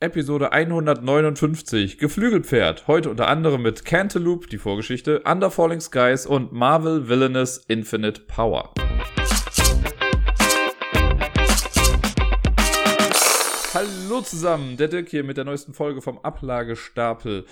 [0.00, 2.86] Episode 159, Geflügelpferd.
[2.86, 8.74] Heute unter anderem mit Cantaloupe, die Vorgeschichte, Under Falling Skies und Marvel Villainous Infinite Power.
[13.74, 17.44] Hallo zusammen, der Dirk hier mit der neuesten Folge vom Ablagestapel.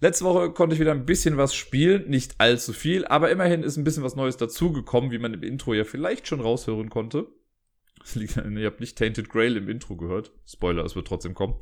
[0.00, 3.76] Letzte Woche konnte ich wieder ein bisschen was spielen, nicht allzu viel, aber immerhin ist
[3.76, 7.26] ein bisschen was Neues dazugekommen, wie man im Intro ja vielleicht schon raushören konnte.
[8.14, 10.32] Ihr habt nicht Tainted Grail im Intro gehört.
[10.46, 11.54] Spoiler, es wird trotzdem kommen.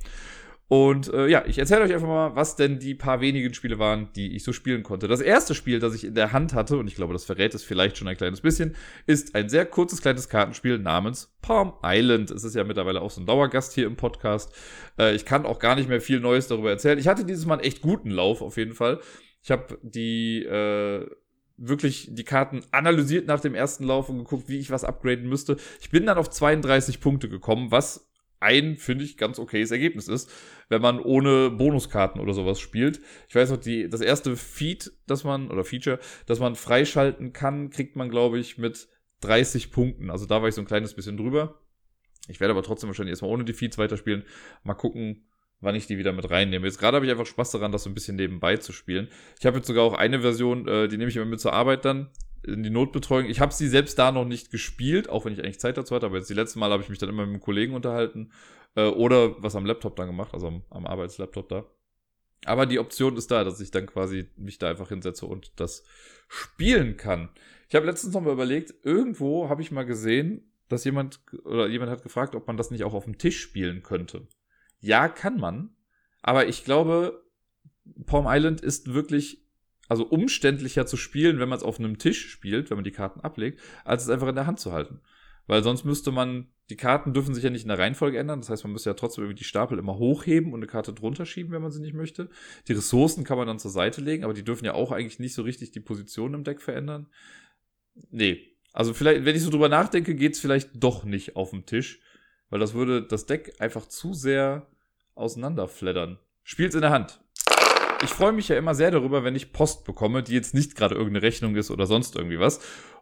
[0.69, 4.11] Und äh, ja, ich erzähle euch einfach mal, was denn die paar wenigen Spiele waren,
[4.15, 5.09] die ich so spielen konnte.
[5.09, 7.65] Das erste Spiel, das ich in der Hand hatte, und ich glaube, das verrät es
[7.65, 12.31] vielleicht schon ein kleines bisschen, ist ein sehr kurzes kleines Kartenspiel namens Palm Island.
[12.31, 14.55] Es ist ja mittlerweile auch so ein Dauergast hier im Podcast.
[14.99, 16.99] Äh, ich kann auch gar nicht mehr viel Neues darüber erzählen.
[16.99, 19.01] Ich hatte dieses Mal einen echt guten Lauf auf jeden Fall.
[19.43, 21.09] Ich habe die äh,
[21.59, 25.57] wirklich die Karten analysiert nach dem ersten Lauf und geguckt, wie ich was upgraden müsste.
[25.81, 28.09] Ich bin dann auf 32 Punkte gekommen, was
[28.41, 30.31] ein, finde ich, ganz okayes Ergebnis ist,
[30.69, 33.01] wenn man ohne Bonuskarten oder sowas spielt.
[33.29, 37.71] Ich weiß noch, die, das erste Feed, das man, oder Feature, das man freischalten kann,
[37.71, 38.89] kriegt man, glaube ich, mit
[39.21, 40.11] 30 Punkten.
[40.11, 41.61] Also da war ich so ein kleines bisschen drüber.
[42.29, 44.25] Ich werde aber trotzdem wahrscheinlich erstmal ohne die Feeds weiterspielen.
[44.63, 45.28] Mal gucken,
[45.61, 46.67] wann ich die wieder mit reinnehme.
[46.67, 49.09] Jetzt gerade habe ich einfach Spaß daran, das so ein bisschen nebenbei zu spielen.
[49.39, 51.85] Ich habe jetzt sogar auch eine Version, äh, die nehme ich immer mit zur Arbeit
[51.85, 52.11] dann
[52.45, 53.27] in die Notbetreuung.
[53.27, 56.07] Ich habe sie selbst da noch nicht gespielt, auch wenn ich eigentlich Zeit dazu hatte,
[56.07, 58.33] aber jetzt die letzten Mal habe ich mich dann immer mit einem Kollegen unterhalten
[58.77, 61.67] äh, oder was am Laptop dann gemacht, also am, am Arbeitslaptop da.
[62.45, 65.85] Aber die Option ist da, dass ich dann quasi mich da einfach hinsetze und das
[66.29, 67.31] spielen kann.
[67.69, 71.91] Ich habe letztens noch mal überlegt, irgendwo habe ich mal gesehen, dass jemand oder jemand
[71.91, 74.29] hat gefragt, ob man das nicht auch auf dem Tisch spielen könnte.
[74.81, 75.71] Ja, kann man.
[76.23, 77.25] Aber ich glaube,
[78.07, 79.47] Palm Island ist wirklich,
[79.89, 83.21] also umständlicher zu spielen, wenn man es auf einem Tisch spielt, wenn man die Karten
[83.21, 85.01] ablegt, als es einfach in der Hand zu halten.
[85.47, 88.41] Weil sonst müsste man, die Karten dürfen sich ja nicht in der Reihenfolge ändern.
[88.41, 91.25] Das heißt, man müsste ja trotzdem irgendwie die Stapel immer hochheben und eine Karte drunter
[91.25, 92.29] schieben, wenn man sie nicht möchte.
[92.69, 95.33] Die Ressourcen kann man dann zur Seite legen, aber die dürfen ja auch eigentlich nicht
[95.33, 97.09] so richtig die Position im Deck verändern.
[98.11, 98.55] Nee.
[98.75, 102.01] Also vielleicht, wenn ich so drüber nachdenke, geht's vielleicht doch nicht auf dem Tisch.
[102.51, 104.67] Weil das würde das Deck einfach zu sehr
[105.15, 106.19] auseinanderfleddern.
[106.43, 107.21] Spielt's in der Hand.
[108.03, 110.95] Ich freue mich ja immer sehr darüber, wenn ich Post bekomme, die jetzt nicht gerade
[110.95, 112.61] irgendeine Rechnung ist oder sonst irgendwie was.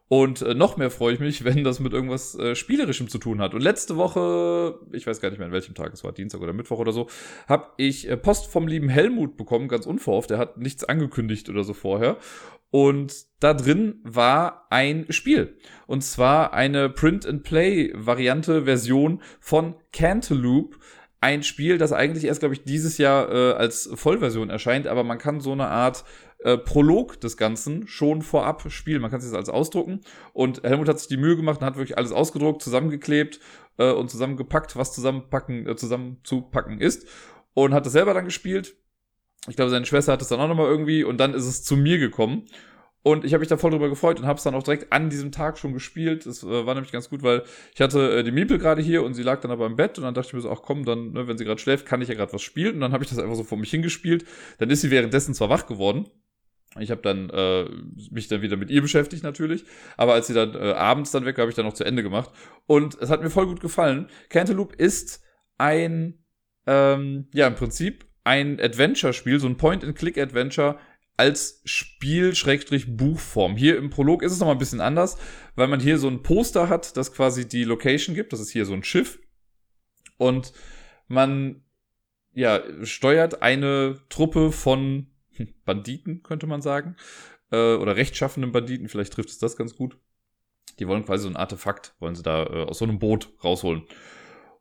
[0.09, 3.41] Und äh, noch mehr freue ich mich, wenn das mit irgendwas äh, Spielerischem zu tun
[3.41, 3.55] hat.
[3.55, 6.53] Und letzte Woche, ich weiß gar nicht mehr an welchem Tag es war, Dienstag oder
[6.53, 7.09] Mittwoch oder so,
[7.49, 10.31] habe ich äh, Post vom lieben Helmut bekommen, ganz unverhofft.
[10.31, 12.19] Der hat nichts angekündigt oder so vorher.
[12.71, 15.57] Und da drin war ein Spiel.
[15.87, 20.77] Und zwar eine Print-and-Play-Variante, Version von Cantaloupe.
[21.21, 25.19] Ein Spiel, das eigentlich erst, glaube ich, dieses Jahr äh, als Vollversion erscheint, aber man
[25.19, 26.05] kann so eine Art
[26.47, 29.03] äh, Prolog des Ganzen schon vorab spielen.
[29.03, 30.01] Man kann sich das alles ausdrucken.
[30.33, 33.41] Und Helmut hat sich die Mühe gemacht und hat wirklich alles ausgedruckt, zusammengeklebt
[33.79, 37.07] äh, und zusammengepackt, was zusammenpacken, äh, zusammenzupacken ist.
[37.55, 38.77] Und hat das selber dann gespielt
[39.49, 41.77] ich glaube, seine Schwester hat es dann auch nochmal irgendwie und dann ist es zu
[41.77, 42.45] mir gekommen.
[43.03, 45.11] Und ich habe mich da voll drüber gefreut und habe es dann auch direkt an
[45.11, 46.27] diesem Tag schon gespielt.
[46.27, 49.15] Das äh, war nämlich ganz gut, weil ich hatte äh, die Miepel gerade hier und
[49.15, 51.13] sie lag dann aber im Bett und dann dachte ich mir so, ach komm, dann,
[51.13, 52.75] ne, wenn sie gerade schläft, kann ich ja gerade was spielen.
[52.75, 54.25] Und dann habe ich das einfach so vor mich hingespielt.
[54.59, 56.09] Dann ist sie währenddessen zwar wach geworden.
[56.81, 57.65] Ich habe dann äh,
[58.11, 59.65] mich dann wieder mit ihr beschäftigt natürlich,
[59.97, 62.03] aber als sie dann äh, abends dann weg war, habe ich dann noch zu Ende
[62.03, 62.31] gemacht
[62.67, 64.09] und es hat mir voll gut gefallen.
[64.29, 65.23] Cantaloupe ist
[65.59, 66.25] ein
[66.67, 70.79] ähm, ja im Prinzip ein Adventure-Spiel, so ein Point-and-Click-Adventure
[71.17, 73.57] als Spiel-Buchform.
[73.57, 75.17] Hier im Prolog ist es noch mal ein bisschen anders,
[75.55, 78.33] weil man hier so ein Poster hat, das quasi die Location gibt.
[78.33, 79.21] Das ist hier so ein Schiff.
[80.19, 80.53] Und
[81.09, 81.63] man
[82.33, 85.07] ja, steuert eine Truppe von
[85.65, 86.97] Banditen, könnte man sagen.
[87.51, 89.99] Äh, oder rechtschaffenden Banditen, vielleicht trifft es das ganz gut.
[90.79, 93.85] Die wollen quasi so ein Artefakt, wollen sie da äh, aus so einem Boot rausholen.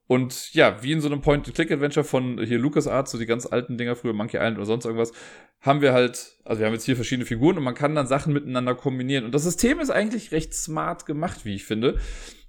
[0.08, 3.96] Und ja, wie in so einem Point-and-Click-Adventure von hier LucasArts, so die ganz alten Dinger
[3.96, 5.14] früher, Monkey Island oder sonst irgendwas,
[5.62, 8.32] haben wir halt, also wir haben jetzt hier verschiedene Figuren und man kann dann Sachen
[8.32, 9.26] miteinander kombinieren.
[9.26, 12.00] Und das System ist eigentlich recht smart gemacht, wie ich finde.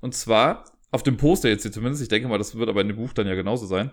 [0.01, 2.89] Und zwar auf dem Poster jetzt hier zumindest, ich denke mal, das wird aber in
[2.89, 3.91] dem Buch dann ja genauso sein.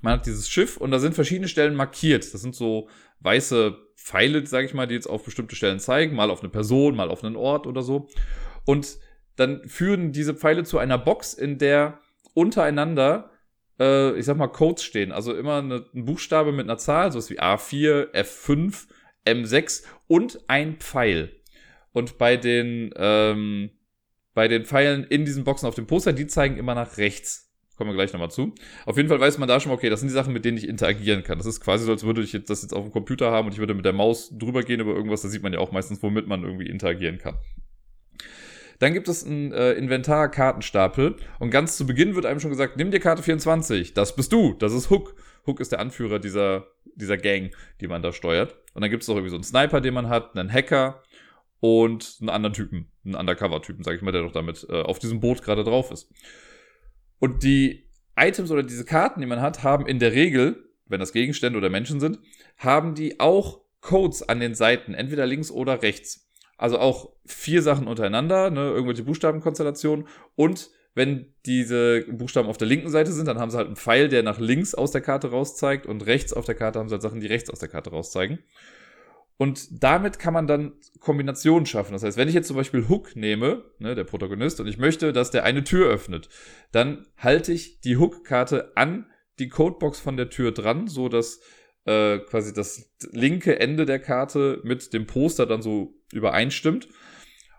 [0.00, 2.32] Man hat dieses Schiff und da sind verschiedene Stellen markiert.
[2.32, 2.88] Das sind so
[3.20, 6.96] weiße Pfeile, sage ich mal, die jetzt auf bestimmte Stellen zeigen, mal auf eine Person,
[6.96, 8.08] mal auf einen Ort oder so.
[8.64, 8.98] Und
[9.36, 12.00] dann führen diese Pfeile zu einer Box, in der
[12.34, 13.30] untereinander,
[13.78, 15.12] äh, ich sag mal, Codes stehen.
[15.12, 18.86] Also immer eine, ein Buchstabe mit einer Zahl, so ist wie A4, F5,
[19.26, 21.32] M6 und ein Pfeil.
[21.92, 23.70] Und bei den, ähm,
[24.34, 27.49] bei den Pfeilen in diesen Boxen auf dem Poster, die zeigen immer nach rechts.
[27.80, 28.54] Kommen wir gleich nochmal zu.
[28.84, 30.68] Auf jeden Fall weiß man da schon okay, das sind die Sachen, mit denen ich
[30.68, 31.38] interagieren kann.
[31.38, 33.58] Das ist quasi so, als würde ich das jetzt auf dem Computer haben und ich
[33.58, 35.22] würde mit der Maus drüber gehen über irgendwas.
[35.22, 37.38] Da sieht man ja auch meistens, womit man irgendwie interagieren kann.
[38.80, 42.90] Dann gibt es einen äh, Inventar-Kartenstapel und ganz zu Beginn wird einem schon gesagt, nimm
[42.90, 45.14] dir Karte 24, das bist du, das ist Hook.
[45.46, 46.66] Hook ist der Anführer dieser,
[46.96, 47.50] dieser Gang,
[47.80, 48.56] die man da steuert.
[48.74, 51.02] Und dann gibt es auch irgendwie so einen Sniper, den man hat, einen Hacker
[51.60, 55.20] und einen anderen Typen, einen Undercover-Typen, sag ich mal, der doch damit äh, auf diesem
[55.20, 56.12] Boot gerade drauf ist.
[57.20, 61.12] Und die Items oder diese Karten, die man hat, haben in der Regel, wenn das
[61.12, 62.18] Gegenstände oder Menschen sind,
[62.56, 66.28] haben die auch Codes an den Seiten, entweder links oder rechts.
[66.58, 72.90] Also auch vier Sachen untereinander, ne, irgendwelche Buchstabenkonstellationen und wenn diese Buchstaben auf der linken
[72.90, 75.86] Seite sind, dann haben sie halt einen Pfeil, der nach links aus der Karte rauszeigt
[75.86, 78.40] und rechts auf der Karte haben sie halt Sachen, die rechts aus der Karte rauszeigen.
[79.40, 81.94] Und damit kann man dann Kombinationen schaffen.
[81.94, 85.14] Das heißt, wenn ich jetzt zum Beispiel Hook nehme, ne, der Protagonist, und ich möchte,
[85.14, 86.28] dass der eine Tür öffnet,
[86.72, 89.06] dann halte ich die Hook-Karte an
[89.38, 91.40] die Codebox von der Tür dran, so dass
[91.86, 96.90] äh, quasi das linke Ende der Karte mit dem Poster dann so übereinstimmt.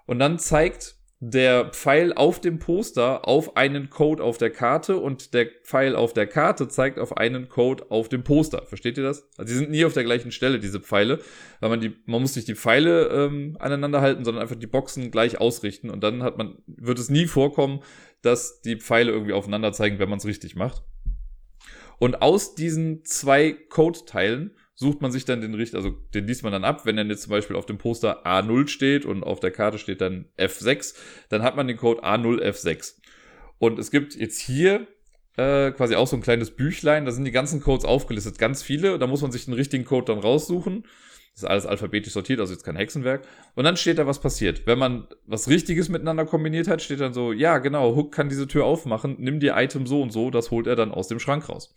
[0.05, 5.35] Und dann zeigt der Pfeil auf dem Poster auf einen Code auf der Karte und
[5.35, 8.65] der Pfeil auf der Karte zeigt auf einen Code auf dem Poster.
[8.65, 9.29] Versteht ihr das?
[9.37, 11.19] Also die sind nie auf der gleichen Stelle, diese Pfeile,
[11.59, 15.11] weil man die, man muss nicht die Pfeile ähm, aneinander halten, sondern einfach die Boxen
[15.11, 17.81] gleich ausrichten und dann hat man, wird es nie vorkommen,
[18.23, 20.81] dass die Pfeile irgendwie aufeinander zeigen, wenn man es richtig macht.
[21.99, 26.51] Und aus diesen zwei Code-Teilen sucht man sich dann den Richter, also den liest man
[26.51, 29.51] dann ab, wenn dann jetzt zum Beispiel auf dem Poster A0 steht und auf der
[29.51, 30.95] Karte steht dann F6,
[31.29, 32.95] dann hat man den Code A0F6.
[33.59, 34.87] Und es gibt jetzt hier
[35.37, 38.97] äh, quasi auch so ein kleines Büchlein, da sind die ganzen Codes aufgelistet, ganz viele,
[38.97, 40.83] da muss man sich den richtigen Code dann raussuchen.
[41.33, 43.21] Das ist alles alphabetisch sortiert, also jetzt kein Hexenwerk.
[43.53, 44.65] Und dann steht da, was passiert.
[44.65, 48.47] Wenn man was Richtiges miteinander kombiniert hat, steht dann so, ja, genau, Hook kann diese
[48.47, 51.47] Tür aufmachen, nimm dir Item so und so, das holt er dann aus dem Schrank
[51.49, 51.73] raus.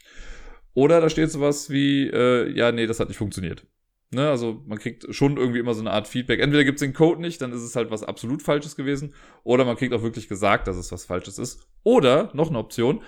[0.75, 3.67] Oder da steht sowas wie, äh, ja, nee, das hat nicht funktioniert.
[4.11, 6.41] Ne, also man kriegt schon irgendwie immer so eine Art Feedback.
[6.41, 9.15] Entweder gibt es den Code nicht, dann ist es halt was absolut Falsches gewesen.
[9.43, 11.67] Oder man kriegt auch wirklich gesagt, dass es was Falsches ist.
[11.83, 13.03] Oder, noch eine Option,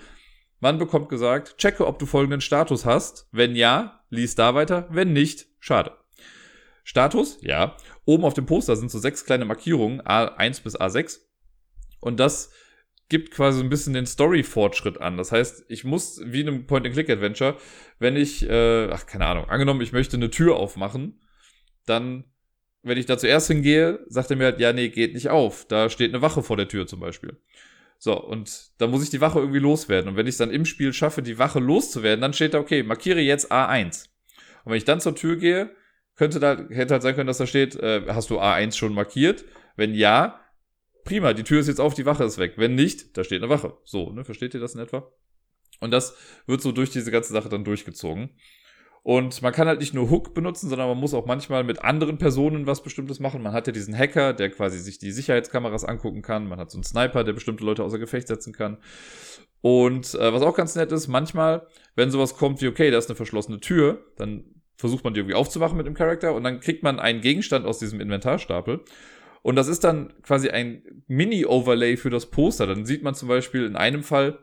[0.59, 3.27] man bekommt gesagt, checke, ob du folgenden Status hast.
[3.31, 4.87] Wenn ja, lies da weiter.
[4.89, 5.91] Wenn nicht, schade.
[6.83, 7.77] Status, ja.
[8.05, 11.19] Oben auf dem Poster sind so sechs kleine Markierungen, A1 bis A6.
[11.99, 12.51] Und das
[13.09, 15.17] gibt quasi so ein bisschen den Story-Fortschritt an.
[15.17, 17.57] Das heißt, ich muss, wie in einem Point-and-Click-Adventure,
[17.99, 21.21] wenn ich, äh, ach, keine Ahnung, angenommen, ich möchte eine Tür aufmachen,
[21.85, 22.25] dann,
[22.83, 25.65] wenn ich da zuerst hingehe, sagt er mir halt, ja, nee, geht nicht auf.
[25.65, 27.37] Da steht eine Wache vor der Tür zum Beispiel.
[27.97, 30.11] So, und da muss ich die Wache irgendwie loswerden.
[30.11, 32.83] Und wenn ich es dann im Spiel schaffe, die Wache loszuwerden, dann steht da, okay,
[32.83, 34.07] markiere jetzt A1.
[34.63, 35.71] Und wenn ich dann zur Tür gehe,
[36.15, 39.45] könnte da, hätte halt sein können, dass da steht, äh, hast du A1 schon markiert?
[39.75, 40.39] Wenn ja,
[41.07, 42.53] prima, die Tür ist jetzt auf, die Wache ist weg.
[42.57, 43.77] Wenn nicht, da steht eine Wache.
[43.85, 45.09] So, ne, versteht ihr das in etwa?
[45.79, 46.15] Und das
[46.45, 48.31] wird so durch diese ganze Sache dann durchgezogen.
[49.03, 52.17] Und man kann halt nicht nur Hook benutzen, sondern man muss auch manchmal mit anderen
[52.17, 53.41] Personen was Bestimmtes machen.
[53.41, 56.47] Man hat ja diesen Hacker, der quasi sich die Sicherheitskameras angucken kann.
[56.47, 58.79] Man hat so einen Sniper, der bestimmte Leute außer Gefecht setzen kann.
[59.61, 63.09] Und äh, was auch ganz nett ist, manchmal, wenn sowas kommt wie, okay, da ist
[63.09, 64.43] eine verschlossene Tür, dann
[64.75, 67.79] versucht man die irgendwie aufzuwachen mit dem Charakter und dann kriegt man einen Gegenstand aus
[67.79, 68.83] diesem Inventarstapel
[69.41, 72.67] und das ist dann quasi ein Mini-Overlay für das Poster.
[72.67, 74.39] Dann sieht man zum Beispiel in einem Fall,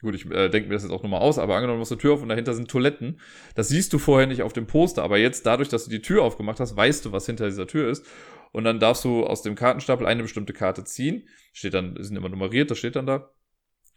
[0.00, 2.00] gut, ich äh, denke mir das jetzt auch nochmal aus, aber angenommen, du hast eine
[2.00, 3.20] Tür auf und dahinter sind Toiletten.
[3.54, 6.22] Das siehst du vorher nicht auf dem Poster, aber jetzt dadurch, dass du die Tür
[6.22, 8.04] aufgemacht hast, weißt du, was hinter dieser Tür ist.
[8.52, 11.28] Und dann darfst du aus dem Kartenstapel eine bestimmte Karte ziehen.
[11.52, 13.30] Steht dann, sind immer nummeriert, das steht dann da.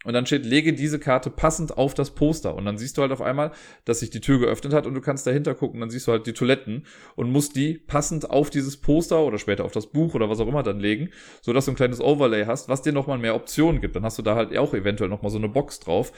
[0.04, 2.54] Und dann steht, lege diese Karte passend auf das Poster.
[2.54, 3.52] Und dann siehst du halt auf einmal,
[3.84, 5.80] dass sich die Tür geöffnet hat und du kannst dahinter gucken.
[5.80, 9.64] Dann siehst du halt die Toiletten und musst die passend auf dieses Poster oder später
[9.64, 12.68] auf das Buch oder was auch immer dann legen, sodass du ein kleines Overlay hast,
[12.68, 13.94] was dir nochmal mehr Optionen gibt.
[13.96, 16.12] Dann hast du da halt auch eventuell nochmal so eine Box drauf,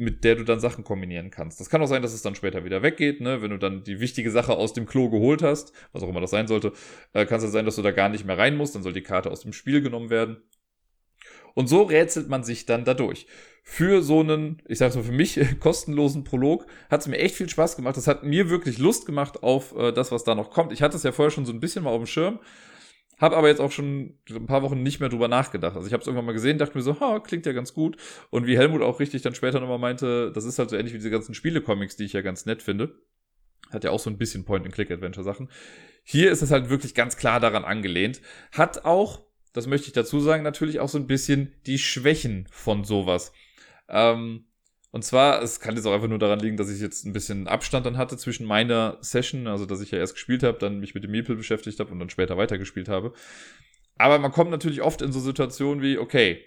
[0.00, 1.60] mit der du dann Sachen kombinieren kannst.
[1.60, 3.42] Das kann auch sein, dass es dann später wieder weggeht, ne?
[3.42, 6.30] Wenn du dann die wichtige Sache aus dem Klo geholt hast, was auch immer das
[6.30, 6.72] sein sollte,
[7.12, 8.94] äh, kann es ja sein, dass du da gar nicht mehr rein musst, dann soll
[8.94, 10.38] die Karte aus dem Spiel genommen werden.
[11.54, 13.26] Und so rätselt man sich dann dadurch.
[13.62, 17.48] Für so einen, ich sag's mal für mich, kostenlosen Prolog hat es mir echt viel
[17.48, 17.96] Spaß gemacht.
[17.96, 20.72] Das hat mir wirklich Lust gemacht auf äh, das, was da noch kommt.
[20.72, 22.40] Ich hatte es ja vorher schon so ein bisschen mal auf dem Schirm,
[23.18, 25.76] habe aber jetzt auch schon ein paar Wochen nicht mehr drüber nachgedacht.
[25.76, 27.98] Also ich habe es irgendwann mal gesehen, dachte mir so, ha, klingt ja ganz gut.
[28.30, 30.98] Und wie Helmut auch richtig dann später nochmal meinte, das ist halt so ähnlich wie
[30.98, 32.98] diese ganzen Spiele-Comics, die ich ja ganz nett finde.
[33.70, 35.50] Hat ja auch so ein bisschen Point-and-Click-Adventure-Sachen.
[36.02, 38.22] Hier ist es halt wirklich ganz klar daran angelehnt.
[38.52, 39.20] Hat auch
[39.52, 43.32] das möchte ich dazu sagen, natürlich auch so ein bisschen die Schwächen von sowas.
[43.88, 44.44] Ähm,
[44.92, 47.46] und zwar, es kann jetzt auch einfach nur daran liegen, dass ich jetzt ein bisschen
[47.46, 50.94] Abstand dann hatte zwischen meiner Session, also dass ich ja erst gespielt habe, dann mich
[50.94, 53.12] mit dem Meeple beschäftigt habe und dann später weitergespielt habe.
[53.98, 56.44] Aber man kommt natürlich oft in so Situationen wie, okay,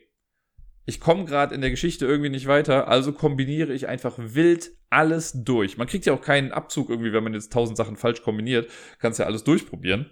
[0.85, 5.31] ich komme gerade in der Geschichte irgendwie nicht weiter, also kombiniere ich einfach wild alles
[5.33, 5.77] durch.
[5.77, 8.69] Man kriegt ja auch keinen Abzug irgendwie, wenn man jetzt tausend Sachen falsch kombiniert,
[8.99, 10.11] kannst ja alles durchprobieren.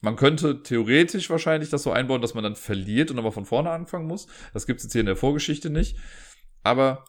[0.00, 3.70] Man könnte theoretisch wahrscheinlich das so einbauen, dass man dann verliert und aber von vorne
[3.70, 4.26] anfangen muss.
[4.54, 5.96] Das gibt es jetzt hier in der Vorgeschichte nicht.
[6.62, 7.04] Aber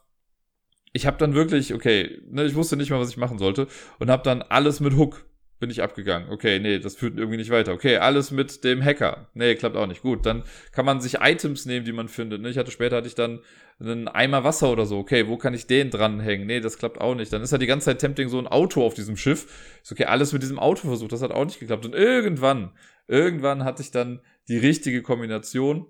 [0.93, 3.67] ich habe dann wirklich, okay, ne, ich wusste nicht mal, was ich machen sollte
[3.99, 5.25] und habe dann alles mit Hook
[5.61, 6.29] bin ich abgegangen.
[6.29, 7.73] Okay, nee, das führt irgendwie nicht weiter.
[7.73, 9.29] Okay, alles mit dem Hacker.
[9.33, 10.01] Nee, klappt auch nicht.
[10.01, 12.41] Gut, dann kann man sich Items nehmen, die man findet.
[12.41, 12.49] Ne?
[12.49, 13.39] Ich hatte später hatte ich dann
[13.79, 14.97] einen Eimer Wasser oder so.
[14.97, 16.45] Okay, wo kann ich den dranhängen?
[16.45, 17.31] Nee, das klappt auch nicht.
[17.31, 19.79] Dann ist ja die ganze Zeit tempting so ein Auto auf diesem Schiff.
[19.81, 21.13] Ist okay, alles mit diesem Auto versucht.
[21.13, 21.85] Das hat auch nicht geklappt.
[21.85, 22.71] Und irgendwann,
[23.07, 25.85] irgendwann hatte ich dann die richtige Kombination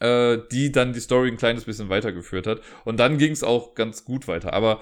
[0.00, 2.60] äh, die dann die Story ein kleines bisschen weitergeführt hat.
[2.84, 4.52] Und dann ging es auch ganz gut weiter.
[4.52, 4.80] Aber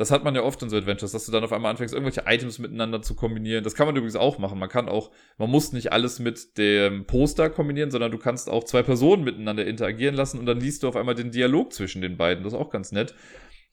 [0.00, 2.24] das hat man ja oft in so Adventures, dass du dann auf einmal anfängst, irgendwelche
[2.26, 3.62] Items miteinander zu kombinieren.
[3.62, 4.58] Das kann man übrigens auch machen.
[4.58, 8.64] Man kann auch, man muss nicht alles mit dem Poster kombinieren, sondern du kannst auch
[8.64, 12.16] zwei Personen miteinander interagieren lassen und dann liest du auf einmal den Dialog zwischen den
[12.16, 12.42] beiden.
[12.44, 13.14] Das ist auch ganz nett.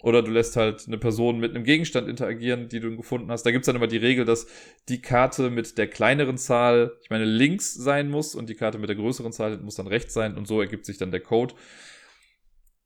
[0.03, 3.43] Oder du lässt halt eine Person mit einem Gegenstand interagieren, die du gefunden hast.
[3.43, 4.47] Da gibt's dann immer die Regel, dass
[4.89, 8.89] die Karte mit der kleineren Zahl, ich meine, links sein muss und die Karte mit
[8.89, 11.55] der größeren Zahl muss dann rechts sein und so ergibt sich dann der Code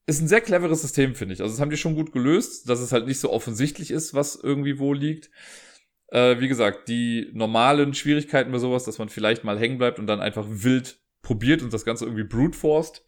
[0.06, 1.42] ist ein sehr cleveres System, finde ich.
[1.42, 4.36] Also, das haben die schon gut gelöst, dass es halt nicht so offensichtlich ist, was
[4.36, 5.30] irgendwie wo liegt.
[6.08, 10.08] Äh, wie gesagt, die normalen Schwierigkeiten bei sowas, dass man vielleicht mal hängen bleibt und
[10.08, 13.06] dann einfach wild probiert und das Ganze irgendwie brute forced.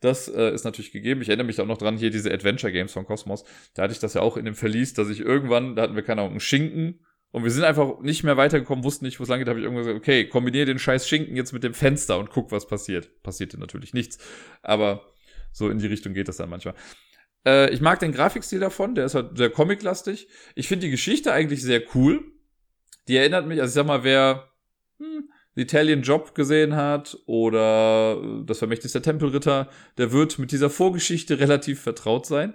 [0.00, 1.22] Das äh, ist natürlich gegeben.
[1.22, 3.44] Ich erinnere mich auch noch dran, hier diese Adventure Games von Cosmos.
[3.74, 6.02] Da hatte ich das ja auch in dem Verlies, dass ich irgendwann, da hatten wir
[6.02, 7.00] keine Ahnung, einen Schinken
[7.30, 9.48] und wir sind einfach nicht mehr weitergekommen, wussten nicht, wo es lang geht.
[9.48, 12.30] Da habe ich irgendwann gesagt, okay, kombiniere den scheiß Schinken jetzt mit dem Fenster und
[12.30, 13.22] guck, was passiert.
[13.22, 14.18] Passierte natürlich nichts.
[14.62, 15.04] Aber
[15.56, 16.74] so in die Richtung geht das dann manchmal.
[17.46, 20.28] Äh, ich mag den Grafikstil davon, der ist halt sehr comiclastig.
[20.54, 22.22] Ich finde die Geschichte eigentlich sehr cool.
[23.08, 24.50] Die erinnert mich, also ich sag mal, wer
[24.98, 30.68] hm, Italian Job gesehen hat oder äh, das Vermächtnis der Tempelritter, der wird mit dieser
[30.68, 32.52] Vorgeschichte relativ vertraut sein.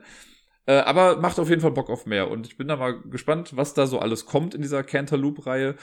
[0.67, 2.29] Äh, aber macht auf jeden Fall Bock auf mehr.
[2.29, 5.75] Und ich bin da mal gespannt, was da so alles kommt in dieser Cantaloupe-Reihe.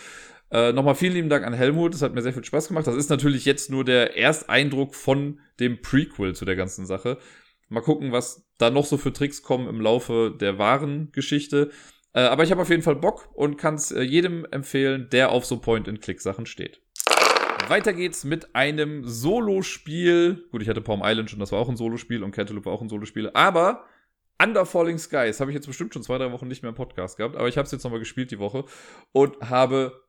[0.51, 1.95] Äh, Nochmal vielen lieben Dank an Helmut.
[1.95, 2.87] Das hat mir sehr viel Spaß gemacht.
[2.87, 7.19] Das ist natürlich jetzt nur der Ersteindruck von dem Prequel zu der ganzen Sache.
[7.69, 11.71] Mal gucken, was da noch so für Tricks kommen im Laufe der wahren Geschichte.
[12.15, 15.31] Äh, aber ich habe auf jeden Fall Bock und kann es äh, jedem empfehlen, der
[15.31, 16.81] auf so Point-and-Click-Sachen steht.
[17.69, 20.47] Weiter geht's mit einem Solo-Spiel.
[20.51, 22.81] Gut, ich hatte Palm Island schon, das war auch ein Solo-Spiel und Cantaloupe war auch
[22.81, 23.31] ein Solo-Spiel.
[23.35, 23.85] Aber
[24.43, 27.19] Under Falling Skies habe ich jetzt bestimmt schon zwei, drei Wochen nicht mehr im Podcast
[27.19, 27.37] gehabt.
[27.37, 28.65] Aber ich habe es jetzt nochmal gespielt die Woche
[29.13, 30.01] und habe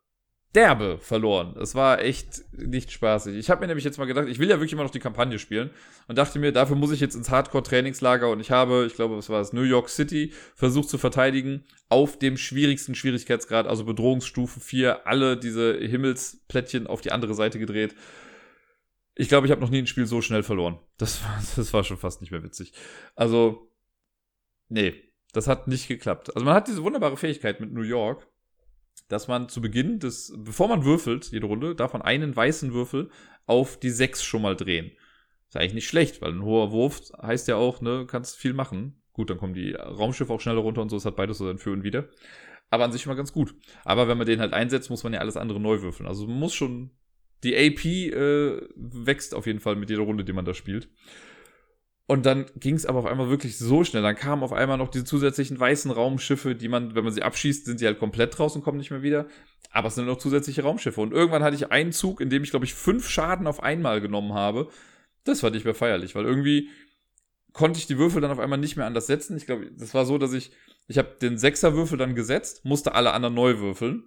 [0.56, 1.56] derbe verloren.
[1.62, 3.36] Es war echt nicht spaßig.
[3.36, 5.38] Ich habe mir nämlich jetzt mal gedacht, ich will ja wirklich immer noch die Kampagne
[5.38, 5.70] spielen
[6.08, 9.30] und dachte mir, dafür muss ich jetzt ins Hardcore-Trainingslager und ich habe, ich glaube, was
[9.30, 15.06] war es, New York City versucht zu verteidigen auf dem schwierigsten Schwierigkeitsgrad, also Bedrohungsstufe 4,
[15.06, 17.96] alle diese Himmelsplättchen auf die andere Seite gedreht.
[19.14, 20.80] Ich glaube, ich habe noch nie ein Spiel so schnell verloren.
[20.98, 22.74] Das war, das war schon fast nicht mehr witzig.
[23.16, 23.72] Also,
[24.68, 24.96] nee,
[25.32, 26.36] das hat nicht geklappt.
[26.36, 28.28] Also man hat diese wunderbare Fähigkeit mit New York,
[29.08, 33.10] dass man zu Beginn des, bevor man würfelt, jede Runde, darf man einen weißen Würfel
[33.46, 34.92] auf die 6 schon mal drehen.
[35.48, 39.02] Ist eigentlich nicht schlecht, weil ein hoher Wurf heißt ja auch, ne, kannst viel machen.
[39.14, 41.58] Gut, dann kommen die Raumschiffe auch schneller runter und so, es hat beides so sein
[41.58, 42.10] Für und Wider.
[42.70, 43.56] Aber an sich mal ganz gut.
[43.84, 46.08] Aber wenn man den halt einsetzt, muss man ja alles andere neu würfeln.
[46.08, 46.92] Also man muss schon,
[47.44, 50.90] die AP äh, wächst auf jeden Fall mit jeder Runde, die man da spielt.
[52.10, 54.02] Und dann ging es aber auf einmal wirklich so schnell.
[54.02, 57.66] Dann kamen auf einmal noch diese zusätzlichen weißen Raumschiffe, die man, wenn man sie abschießt,
[57.66, 59.28] sind sie halt komplett draußen und kommen nicht mehr wieder.
[59.70, 61.00] Aber es sind noch zusätzliche Raumschiffe.
[61.02, 64.02] Und irgendwann hatte ich einen Zug, in dem ich, glaube ich, fünf Schaden auf einmal
[64.02, 64.70] genommen habe.
[65.24, 66.70] Das fand ich mehr feierlich, weil irgendwie
[67.54, 69.38] konnte ich die Würfel dann auf einmal nicht mehr anders setzen.
[69.38, 70.52] Ich glaube, das war so, dass ich,
[70.88, 74.06] ich habe den Sechserwürfel dann gesetzt, musste alle anderen neu würfeln.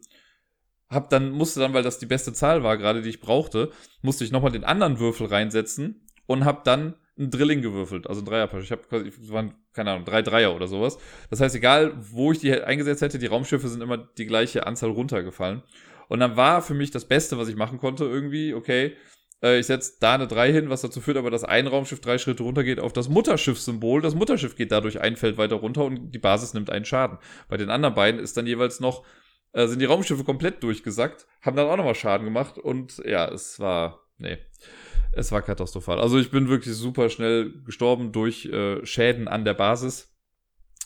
[0.91, 4.25] Hab dann, musste dann, weil das die beste Zahl war gerade, die ich brauchte, musste
[4.25, 8.65] ich nochmal den anderen Würfel reinsetzen und hab dann ein Drilling gewürfelt, also ein Dreierpasch.
[8.65, 10.99] Ich habe quasi, es waren, keine Ahnung, drei Dreier oder sowas.
[11.31, 14.91] Das heißt, egal, wo ich die eingesetzt hätte, die Raumschiffe sind immer die gleiche Anzahl
[14.91, 15.63] runtergefallen.
[16.09, 18.97] Und dann war für mich das Beste, was ich machen konnte, irgendwie, okay,
[19.43, 22.19] äh, ich setze da eine 3 hin, was dazu führt aber, dass ein Raumschiff drei
[22.19, 24.01] Schritte runter geht auf das Mutterschiff-Symbol.
[24.01, 27.19] Das Mutterschiff geht dadurch ein Feld weiter runter und die Basis nimmt einen Schaden.
[27.49, 29.05] Bei den anderen beiden ist dann jeweils noch,
[29.53, 33.61] äh, sind die Raumschiffe komplett durchgesackt, haben dann auch nochmal Schaden gemacht und ja, es
[33.61, 34.39] war, nee
[35.13, 36.01] es war katastrophal.
[36.01, 40.09] Also ich bin wirklich super schnell gestorben durch äh, Schäden an der Basis.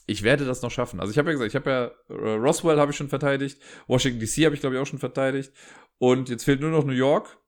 [0.07, 1.01] Ich werde das noch schaffen.
[1.01, 4.21] Also ich habe ja gesagt, ich habe ja äh, Roswell habe ich schon verteidigt, Washington
[4.21, 5.53] DC habe ich glaube ich auch schon verteidigt
[5.99, 7.39] und jetzt fehlt nur noch New York.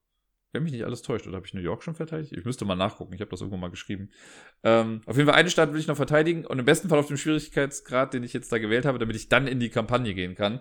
[0.51, 2.33] Wenn mich nicht alles täuscht, oder habe ich New York schon verteidigt?
[2.33, 4.09] Ich müsste mal nachgucken, ich habe das irgendwo mal geschrieben.
[4.63, 7.07] Ähm, auf jeden Fall eine Stadt will ich noch verteidigen und im besten Fall auf
[7.07, 10.33] dem Schwierigkeitsgrad, den ich jetzt da gewählt habe, damit ich dann in die Kampagne gehen
[10.33, 10.59] kann.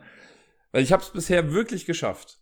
[0.73, 2.39] Weil ich habe es bisher wirklich geschafft,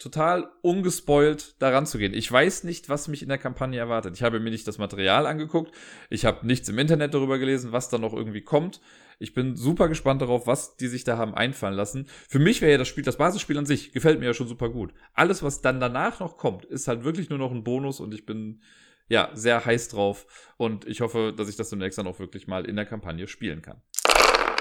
[0.00, 2.14] total ungespoilt daran zu gehen.
[2.14, 4.16] Ich weiß nicht, was mich in der Kampagne erwartet.
[4.16, 5.72] Ich habe mir nicht das Material angeguckt.
[6.08, 8.80] Ich habe nichts im Internet darüber gelesen, was da noch irgendwie kommt.
[9.18, 12.06] Ich bin super gespannt darauf, was die sich da haben einfallen lassen.
[12.28, 14.70] Für mich wäre ja das Spiel, das Basisspiel an sich, gefällt mir ja schon super
[14.70, 14.94] gut.
[15.12, 18.24] Alles, was dann danach noch kommt, ist halt wirklich nur noch ein Bonus und ich
[18.24, 18.62] bin
[19.10, 22.64] ja sehr heiß drauf und ich hoffe, dass ich das demnächst dann auch wirklich mal
[22.64, 23.82] in der Kampagne spielen kann.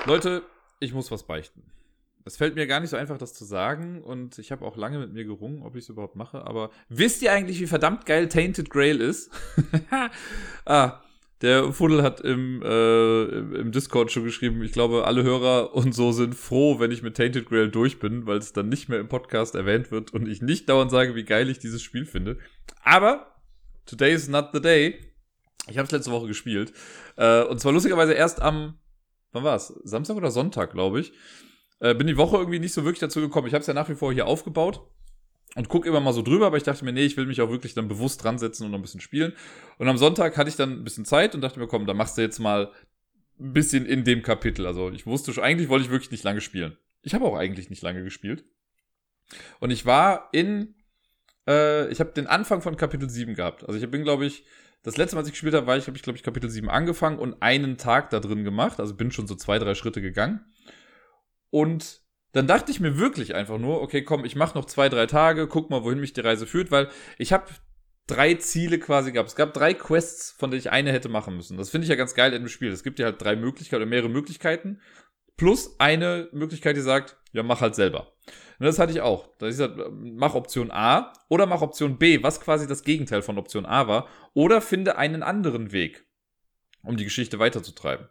[0.05, 0.43] Leute,
[0.81, 1.63] ich muss was beichten.
[2.25, 4.99] Es fällt mir gar nicht so einfach, das zu sagen und ich habe auch lange
[4.99, 8.27] mit mir gerungen, ob ich es überhaupt mache, aber wisst ihr eigentlich, wie verdammt geil
[8.27, 9.31] Tainted Grail ist?
[10.65, 11.01] ah,
[11.41, 16.11] der Fuddel hat im, äh, im Discord schon geschrieben, ich glaube, alle Hörer und so
[16.11, 19.07] sind froh, wenn ich mit Tainted Grail durch bin, weil es dann nicht mehr im
[19.07, 22.38] Podcast erwähnt wird und ich nicht dauernd sage, wie geil ich dieses Spiel finde.
[22.83, 23.35] Aber
[23.85, 24.99] today is not the day.
[25.69, 26.73] Ich habe es letzte Woche gespielt.
[27.15, 28.77] Äh, und zwar lustigerweise erst am,
[29.31, 29.67] wann war es?
[29.83, 31.13] Samstag oder Sonntag, glaube ich.
[31.79, 33.48] Äh, bin die Woche irgendwie nicht so wirklich dazu gekommen.
[33.48, 34.81] Ich habe es ja nach wie vor hier aufgebaut
[35.55, 37.50] und gucke immer mal so drüber, aber ich dachte mir, nee, ich will mich auch
[37.50, 39.33] wirklich dann bewusst dran setzen und ein bisschen spielen.
[39.77, 42.17] Und am Sonntag hatte ich dann ein bisschen Zeit und dachte mir, komm, dann machst
[42.17, 42.71] du jetzt mal
[43.39, 44.67] ein bisschen in dem Kapitel.
[44.67, 46.77] Also ich wusste schon, eigentlich wollte ich wirklich nicht lange spielen.
[47.01, 48.43] Ich habe auch eigentlich nicht lange gespielt.
[49.59, 50.75] Und ich war in,
[51.48, 53.63] äh, ich habe den Anfang von Kapitel 7 gehabt.
[53.63, 54.43] Also ich bin, glaube ich,
[54.83, 56.69] das letzte Mal, als ich gespielt habe, war ich, habe ich, glaube ich, Kapitel 7
[56.69, 58.79] angefangen und einen Tag da drin gemacht.
[58.79, 60.45] Also bin schon so zwei, drei Schritte gegangen.
[61.50, 62.01] Und
[62.32, 65.48] dann dachte ich mir wirklich einfach nur, okay, komm, ich mache noch zwei, drei Tage,
[65.48, 67.46] guck mal, wohin mich die Reise führt, weil ich habe
[68.10, 69.29] drei Ziele quasi gehabt.
[69.29, 71.58] Es gab drei Quests, von denen ich eine hätte machen müssen.
[71.58, 72.72] Das finde ich ja ganz geil in dem Spiel.
[72.72, 74.79] Es gibt ja halt drei Möglichkeiten oder mehrere Möglichkeiten.
[75.38, 78.13] Plus eine Möglichkeit, die sagt, ja, mach halt selber.
[78.60, 79.29] Und das hatte ich auch.
[79.38, 83.38] Da ist gesagt, mach Option A oder mach Option B, was quasi das Gegenteil von
[83.38, 84.08] Option A war.
[84.34, 86.06] Oder finde einen anderen Weg,
[86.84, 88.10] um die Geschichte weiterzutreiben.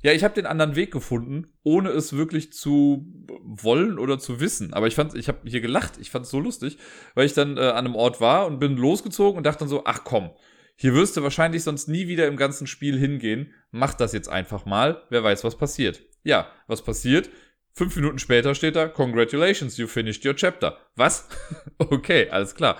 [0.00, 3.12] Ja, ich habe den anderen Weg gefunden, ohne es wirklich zu
[3.42, 4.72] wollen oder zu wissen.
[4.72, 5.94] Aber ich fand, ich habe hier gelacht.
[5.98, 6.78] Ich fand es so lustig,
[7.14, 9.82] weil ich dann äh, an einem Ort war und bin losgezogen und dachte dann so,
[9.84, 10.30] ach komm,
[10.76, 13.52] hier wirst du wahrscheinlich sonst nie wieder im ganzen Spiel hingehen.
[13.72, 15.02] Mach das jetzt einfach mal.
[15.10, 16.00] Wer weiß, was passiert.
[16.22, 17.28] Ja, was passiert?
[17.72, 20.78] Fünf Minuten später steht da, Congratulations, you finished your chapter.
[20.94, 21.28] Was?
[21.78, 22.78] okay, alles klar.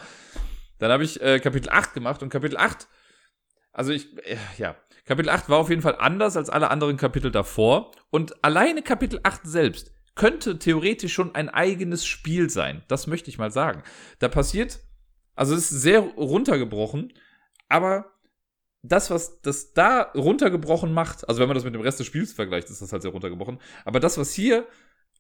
[0.79, 2.87] Dann habe ich äh, Kapitel 8 gemacht und Kapitel 8,
[3.73, 4.77] also ich, äh, ja,
[5.09, 7.93] Kapitel 8 war auf jeden Fall anders als alle anderen Kapitel davor.
[8.11, 12.83] Und alleine Kapitel 8 selbst könnte theoretisch schon ein eigenes Spiel sein.
[12.89, 13.83] Das möchte ich mal sagen.
[14.19, 14.81] Da passiert,
[15.35, 17.15] also es ist sehr runtergebrochen,
[17.71, 18.13] aber
[18.83, 22.35] das, was das da runtergebrochen macht, also wenn man das mit dem Rest des Spiels
[22.35, 23.61] vergleicht, ist das halt sehr runtergebrochen.
[23.87, 24.67] Aber das, was hier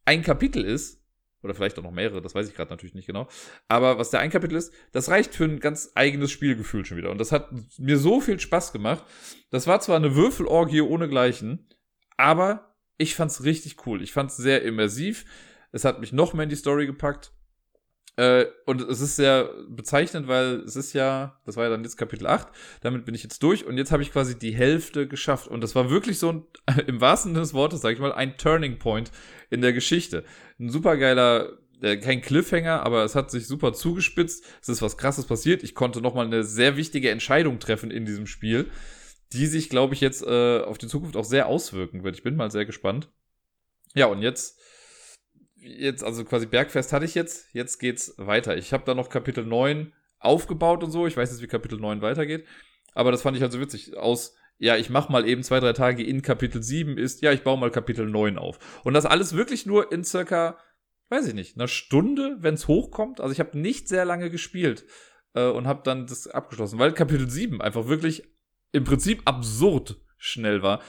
[0.04, 0.97] ein Kapitel ist,
[1.42, 3.28] oder vielleicht auch noch mehrere, das weiß ich gerade natürlich nicht genau.
[3.68, 7.10] Aber was der ein Kapitel ist, das reicht für ein ganz eigenes Spielgefühl schon wieder.
[7.10, 9.04] Und das hat mir so viel Spaß gemacht.
[9.50, 11.68] Das war zwar eine Würfelorgie ohnegleichen,
[12.16, 14.02] aber ich fand's richtig cool.
[14.02, 15.24] Ich fand's sehr immersiv.
[15.70, 17.32] Es hat mich noch mehr in die Story gepackt.
[18.18, 21.96] Äh, und es ist sehr bezeichnend, weil es ist ja, das war ja dann jetzt
[21.96, 22.48] Kapitel 8,
[22.80, 25.46] damit bin ich jetzt durch und jetzt habe ich quasi die Hälfte geschafft.
[25.46, 26.42] Und das war wirklich so ein,
[26.88, 29.12] im wahrsten Sinne des Wortes, sag ich mal, ein Turning Point
[29.50, 30.24] in der Geschichte.
[30.58, 34.44] Ein supergeiler, äh, kein Cliffhanger, aber es hat sich super zugespitzt.
[34.60, 35.62] Es ist was krasses passiert.
[35.62, 38.68] Ich konnte nochmal eine sehr wichtige Entscheidung treffen in diesem Spiel,
[39.32, 42.16] die sich, glaube ich, jetzt äh, auf die Zukunft auch sehr auswirken wird.
[42.16, 43.10] Ich bin mal sehr gespannt.
[43.94, 44.58] Ja, und jetzt
[45.68, 48.56] jetzt, also quasi Bergfest hatte ich jetzt, jetzt geht's weiter.
[48.56, 51.06] Ich habe da noch Kapitel 9 aufgebaut und so.
[51.06, 52.46] Ich weiß jetzt, wie Kapitel 9 weitergeht.
[52.94, 53.96] Aber das fand ich halt so witzig.
[53.96, 57.42] Aus, ja, ich mach mal eben zwei, drei Tage in Kapitel 7 ist, ja, ich
[57.42, 58.58] baue mal Kapitel 9 auf.
[58.84, 60.58] Und das alles wirklich nur in circa,
[61.10, 63.20] weiß ich nicht, einer Stunde, wenn's hochkommt.
[63.20, 64.84] Also ich habe nicht sehr lange gespielt
[65.34, 68.24] äh, und habe dann das abgeschlossen, weil Kapitel 7 einfach wirklich
[68.72, 70.82] im Prinzip absurd schnell war.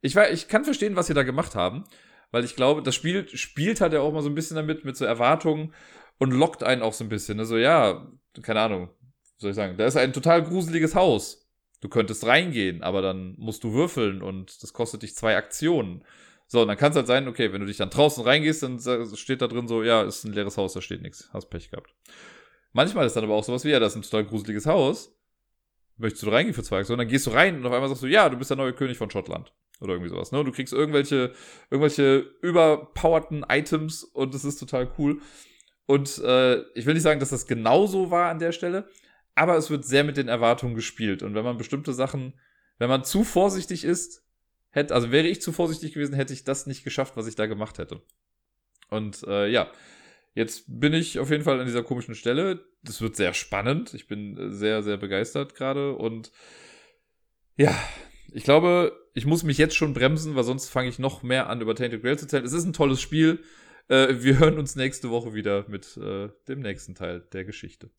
[0.00, 1.84] Ich, war, ich kann verstehen, was sie da gemacht haben
[2.30, 4.96] weil ich glaube, das Spiel spielt halt ja auch mal so ein bisschen damit, mit
[4.96, 5.72] so Erwartungen
[6.18, 7.38] und lockt einen auch so ein bisschen.
[7.38, 8.06] Also ja,
[8.42, 8.90] keine Ahnung,
[9.38, 11.48] soll ich sagen, da ist ein total gruseliges Haus.
[11.80, 16.04] Du könntest reingehen, aber dann musst du würfeln und das kostet dich zwei Aktionen.
[16.48, 18.80] So, und dann kann es halt sein, okay, wenn du dich dann draußen reingehst, dann
[19.14, 21.94] steht da drin so, ja, ist ein leeres Haus, da steht nichts, hast Pech gehabt.
[22.72, 25.14] Manchmal ist dann aber auch sowas wie, ja, das ist ein total gruseliges Haus.
[25.98, 26.98] Möchtest du reingehen für zwei Aktionen?
[26.98, 28.96] Dann gehst du rein und auf einmal sagst du, ja, du bist der neue König
[28.96, 29.52] von Schottland.
[29.80, 30.42] Oder irgendwie sowas, ne?
[30.44, 31.32] Du kriegst irgendwelche,
[31.70, 35.20] irgendwelche überpowerten Items und das ist total cool.
[35.86, 38.88] Und äh, ich will nicht sagen, dass das genauso war an der Stelle,
[39.34, 41.22] aber es wird sehr mit den Erwartungen gespielt.
[41.22, 42.34] Und wenn man bestimmte Sachen,
[42.78, 44.24] wenn man zu vorsichtig ist,
[44.70, 47.46] hätte, also wäre ich zu vorsichtig gewesen, hätte ich das nicht geschafft, was ich da
[47.46, 48.02] gemacht hätte.
[48.90, 49.70] Und äh, ja,
[50.34, 52.64] jetzt bin ich auf jeden Fall an dieser komischen Stelle.
[52.82, 53.94] Das wird sehr spannend.
[53.94, 56.32] Ich bin sehr, sehr begeistert gerade und
[57.56, 57.74] ja,
[58.32, 61.60] ich glaube, ich muss mich jetzt schon bremsen, weil sonst fange ich noch mehr an,
[61.60, 62.44] über Tainted Grail zu zählen.
[62.44, 63.40] Es ist ein tolles Spiel.
[63.88, 67.90] Äh, wir hören uns nächste Woche wieder mit äh, dem nächsten Teil der Geschichte.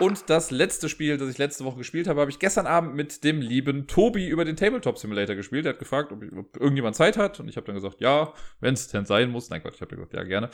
[0.00, 3.22] Und das letzte Spiel, das ich letzte Woche gespielt habe, habe ich gestern Abend mit
[3.22, 5.66] dem lieben Tobi über den Tabletop Simulator gespielt.
[5.66, 7.38] Er hat gefragt, ob, ob irgendjemand Zeit hat.
[7.38, 9.50] Und ich habe dann gesagt, ja, wenn es denn sein muss.
[9.50, 10.50] Nein Gott, ich habe gesagt, ja, gerne.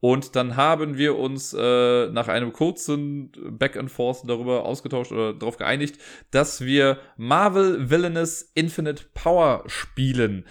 [0.00, 5.32] Und dann haben wir uns äh, nach einem kurzen Back and Forth darüber ausgetauscht oder
[5.32, 5.98] darauf geeinigt,
[6.30, 10.44] dass wir Marvel Villainous Infinite Power spielen.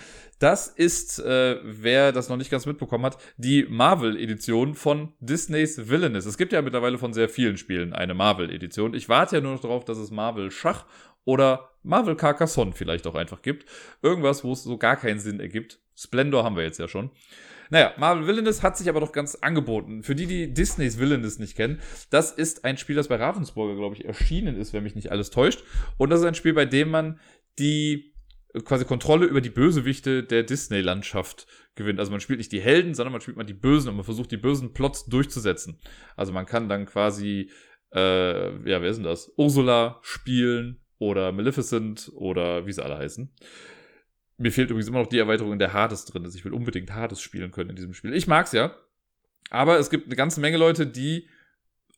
[0.44, 6.26] Das ist, äh, wer das noch nicht ganz mitbekommen hat, die Marvel-Edition von Disneys Villainous.
[6.26, 8.94] Es gibt ja mittlerweile von sehr vielen Spielen eine Marvel-Edition.
[8.94, 10.86] Ich warte ja nur noch darauf, dass es Marvel Schach
[11.24, 13.70] oder Marvel Carcassonne vielleicht auch einfach gibt.
[14.02, 15.80] Irgendwas, wo es so gar keinen Sinn ergibt.
[15.96, 17.12] Splendor haben wir jetzt ja schon.
[17.70, 20.04] Naja, Marvel Villainous hat sich aber doch ganz angeboten.
[20.04, 21.80] Für die, die Disneys Villainous nicht kennen,
[22.10, 25.30] das ist ein Spiel, das bei Ravensburger, glaube ich, erschienen ist, wenn mich nicht alles
[25.30, 25.64] täuscht.
[25.98, 27.18] Und das ist ein Spiel, bei dem man
[27.60, 28.13] die
[28.66, 32.00] quasi Kontrolle über die Bösewichte der Disney-Landschaft gewinnt.
[32.00, 34.32] Also man spielt nicht die Helden, sondern man spielt mal die Bösen und man versucht
[34.32, 35.80] die bösen Plots durchzusetzen.
[36.16, 37.50] Also man kann dann quasi,
[37.94, 39.32] äh, ja, wer ist denn das?
[39.38, 43.34] Ursula spielen oder Maleficent oder wie sie alle heißen.
[44.38, 46.24] Mir fehlt übrigens immer noch die Erweiterung in der Hades drin.
[46.24, 48.14] Also ich will unbedingt Hades spielen können in diesem Spiel.
[48.14, 48.76] Ich mag's ja.
[49.50, 51.28] Aber es gibt eine ganze Menge Leute, die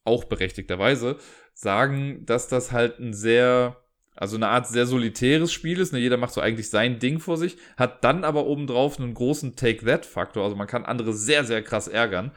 [0.03, 1.17] auch berechtigterweise
[1.53, 3.83] sagen, dass das halt ein sehr,
[4.15, 5.93] also eine Art sehr solitäres Spiel ist.
[5.93, 5.99] Ne?
[5.99, 10.43] Jeder macht so eigentlich sein Ding vor sich, hat dann aber obendrauf einen großen Take-That-Faktor.
[10.43, 12.31] Also man kann andere sehr, sehr krass ärgern.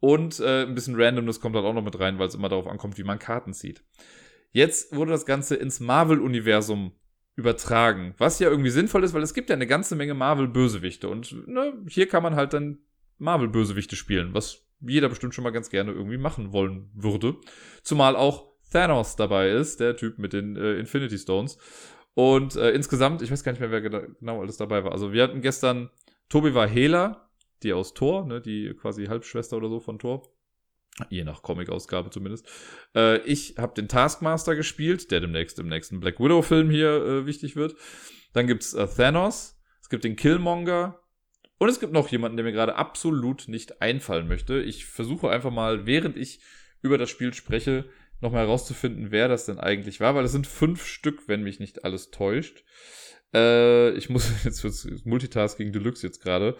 [0.00, 2.66] Und äh, ein bisschen Randomness kommt halt auch noch mit rein, weil es immer darauf
[2.66, 3.82] ankommt, wie man Karten zieht.
[4.52, 6.92] Jetzt wurde das Ganze ins Marvel-Universum
[7.36, 8.14] übertragen.
[8.18, 11.08] Was ja irgendwie sinnvoll ist, weil es gibt ja eine ganze Menge Marvel-Bösewichte.
[11.08, 12.78] Und ne, hier kann man halt dann
[13.18, 17.36] Marvel-Bösewichte spielen, was jeder bestimmt schon mal ganz gerne irgendwie machen wollen würde.
[17.82, 21.58] Zumal auch Thanos dabei ist, der Typ mit den äh, Infinity Stones.
[22.14, 24.92] Und äh, insgesamt, ich weiß gar nicht mehr, wer genau alles dabei war.
[24.92, 25.90] Also wir hatten gestern,
[26.28, 27.28] Tobi war Hela,
[27.62, 30.30] die aus Thor, ne, die quasi Halbschwester oder so von Thor.
[31.08, 32.46] Je nach Comic-Ausgabe zumindest.
[32.94, 37.56] Äh, ich habe den Taskmaster gespielt, der demnächst im nächsten Black Widow-Film hier äh, wichtig
[37.56, 37.74] wird.
[38.32, 41.00] Dann gibt's äh, Thanos, es gibt den Killmonger
[41.58, 44.60] und es gibt noch jemanden, der mir gerade absolut nicht einfallen möchte.
[44.60, 46.40] Ich versuche einfach mal, während ich
[46.80, 47.86] über das Spiel spreche,
[48.24, 51.84] nochmal herauszufinden, wer das denn eigentlich war, weil es sind fünf Stück, wenn mich nicht
[51.84, 52.64] alles täuscht.
[53.32, 56.56] Äh, ich muss jetzt fürs Multitasking Deluxe jetzt gerade.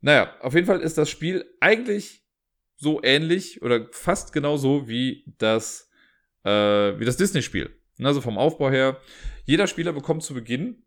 [0.00, 2.24] Naja, auf jeden Fall ist das Spiel eigentlich
[2.76, 5.90] so ähnlich oder fast genauso wie das,
[6.44, 7.74] äh, das Disney-Spiel.
[8.00, 9.00] Also vom Aufbau her.
[9.44, 10.84] Jeder Spieler bekommt zu Beginn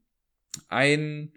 [0.69, 1.33] ein,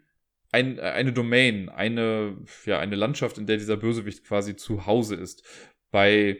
[0.52, 5.42] ein, eine Domain, eine, ja, eine Landschaft, in der dieser Bösewicht quasi zu Hause ist.
[5.90, 6.38] Bei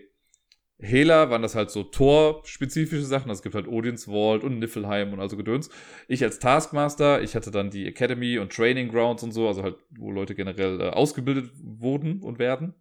[0.78, 3.30] Hela waren das halt so Tor-spezifische Sachen.
[3.30, 5.70] Also es gibt halt Odins Vault und Niflheim und also Gedöns.
[6.08, 9.76] Ich als Taskmaster, ich hatte dann die Academy und Training Grounds und so, also halt,
[9.90, 12.74] wo Leute generell äh, ausgebildet wurden und werden.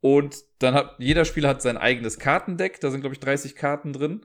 [0.00, 2.80] Und dann hat jeder Spieler hat sein eigenes Kartendeck.
[2.80, 4.24] Da sind, glaube ich, 30 Karten drin.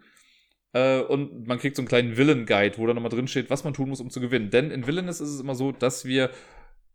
[0.73, 3.73] Äh, und man kriegt so einen kleinen Villain-Guide, wo da nochmal drin steht, was man
[3.73, 4.51] tun muss, um zu gewinnen.
[4.51, 6.29] Denn in Villainous ist es immer so, dass wir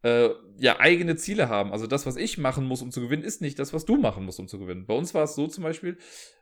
[0.03, 1.73] äh, ja eigene Ziele haben.
[1.73, 4.25] Also das, was ich machen muss, um zu gewinnen, ist nicht das, was du machen
[4.25, 4.87] musst, um zu gewinnen.
[4.87, 5.99] Bei uns war es so zum Beispiel,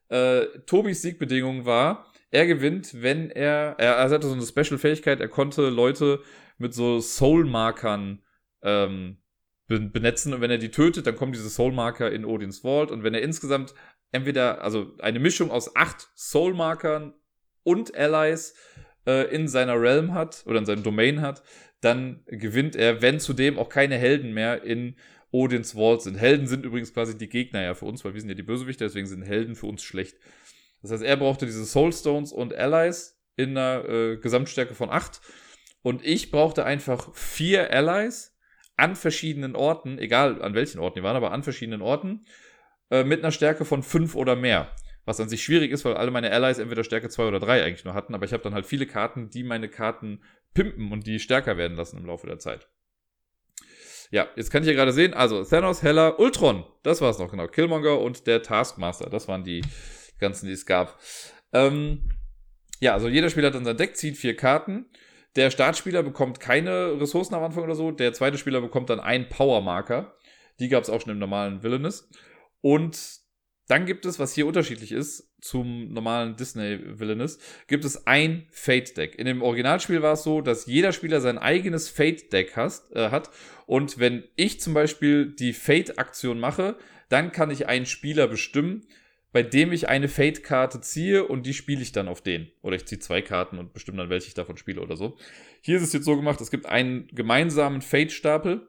[0.08, 5.28] äh, Tobis Siegbedingung war, er gewinnt, wenn er, er, er hatte so eine Special-Fähigkeit, er
[5.28, 6.20] konnte Leute
[6.58, 8.22] mit so Soul-Markern
[8.62, 9.18] ähm,
[9.68, 13.14] benetzen und wenn er die tötet, dann kommen diese Soul-Marker in Odins Vault und wenn
[13.14, 13.74] er insgesamt
[14.12, 17.14] entweder, also eine Mischung aus acht Soul-Markern
[17.62, 18.54] und Allies
[19.06, 21.42] äh, in seiner Realm hat oder in seinem Domain hat,
[21.84, 24.96] dann gewinnt er, wenn zudem auch keine Helden mehr in
[25.30, 26.16] Odins Vault sind.
[26.16, 28.84] Helden sind übrigens quasi die Gegner ja für uns, weil wir sind ja die Bösewichte,
[28.84, 30.16] deswegen sind Helden für uns schlecht.
[30.82, 35.20] Das heißt, er brauchte diese Soulstones und Allies in einer äh, Gesamtstärke von acht
[35.82, 38.36] und ich brauchte einfach vier Allies
[38.76, 42.26] an verschiedenen Orten, egal an welchen Orten die waren, aber an verschiedenen Orten,
[42.90, 44.74] äh, mit einer Stärke von 5 oder mehr.
[45.04, 47.84] Was an sich schwierig ist, weil alle meine Allies entweder Stärke 2 oder 3 eigentlich
[47.84, 50.22] nur hatten, aber ich habe dann halt viele Karten, die meine Karten
[50.54, 52.68] pimpen und die stärker werden lassen im Laufe der Zeit.
[54.10, 57.30] Ja, jetzt kann ich hier gerade sehen, also Thanos, Hella, Ultron, das war es noch
[57.30, 57.48] genau.
[57.48, 59.62] Killmonger und der Taskmaster, das waren die
[60.20, 60.98] ganzen, die es gab.
[61.52, 62.10] Ähm,
[62.80, 64.86] ja, also jeder Spieler hat dann sein Deck, zieht vier Karten
[65.36, 67.90] der Startspieler bekommt keine Ressourcen am Anfang oder so.
[67.90, 70.16] Der zweite Spieler bekommt dann einen Power-Marker.
[70.60, 72.08] Die gab es auch schon im normalen Villainous.
[72.60, 72.96] Und
[73.66, 79.18] dann gibt es, was hier unterschiedlich ist zum normalen Disney Villainous, gibt es ein Fate-Deck.
[79.18, 83.30] In dem Originalspiel war es so, dass jeder Spieler sein eigenes Fate-Deck äh, hat.
[83.66, 86.76] Und wenn ich zum Beispiel die Fate-Aktion mache,
[87.08, 88.86] dann kann ich einen Spieler bestimmen,
[89.32, 92.52] bei dem ich eine Fate-Karte ziehe und die spiele ich dann auf den.
[92.62, 95.16] Oder ich ziehe zwei Karten und bestimme dann, welche ich davon spiele oder so.
[95.60, 98.68] Hier ist es jetzt so gemacht, es gibt einen gemeinsamen Fate-Stapel.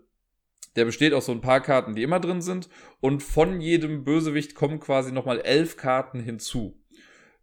[0.75, 2.69] Der besteht aus so ein paar Karten, die immer drin sind.
[2.99, 6.81] Und von jedem Bösewicht kommen quasi nochmal elf Karten hinzu.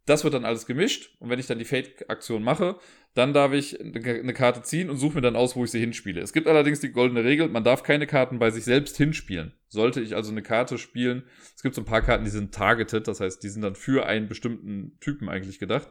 [0.04, 1.16] Das wird dann alles gemischt.
[1.20, 2.76] Und wenn ich dann die Fate-Aktion mache,
[3.14, 6.20] dann darf ich eine Karte ziehen und suche mir dann aus, wo ich sie hinspiele.
[6.20, 9.52] Es gibt allerdings die goldene Regel, man darf keine Karten bei sich selbst hinspielen.
[9.68, 13.06] Sollte ich also eine Karte spielen, es gibt so ein paar Karten, die sind targeted,
[13.06, 15.88] das heißt, die sind dann für einen bestimmten Typen eigentlich gedacht.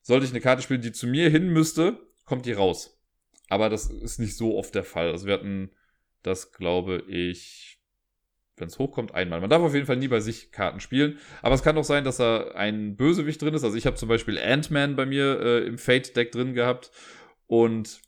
[0.00, 2.98] Sollte ich eine Karte spielen, die zu mir hin müsste, kommt die raus.
[3.50, 5.10] aber das ist nicht so oft der Fall.
[5.10, 5.70] Also wir hatten
[6.24, 7.78] das, glaube ich,
[8.56, 9.40] wenn es hochkommt, einmal.
[9.40, 11.18] Man darf auf jeden Fall nie bei sich Karten spielen.
[11.42, 13.64] Aber es kann auch sein, dass da ein Bösewicht drin ist.
[13.64, 16.90] Also ich habe zum Beispiel Ant-Man bei mir äh, im Fate-Deck drin gehabt.
[17.46, 18.00] Und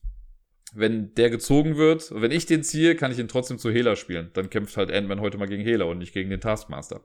[0.72, 4.30] wenn der gezogen wird, wenn ich den ziehe, kann ich ihn trotzdem zu Hela spielen.
[4.34, 7.04] Dann kämpft halt Ant-Man heute mal gegen Hela und nicht gegen den Taskmaster.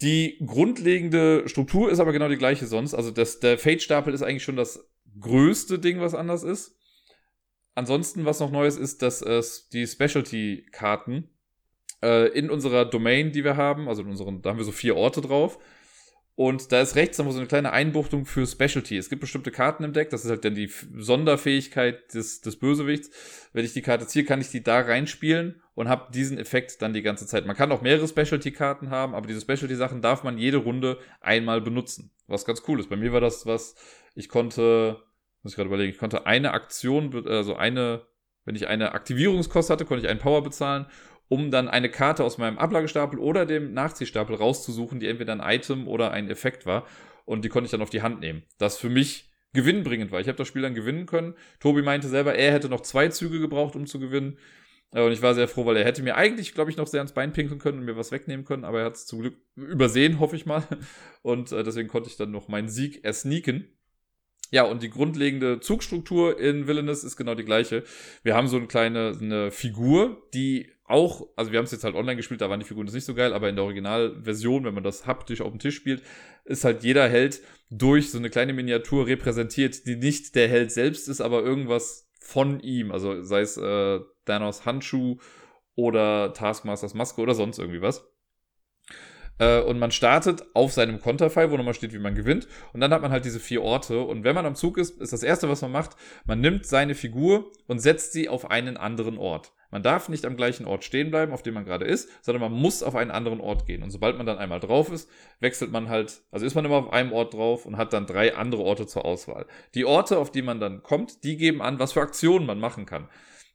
[0.00, 2.94] Die grundlegende Struktur ist aber genau die gleiche sonst.
[2.94, 4.88] Also das, der Fate-Stapel ist eigentlich schon das
[5.20, 6.79] größte Ding, was anders ist.
[7.80, 11.30] Ansonsten, was noch Neues ist, dass es die Specialty-Karten
[12.02, 14.96] äh, in unserer Domain, die wir haben, also in unseren, da haben wir so vier
[14.96, 15.58] Orte drauf.
[16.34, 18.98] Und da ist rechts nochmal so eine kleine Einbuchtung für Specialty.
[18.98, 23.10] Es gibt bestimmte Karten im Deck, das ist halt dann die Sonderfähigkeit des, des Bösewichts.
[23.54, 26.92] Wenn ich die Karte ziehe, kann ich die da reinspielen und habe diesen Effekt dann
[26.92, 27.46] die ganze Zeit.
[27.46, 32.10] Man kann auch mehrere Specialty-Karten haben, aber diese Specialty-Sachen darf man jede Runde einmal benutzen.
[32.26, 32.90] Was ganz cool ist.
[32.90, 33.74] Bei mir war das was,
[34.14, 35.02] ich konnte,
[35.42, 38.06] muss ich gerade überlegen, ich konnte eine Aktion, also eine,
[38.44, 40.86] wenn ich eine Aktivierungskost hatte, konnte ich einen Power bezahlen
[41.30, 45.86] um dann eine Karte aus meinem Ablagestapel oder dem Nachziehstapel rauszusuchen, die entweder ein Item
[45.86, 46.86] oder ein Effekt war.
[47.24, 48.42] Und die konnte ich dann auf die Hand nehmen.
[48.58, 50.20] Das für mich gewinnbringend war.
[50.20, 51.34] Ich habe das Spiel dann gewinnen können.
[51.60, 54.38] Tobi meinte selber, er hätte noch zwei Züge gebraucht, um zu gewinnen.
[54.92, 56.98] Äh, und ich war sehr froh, weil er hätte mir eigentlich, glaube ich, noch sehr
[56.98, 59.36] ans Bein pinkeln können und mir was wegnehmen können, aber er hat es zum Glück
[59.54, 60.64] übersehen, hoffe ich mal.
[61.22, 63.68] Und äh, deswegen konnte ich dann noch meinen Sieg ersneaken.
[64.50, 67.84] Ja, und die grundlegende Zugstruktur in Villainous ist genau die gleiche.
[68.22, 71.94] Wir haben so eine kleine eine Figur, die auch, also wir haben es jetzt halt
[71.94, 74.74] online gespielt, da waren die Figuren das nicht so geil, aber in der Originalversion, wenn
[74.74, 76.02] man das haptisch auf dem Tisch spielt,
[76.44, 81.08] ist halt jeder Held durch so eine kleine Miniatur repräsentiert, die nicht der Held selbst
[81.08, 85.18] ist, aber irgendwas von ihm, also sei es äh, Thanos Handschuh
[85.76, 88.09] oder Taskmasters Maske oder sonst irgendwie was.
[89.40, 92.46] Äh, und man startet auf seinem Konterfei, wo nochmal steht, wie man gewinnt.
[92.72, 94.00] Und dann hat man halt diese vier Orte.
[94.00, 96.94] Und wenn man am Zug ist, ist das erste, was man macht, man nimmt seine
[96.94, 99.52] Figur und setzt sie auf einen anderen Ort.
[99.70, 102.52] Man darf nicht am gleichen Ort stehen bleiben, auf dem man gerade ist, sondern man
[102.52, 103.82] muss auf einen anderen Ort gehen.
[103.82, 106.92] Und sobald man dann einmal drauf ist, wechselt man halt, also ist man immer auf
[106.92, 109.46] einem Ort drauf und hat dann drei andere Orte zur Auswahl.
[109.74, 112.84] Die Orte, auf die man dann kommt, die geben an, was für Aktionen man machen
[112.84, 113.08] kann.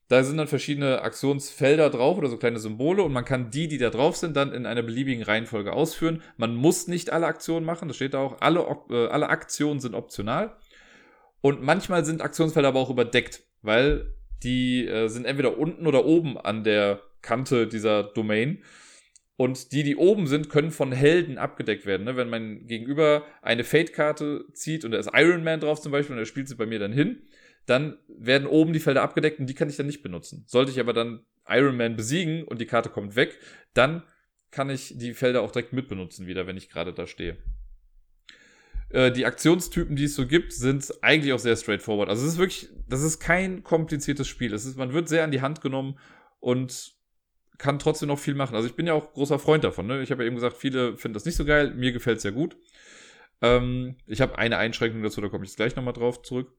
[0.07, 3.79] Da sind dann verschiedene Aktionsfelder drauf oder so kleine Symbole und man kann die, die
[3.79, 6.21] da drauf sind, dann in einer beliebigen Reihenfolge ausführen.
[6.37, 8.39] Man muss nicht alle Aktionen machen, das steht da auch.
[8.39, 8.59] Alle,
[8.91, 10.55] äh, alle Aktionen sind optional.
[11.41, 14.13] Und manchmal sind Aktionsfelder aber auch überdeckt, weil
[14.43, 18.59] die äh, sind entweder unten oder oben an der Kante dieser Domain.
[19.37, 22.05] Und die, die oben sind, können von Helden abgedeckt werden.
[22.05, 22.15] Ne?
[22.15, 26.21] Wenn mein Gegenüber eine Fate-Karte zieht und da ist Iron Man drauf zum Beispiel und
[26.21, 27.23] er spielt sie bei mir dann hin,
[27.65, 30.43] dann werden oben die Felder abgedeckt und die kann ich dann nicht benutzen.
[30.47, 33.39] Sollte ich aber dann Iron Man besiegen und die Karte kommt weg,
[33.73, 34.04] dann
[34.51, 37.38] kann ich die Felder auch direkt mitbenutzen wieder, wenn ich gerade da stehe.
[38.89, 42.10] Äh, die Aktionstypen, die es so gibt, sind eigentlich auch sehr straightforward.
[42.10, 44.54] Also es ist wirklich, das ist kein kompliziertes Spiel.
[44.54, 45.99] Es ist, man wird sehr an die Hand genommen
[46.39, 46.93] und
[47.58, 48.56] kann trotzdem noch viel machen.
[48.56, 49.88] Also ich bin ja auch großer Freund davon.
[49.88, 50.01] Ne?
[50.01, 51.73] Ich habe ja eben gesagt, viele finden das nicht so geil.
[51.73, 52.58] Mir gefällt es sehr gut.
[53.41, 56.54] Ähm, ich habe eine Einschränkung dazu, da komme ich jetzt gleich nochmal drauf zurück.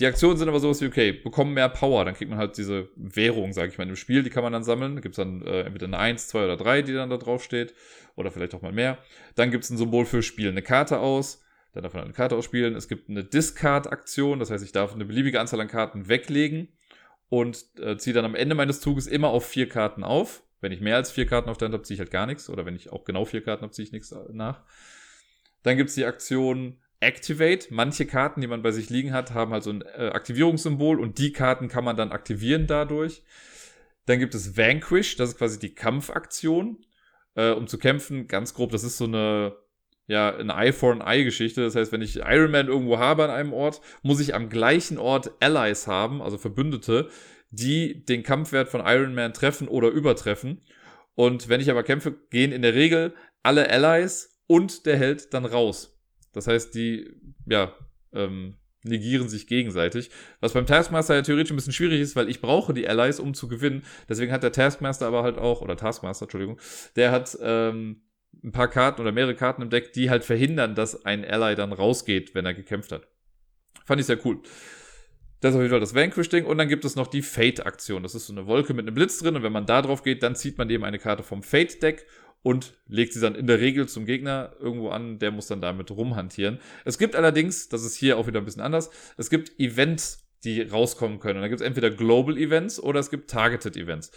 [0.00, 2.88] Die Aktionen sind aber sowas wie, okay, bekommen mehr Power, dann kriegt man halt diese
[2.96, 4.96] Währung, sage ich mal, im Spiel, die kann man dann sammeln.
[4.96, 7.44] Da gibt es dann äh, entweder eine 1, 2 oder 3, die dann da drauf
[7.44, 7.74] steht.
[8.16, 8.98] Oder vielleicht auch mal mehr.
[9.36, 11.42] Dann gibt es ein Symbol für Spielen eine Karte aus.
[11.72, 12.74] Dann darf man eine Karte ausspielen.
[12.74, 16.68] Es gibt eine Discard-Aktion, das heißt, ich darf eine beliebige Anzahl an Karten weglegen
[17.28, 20.42] und äh, ziehe dann am Ende meines Zuges immer auf vier Karten auf.
[20.60, 22.48] Wenn ich mehr als vier Karten auf der Hand habe, ziehe ich halt gar nichts.
[22.48, 24.62] Oder wenn ich auch genau vier Karten habe, ziehe ich nichts nach.
[25.62, 27.68] Dann gibt es die Aktion Activate.
[27.70, 31.18] Manche Karten, die man bei sich liegen hat, haben halt so ein äh, Aktivierungssymbol und
[31.18, 33.22] die Karten kann man dann aktivieren dadurch.
[34.06, 36.84] Dann gibt es Vanquish, das ist quasi die Kampfaktion,
[37.34, 38.26] äh, um zu kämpfen.
[38.26, 39.56] Ganz grob, das ist so eine,
[40.06, 41.62] ja, eine Eye for an Eye Geschichte.
[41.62, 44.98] Das heißt, wenn ich Iron Man irgendwo habe an einem Ort, muss ich am gleichen
[44.98, 47.08] Ort Allies haben, also Verbündete,
[47.50, 50.60] die den Kampfwert von Iron Man treffen oder übertreffen.
[51.14, 55.44] Und wenn ich aber kämpfe, gehen in der Regel alle Allies und der Held dann
[55.44, 55.93] raus.
[56.34, 57.10] Das heißt, die,
[57.46, 57.74] ja,
[58.12, 60.10] ähm, negieren sich gegenseitig.
[60.40, 63.34] Was beim Taskmaster ja theoretisch ein bisschen schwierig ist, weil ich brauche die Allies, um
[63.34, 63.82] zu gewinnen.
[64.08, 66.60] Deswegen hat der Taskmaster aber halt auch, oder Taskmaster, Entschuldigung,
[66.96, 68.02] der hat ähm,
[68.42, 71.72] ein paar Karten oder mehrere Karten im Deck, die halt verhindern, dass ein Ally dann
[71.72, 73.08] rausgeht, wenn er gekämpft hat.
[73.84, 74.40] Fand ich sehr cool.
[75.40, 76.46] Das ist auf jeden Fall das Vanquish-Ding.
[76.46, 78.02] Und dann gibt es noch die Fate-Aktion.
[78.02, 79.36] Das ist so eine Wolke mit einem Blitz drin.
[79.36, 82.06] Und wenn man da drauf geht, dann zieht man eben eine Karte vom Fate-Deck
[82.44, 85.90] und legt sie dann in der Regel zum Gegner irgendwo an, der muss dann damit
[85.90, 86.60] rumhantieren.
[86.84, 90.60] Es gibt allerdings, das ist hier auch wieder ein bisschen anders, es gibt Events, die
[90.60, 91.38] rauskommen können.
[91.38, 94.12] Und da gibt es entweder Global Events oder es gibt Targeted Events.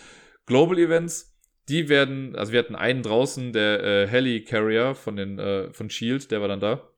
[0.45, 1.37] Global Events,
[1.69, 5.89] die werden, also wir hatten einen draußen, der äh, Heli Carrier von den äh, von
[5.89, 6.89] Shield, der war dann da.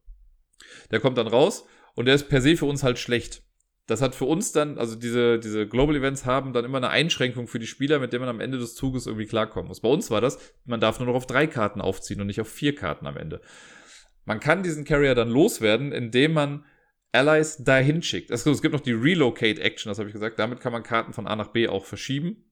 [0.90, 3.44] Der kommt dann raus und der ist per se für uns halt schlecht.
[3.90, 7.48] Das hat für uns dann, also diese, diese Global Events haben dann immer eine Einschränkung
[7.48, 9.82] für die Spieler, mit der man am Ende des Zuges irgendwie klarkommen muss.
[9.82, 12.50] Bei uns war das, man darf nur noch auf drei Karten aufziehen und nicht auf
[12.50, 13.42] vier Karten am Ende.
[14.26, 16.66] Man kann diesen Carrier dann loswerden, indem man
[17.12, 18.32] Allies dahin schickt.
[18.32, 20.38] Also, es gibt noch die Relocate Action, das habe ich gesagt.
[20.38, 22.46] Damit kann man Karten von A nach B auch verschieben.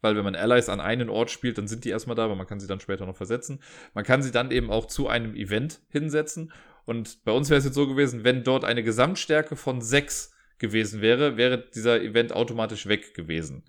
[0.00, 2.48] Weil wenn man Allies an einen Ort spielt, dann sind die erstmal da, aber man
[2.48, 3.60] kann sie dann später noch versetzen.
[3.94, 6.52] Man kann sie dann eben auch zu einem Event hinsetzen.
[6.84, 10.33] Und bei uns wäre es jetzt so gewesen, wenn dort eine Gesamtstärke von sechs
[10.66, 13.64] gewesen wäre, wäre dieser Event automatisch weg gewesen.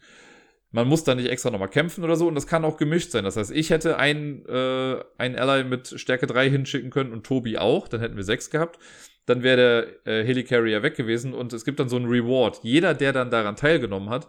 [0.71, 3.23] Man muss da nicht extra nochmal kämpfen oder so und das kann auch gemischt sein.
[3.23, 7.57] Das heißt, ich hätte einen, äh, einen Ally mit Stärke 3 hinschicken können und Tobi
[7.57, 8.79] auch, dann hätten wir 6 gehabt.
[9.25, 12.59] Dann wäre der äh, Helicarrier weg gewesen und es gibt dann so einen Reward.
[12.63, 14.27] Jeder, der dann daran teilgenommen hat,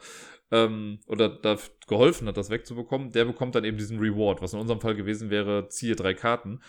[0.52, 1.56] ähm, oder da
[1.88, 5.30] geholfen hat, das wegzubekommen, der bekommt dann eben diesen Reward, was in unserem Fall gewesen
[5.30, 6.60] wäre, ziehe drei Karten.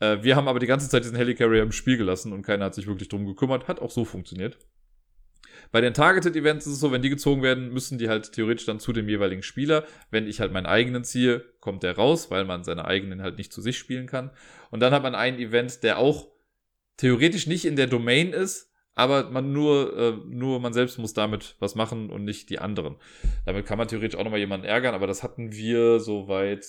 [0.00, 2.74] Äh, wir haben aber die ganze Zeit diesen Helicarrier im Spiel gelassen und keiner hat
[2.74, 3.68] sich wirklich drum gekümmert.
[3.68, 4.58] Hat auch so funktioniert.
[5.72, 8.66] Bei den Targeted Events ist es so, wenn die gezogen werden, müssen die halt theoretisch
[8.66, 9.84] dann zu dem jeweiligen Spieler.
[10.10, 13.52] Wenn ich halt meinen eigenen ziehe, kommt der raus, weil man seine eigenen halt nicht
[13.52, 14.30] zu sich spielen kann.
[14.70, 16.28] Und dann hat man einen Event, der auch
[16.96, 21.56] theoretisch nicht in der Domain ist, aber man nur, äh, nur man selbst muss damit
[21.58, 22.96] was machen und nicht die anderen.
[23.46, 26.66] Damit kann man theoretisch auch nochmal jemanden ärgern, aber das hatten wir soweit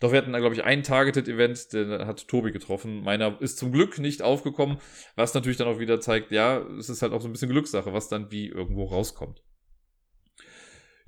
[0.00, 3.02] doch wir hatten glaube ich, ein Targeted-Event, den hat Tobi getroffen.
[3.02, 4.78] Meiner ist zum Glück nicht aufgekommen,
[5.16, 7.92] was natürlich dann auch wieder zeigt, ja, es ist halt auch so ein bisschen Glückssache,
[7.92, 9.42] was dann wie irgendwo rauskommt.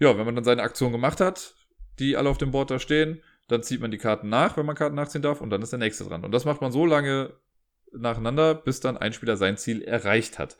[0.00, 1.54] Ja, wenn man dann seine Aktion gemacht hat,
[1.98, 4.76] die alle auf dem Board da stehen, dann zieht man die Karten nach, wenn man
[4.76, 6.24] Karten nachziehen darf, und dann ist der nächste dran.
[6.24, 7.34] Und das macht man so lange
[7.92, 10.56] nacheinander, bis dann ein Spieler sein Ziel erreicht hat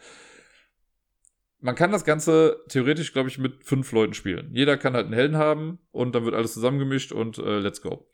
[1.61, 4.51] man kann das Ganze theoretisch, glaube ich, mit fünf Leuten spielen.
[4.53, 8.09] Jeder kann halt einen Helden haben und dann wird alles zusammengemischt und äh, let's go.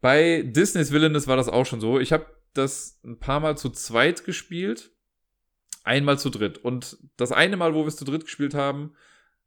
[0.00, 1.98] Bei Disney's Villainous war das auch schon so.
[1.98, 4.92] Ich habe das ein paar Mal zu zweit gespielt,
[5.84, 6.58] einmal zu dritt.
[6.58, 8.94] Und das eine Mal, wo wir es zu dritt gespielt haben,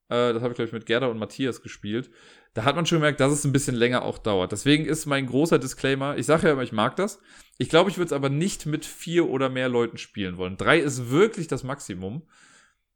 [0.09, 2.09] äh, das habe ich, glaube ich, mit Gerda und Matthias gespielt,
[2.53, 4.51] da hat man schon gemerkt, dass es ein bisschen länger auch dauert.
[4.51, 7.21] Deswegen ist mein großer Disclaimer, ich sage ja immer, ich mag das.
[7.57, 10.57] Ich glaube, ich würde es aber nicht mit vier oder mehr Leuten spielen wollen.
[10.57, 12.23] Drei ist wirklich das Maximum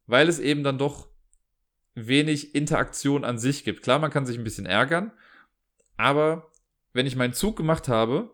[0.07, 1.09] weil es eben dann doch
[1.93, 3.83] wenig Interaktion an sich gibt.
[3.83, 5.11] Klar, man kann sich ein bisschen ärgern,
[5.97, 6.51] aber
[6.93, 8.31] wenn ich meinen Zug gemacht habe,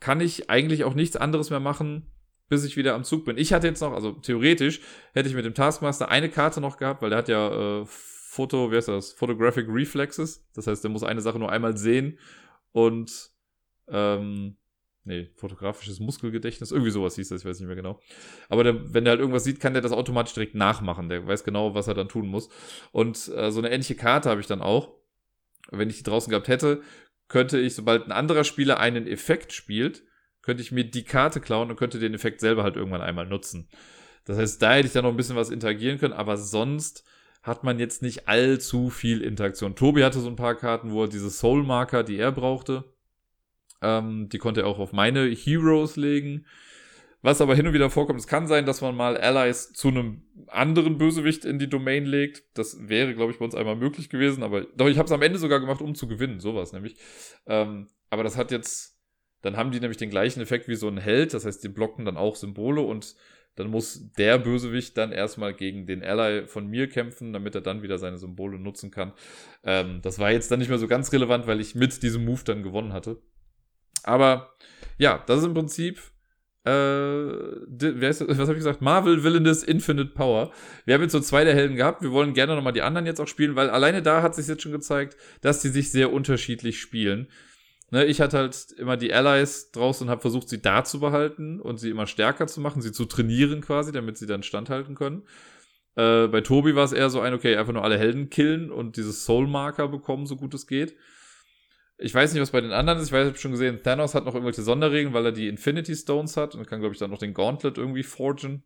[0.00, 2.10] kann ich eigentlich auch nichts anderes mehr machen,
[2.48, 3.38] bis ich wieder am Zug bin.
[3.38, 4.80] Ich hatte jetzt noch, also theoretisch
[5.12, 8.70] hätte ich mit dem Taskmaster eine Karte noch gehabt, weil der hat ja äh, Foto,
[8.70, 9.12] wie heißt das?
[9.12, 10.46] Photographic Reflexes.
[10.54, 12.18] Das heißt, der muss eine Sache nur einmal sehen
[12.72, 13.30] und
[13.88, 14.57] ähm,
[15.08, 17.98] Nee, fotografisches Muskelgedächtnis, irgendwie sowas hieß das, ich weiß nicht mehr genau.
[18.50, 21.08] Aber der, wenn der halt irgendwas sieht, kann der das automatisch direkt nachmachen.
[21.08, 22.50] Der weiß genau, was er dann tun muss.
[22.92, 24.92] Und äh, so eine ähnliche Karte habe ich dann auch.
[25.70, 26.82] Wenn ich die draußen gehabt hätte,
[27.26, 30.02] könnte ich, sobald ein anderer Spieler einen Effekt spielt,
[30.42, 33.70] könnte ich mir die Karte klauen und könnte den Effekt selber halt irgendwann einmal nutzen.
[34.26, 37.02] Das heißt, da hätte ich dann noch ein bisschen was interagieren können, aber sonst
[37.42, 39.74] hat man jetzt nicht allzu viel Interaktion.
[39.74, 42.84] Tobi hatte so ein paar Karten, wo er diese Soul-Marker, die er brauchte,
[43.82, 46.46] ähm, die konnte er auch auf meine Heroes legen.
[47.20, 50.22] Was aber hin und wieder vorkommt, es kann sein, dass man mal Allies zu einem
[50.46, 52.44] anderen Bösewicht in die Domain legt.
[52.54, 54.44] Das wäre, glaube ich, bei uns einmal möglich gewesen.
[54.44, 56.38] Aber doch, ich habe es am Ende sogar gemacht, um zu gewinnen.
[56.38, 56.96] Sowas nämlich.
[57.46, 59.00] Ähm, aber das hat jetzt,
[59.42, 61.34] dann haben die nämlich den gleichen Effekt wie so ein Held.
[61.34, 63.16] Das heißt, die blocken dann auch Symbole und
[63.56, 67.82] dann muss der Bösewicht dann erstmal gegen den Ally von mir kämpfen, damit er dann
[67.82, 69.12] wieder seine Symbole nutzen kann.
[69.64, 72.42] Ähm, das war jetzt dann nicht mehr so ganz relevant, weil ich mit diesem Move
[72.44, 73.20] dann gewonnen hatte.
[74.04, 74.54] Aber
[74.98, 76.00] ja, das ist im Prinzip
[76.64, 78.82] äh, was habe ich gesagt?
[78.82, 80.52] Marvel Villainous Infinite Power.
[80.84, 82.02] Wir haben jetzt so zwei der Helden gehabt.
[82.02, 84.62] Wir wollen gerne nochmal die anderen jetzt auch spielen, weil alleine da hat sich jetzt
[84.62, 87.28] schon gezeigt, dass die sich sehr unterschiedlich spielen.
[87.90, 91.58] Ne, ich hatte halt immer die Allies draußen und habe versucht, sie da zu behalten
[91.58, 95.22] und sie immer stärker zu machen, sie zu trainieren quasi, damit sie dann standhalten können.
[95.96, 98.98] Äh, bei Tobi war es eher so ein, okay, einfach nur alle Helden killen und
[98.98, 100.96] dieses Soul-Marker bekommen, so gut es geht.
[102.00, 103.06] Ich weiß nicht, was bei den anderen ist.
[103.06, 105.96] Ich weiß, ich habe schon gesehen, Thanos hat noch irgendwelche Sonderregeln, weil er die Infinity
[105.96, 108.62] Stones hat und kann, glaube ich, dann noch den Gauntlet irgendwie forgen.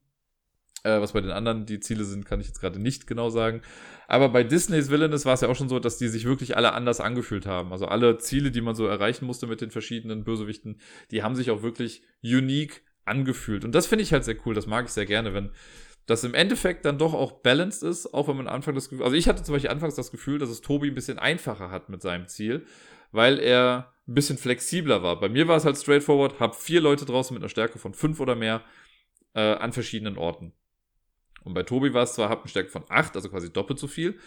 [0.85, 3.63] Äh, was bei den anderen die Ziele sind, kann ich jetzt gerade nicht genau sagen.
[4.07, 6.73] Aber bei Disneys Villainous war es ja auch schon so, dass die sich wirklich alle
[6.75, 7.73] anders angefühlt haben.
[7.73, 10.81] Also alle Ziele, die man so erreichen musste mit den verschiedenen Bösewichten,
[11.11, 13.65] die haben sich auch wirklich unique angefühlt.
[13.65, 14.55] Und das finde ich halt sehr cool.
[14.55, 15.53] Das mag ich sehr gerne, wenn
[16.07, 19.17] das im Endeffekt dann doch auch balanced ist, auch wenn man Anfang das Gefühl, also
[19.17, 22.03] ich hatte zum Beispiel anfangs das Gefühl, dass es Tobi ein bisschen einfacher hat mit
[22.03, 22.67] seinem Ziel
[23.13, 25.21] weil er ein bisschen flexibler war.
[25.21, 28.19] Bei mir war es halt straightforward, habe vier Leute draußen mit einer Stärke von fünf
[28.19, 28.63] oder mehr
[29.35, 30.53] äh, an verschiedenen Orten.
[31.45, 33.87] Und bei Tobi war es zwar, hab eine Stärke von acht, also quasi doppelt so
[33.87, 34.19] viel,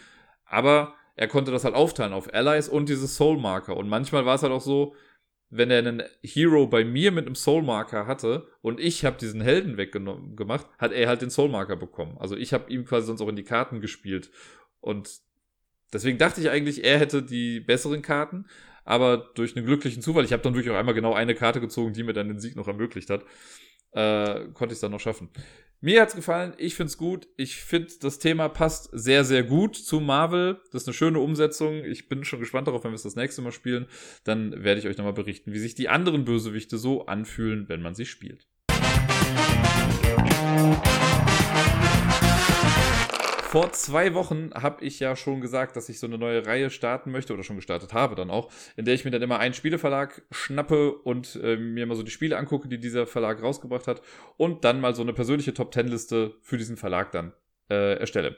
[0.45, 3.77] aber er konnte das halt aufteilen auf Allies und diese Soul Marker.
[3.77, 4.95] Und manchmal war es halt auch so,
[5.49, 9.77] wenn er einen Hero bei mir mit einem Soulmarker hatte und ich habe diesen Helden
[9.77, 12.17] weggenommen gemacht, hat er halt den Soulmarker bekommen.
[12.19, 14.31] Also ich habe ihm quasi sonst auch in die Karten gespielt.
[14.81, 15.21] Und
[15.93, 18.45] deswegen dachte ich eigentlich, er hätte die besseren Karten.
[18.85, 21.93] Aber durch einen glücklichen Zufall, ich habe dann wirklich auch einmal genau eine Karte gezogen,
[21.93, 23.25] die mir dann den Sieg noch ermöglicht hat,
[23.91, 25.29] äh, konnte ich es dann noch schaffen.
[25.81, 27.27] Mir hat's gefallen, ich find's gut.
[27.37, 30.59] Ich finde, das Thema passt sehr, sehr gut zu Marvel.
[30.71, 31.83] Das ist eine schöne Umsetzung.
[31.83, 33.87] Ich bin schon gespannt darauf, wenn wir es das nächste Mal spielen.
[34.23, 37.93] Dann werde ich euch nochmal berichten, wie sich die anderen Bösewichte so anfühlen, wenn man
[37.93, 38.47] sie spielt.
[43.55, 47.09] Vor zwei Wochen habe ich ja schon gesagt, dass ich so eine neue Reihe starten
[47.09, 50.23] möchte oder schon gestartet habe dann auch, in der ich mir dann immer einen Spieleverlag
[50.29, 54.01] schnappe und äh, mir mal so die Spiele angucke, die dieser Verlag rausgebracht hat
[54.35, 57.31] und dann mal so eine persönliche Top Ten Liste für diesen Verlag dann
[57.69, 58.35] äh, erstelle.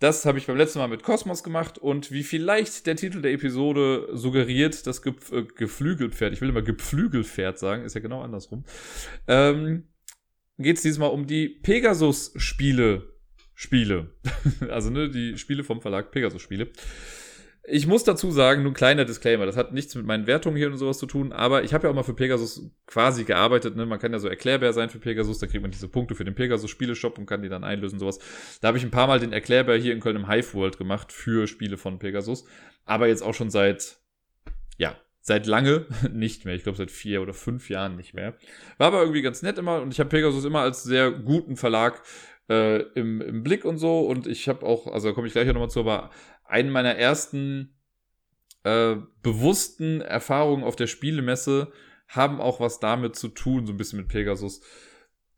[0.00, 3.32] Das habe ich beim letzten Mal mit Cosmos gemacht und wie vielleicht der Titel der
[3.32, 8.66] Episode suggeriert, das Ge äh, Geflügelpferd, ich will immer Geflügelpferd sagen, ist ja genau andersrum,
[9.28, 9.88] ähm,
[10.58, 13.17] geht es diesmal um die Pegasus-Spiele
[13.60, 14.10] Spiele.
[14.70, 16.68] also, ne, die Spiele vom Verlag Pegasus Spiele.
[17.64, 20.68] Ich muss dazu sagen, nur ein kleiner Disclaimer, das hat nichts mit meinen Wertungen hier
[20.68, 23.84] und sowas zu tun, aber ich habe ja auch mal für Pegasus quasi gearbeitet, ne?
[23.84, 26.36] Man kann ja so erklärbar sein für Pegasus, da kriegt man diese Punkte für den
[26.36, 28.20] Pegasus Spieleshop und kann die dann einlösen, sowas.
[28.60, 31.12] Da habe ich ein paar Mal den Erklärbär hier in Köln im Hive World gemacht
[31.12, 32.44] für Spiele von Pegasus,
[32.84, 33.98] aber jetzt auch schon seit,
[34.76, 36.54] ja, seit lange nicht mehr.
[36.54, 38.36] Ich glaube seit vier oder fünf Jahren nicht mehr.
[38.78, 42.00] War aber irgendwie ganz nett immer und ich habe Pegasus immer als sehr guten Verlag
[42.48, 44.00] äh, im, im Blick und so.
[44.00, 46.10] Und ich habe auch, also da komme ich gleich nochmal zu, aber
[46.44, 47.78] einen meiner ersten
[48.64, 51.72] äh, bewussten Erfahrungen auf der Spielemesse
[52.08, 54.62] haben auch was damit zu tun, so ein bisschen mit Pegasus.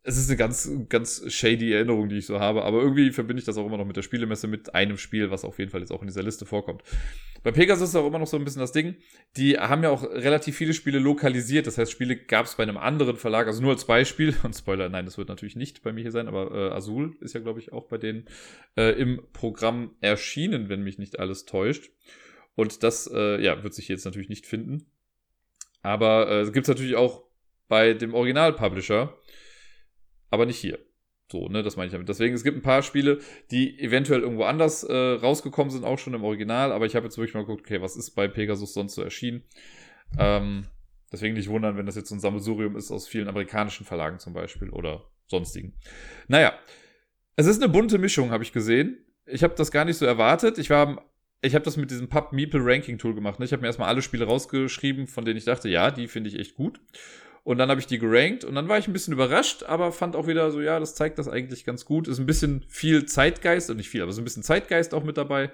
[0.03, 3.45] Es ist eine ganz, ganz shady Erinnerung, die ich so habe, aber irgendwie verbinde ich
[3.45, 5.93] das auch immer noch mit der Spielemesse, mit einem Spiel, was auf jeden Fall jetzt
[5.93, 6.83] auch in dieser Liste vorkommt.
[7.43, 8.97] Bei Pegasus ist auch immer noch so ein bisschen das Ding.
[9.37, 11.67] Die haben ja auch relativ viele Spiele lokalisiert.
[11.67, 13.47] Das heißt, Spiele gab es bei einem anderen Verlag.
[13.47, 14.35] Also nur als Beispiel.
[14.43, 16.29] Und Spoiler, nein, das wird natürlich nicht bei mir hier sein.
[16.29, 18.27] Aber äh, Azul ist ja, glaube ich, auch bei denen
[18.77, 21.91] äh, im Programm erschienen, wenn mich nicht alles täuscht.
[22.57, 24.91] Und das, äh, ja, wird sich jetzt natürlich nicht finden.
[25.81, 27.25] Aber äh, gibt es natürlich auch
[27.69, 29.17] bei dem Original-Publisher.
[30.31, 30.79] Aber nicht hier.
[31.31, 32.09] So, ne, das meine ich damit.
[32.09, 33.21] Deswegen, es gibt ein paar Spiele,
[33.51, 37.19] die eventuell irgendwo anders äh, rausgekommen sind, auch schon im Original, aber ich habe jetzt
[37.19, 39.45] wirklich mal geguckt, okay, was ist bei Pegasus sonst so erschienen?
[40.19, 40.67] Ähm,
[41.13, 44.33] deswegen nicht wundern, wenn das jetzt so ein Sammelsurium ist aus vielen amerikanischen Verlagen zum
[44.33, 45.75] Beispiel oder sonstigen.
[46.27, 46.53] Naja,
[47.37, 48.99] es ist eine bunte Mischung, habe ich gesehen.
[49.25, 50.59] Ich habe das gar nicht so erwartet.
[50.59, 51.11] Ich war
[51.43, 53.39] ich habe das mit diesem Pub Meeple Ranking Tool gemacht.
[53.39, 53.47] Ne?
[53.47, 56.39] Ich habe mir erstmal alle Spiele rausgeschrieben, von denen ich dachte, ja, die finde ich
[56.39, 56.81] echt gut.
[57.43, 60.15] Und dann habe ich die gerankt und dann war ich ein bisschen überrascht, aber fand
[60.15, 62.07] auch wieder so, ja, das zeigt das eigentlich ganz gut.
[62.07, 65.17] Ist ein bisschen viel Zeitgeist, und nicht viel, aber so ein bisschen Zeitgeist auch mit
[65.17, 65.51] dabei.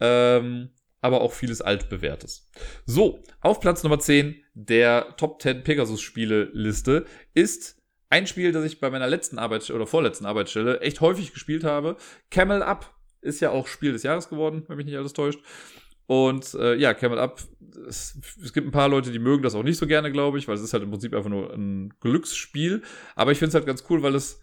[0.00, 0.70] Ähm,
[1.00, 2.50] aber auch vieles altbewährtes.
[2.84, 8.90] So, auf Platz Nummer 10 der Top 10 Pegasus-Spiele-Liste ist ein Spiel, das ich bei
[8.90, 11.96] meiner letzten Arbeitsstelle oder vorletzten Arbeitsstelle echt häufig gespielt habe.
[12.30, 15.40] Camel Up ist ja auch Spiel des Jahres geworden, wenn mich nicht alles täuscht.
[16.10, 17.40] Und äh, ja, Camel Up,
[17.88, 20.48] es, es, gibt ein paar Leute, die mögen das auch nicht so gerne, glaube ich,
[20.48, 22.82] weil es ist halt im Prinzip einfach nur ein Glücksspiel.
[23.14, 24.40] Aber ich finde es halt ganz cool, weil es,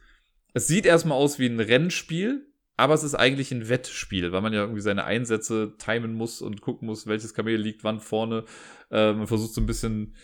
[0.54, 2.48] es sieht erstmal aus wie ein Rennspiel,
[2.78, 6.62] aber es ist eigentlich ein Wettspiel, weil man ja irgendwie seine Einsätze timen muss und
[6.62, 8.46] gucken muss, welches Kamel liegt wann vorne.
[8.90, 10.16] Äh, man versucht so ein bisschen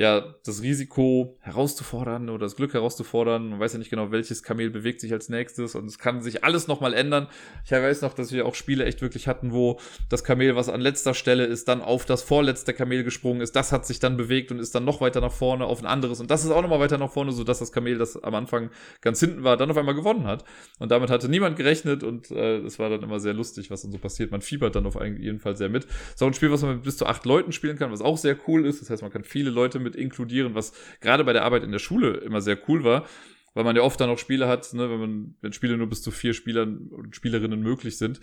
[0.00, 3.50] ja, das Risiko herauszufordern oder das Glück herauszufordern.
[3.50, 6.42] Man weiß ja nicht genau, welches Kamel bewegt sich als nächstes und es kann sich
[6.42, 7.28] alles nochmal ändern.
[7.66, 9.78] Ich weiß noch, dass wir auch Spiele echt wirklich hatten, wo
[10.08, 13.54] das Kamel, was an letzter Stelle ist, dann auf das vorletzte Kamel gesprungen ist.
[13.54, 16.18] Das hat sich dann bewegt und ist dann noch weiter nach vorne auf ein anderes
[16.18, 18.70] und das ist auch nochmal weiter nach vorne, sodass das Kamel, das am Anfang
[19.02, 20.46] ganz hinten war, dann auf einmal gewonnen hat.
[20.78, 23.92] Und damit hatte niemand gerechnet und äh, es war dann immer sehr lustig, was dann
[23.92, 24.30] so passiert.
[24.30, 25.86] Man fiebert dann auf jeden Fall sehr mit.
[26.18, 28.38] Auch ein Spiel, was man mit bis zu acht Leuten spielen kann, was auch sehr
[28.48, 28.80] cool ist.
[28.80, 31.78] Das heißt, man kann viele Leute mit inkludieren, was gerade bei der Arbeit in der
[31.78, 33.06] Schule immer sehr cool war,
[33.54, 36.02] weil man ja oft dann auch Spiele hat, ne, wenn man, wenn Spiele nur bis
[36.02, 38.20] zu vier Spielern und Spielerinnen möglich sind,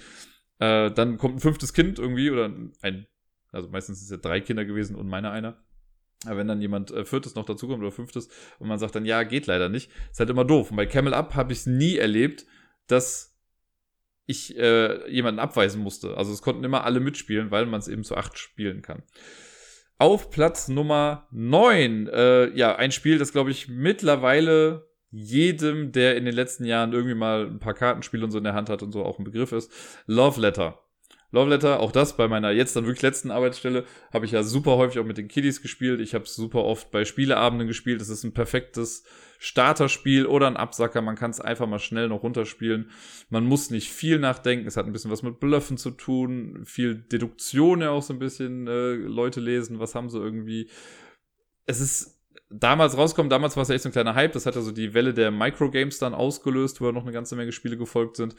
[0.59, 2.45] äh, dann kommt ein fünftes Kind irgendwie oder
[2.81, 3.07] ein,
[3.51, 5.63] also meistens ist es ja drei Kinder gewesen und meiner einer.
[6.25, 9.23] Aber wenn dann jemand äh, viertes noch dazukommt oder fünftes und man sagt dann, ja,
[9.23, 10.71] geht leider nicht, ist halt immer doof.
[10.71, 12.45] Und bei Camel Up habe ich es nie erlebt,
[12.87, 13.37] dass
[14.25, 16.17] ich äh, jemanden abweisen musste.
[16.17, 19.03] Also es konnten immer alle mitspielen, weil man es eben zu acht spielen kann.
[19.99, 26.25] Auf Platz Nummer 9, äh, ja, ein Spiel, das glaube ich mittlerweile jedem, der in
[26.25, 28.91] den letzten Jahren irgendwie mal ein paar Kartenspiele und so in der Hand hat und
[28.91, 29.71] so auch ein Begriff ist.
[30.05, 30.86] Love Letter.
[31.31, 34.77] Love Letter, auch das bei meiner jetzt dann wirklich letzten Arbeitsstelle, habe ich ja super
[34.77, 35.99] häufig auch mit den Kiddies gespielt.
[35.99, 37.99] Ich habe es super oft bei Spieleabenden gespielt.
[37.99, 39.03] Das ist ein perfektes
[39.37, 41.01] Starterspiel oder ein Absacker.
[41.01, 42.91] Man kann es einfach mal schnell noch runterspielen.
[43.29, 44.67] Man muss nicht viel nachdenken.
[44.67, 46.63] Es hat ein bisschen was mit Bluffen zu tun.
[46.65, 48.67] Viel Deduktion ja auch so ein bisschen.
[48.67, 50.69] Äh, Leute lesen, was haben sie irgendwie.
[51.65, 52.16] es ist
[52.49, 54.71] damals rauskommen, damals war es ja echt so ein kleiner Hype, das hat ja so
[54.71, 58.35] die Welle der Microgames dann ausgelöst, wo ja noch eine ganze Menge Spiele gefolgt sind.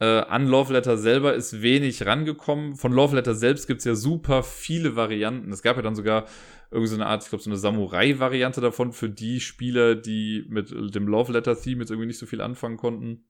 [0.00, 2.74] Äh, an Love Letter selber ist wenig rangekommen.
[2.74, 5.52] Von Love Letter selbst gibt's ja super viele Varianten.
[5.52, 6.26] Es gab ja dann sogar
[6.70, 10.70] irgendwie so eine Art, ich glaube, so eine Samurai-Variante davon für die Spieler, die mit
[10.94, 13.28] dem Love Letter-Theme jetzt irgendwie nicht so viel anfangen konnten.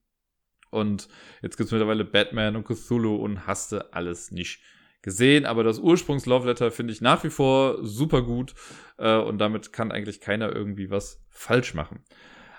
[0.70, 1.08] Und
[1.42, 4.60] jetzt gibt's mittlerweile Batman und Cthulhu und hasste alles nicht
[5.04, 8.54] gesehen, aber das Ursprungs-Love Letter finde ich nach wie vor super gut
[8.96, 12.02] äh, und damit kann eigentlich keiner irgendwie was falsch machen.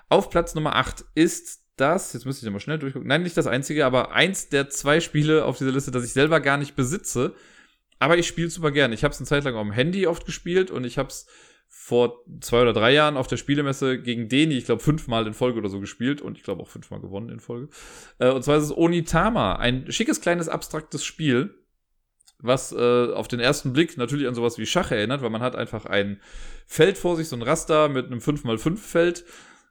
[0.08, 3.48] Auf Platz Nummer 8 ist das, jetzt müsste ich nochmal schnell durchgucken, nein, nicht das
[3.48, 7.34] einzige, aber eins der zwei Spiele auf dieser Liste, das ich selber gar nicht besitze,
[7.98, 8.94] aber ich spiele super gerne.
[8.94, 11.26] Ich habe es eine Zeit lang auf dem Handy oft gespielt und ich habe es
[11.68, 15.58] vor zwei oder drei Jahren auf der Spielemesse gegen Deni, ich glaube, fünfmal in Folge
[15.58, 17.68] oder so gespielt und ich glaube auch fünfmal gewonnen in Folge.
[18.18, 21.65] Äh, und zwar ist es Onitama, ein schickes, kleines, abstraktes Spiel
[22.38, 25.56] was äh, auf den ersten Blick natürlich an sowas wie Schach erinnert, weil man hat
[25.56, 26.20] einfach ein
[26.66, 29.24] Feld vor sich, so ein Raster mit einem 5x5 Feld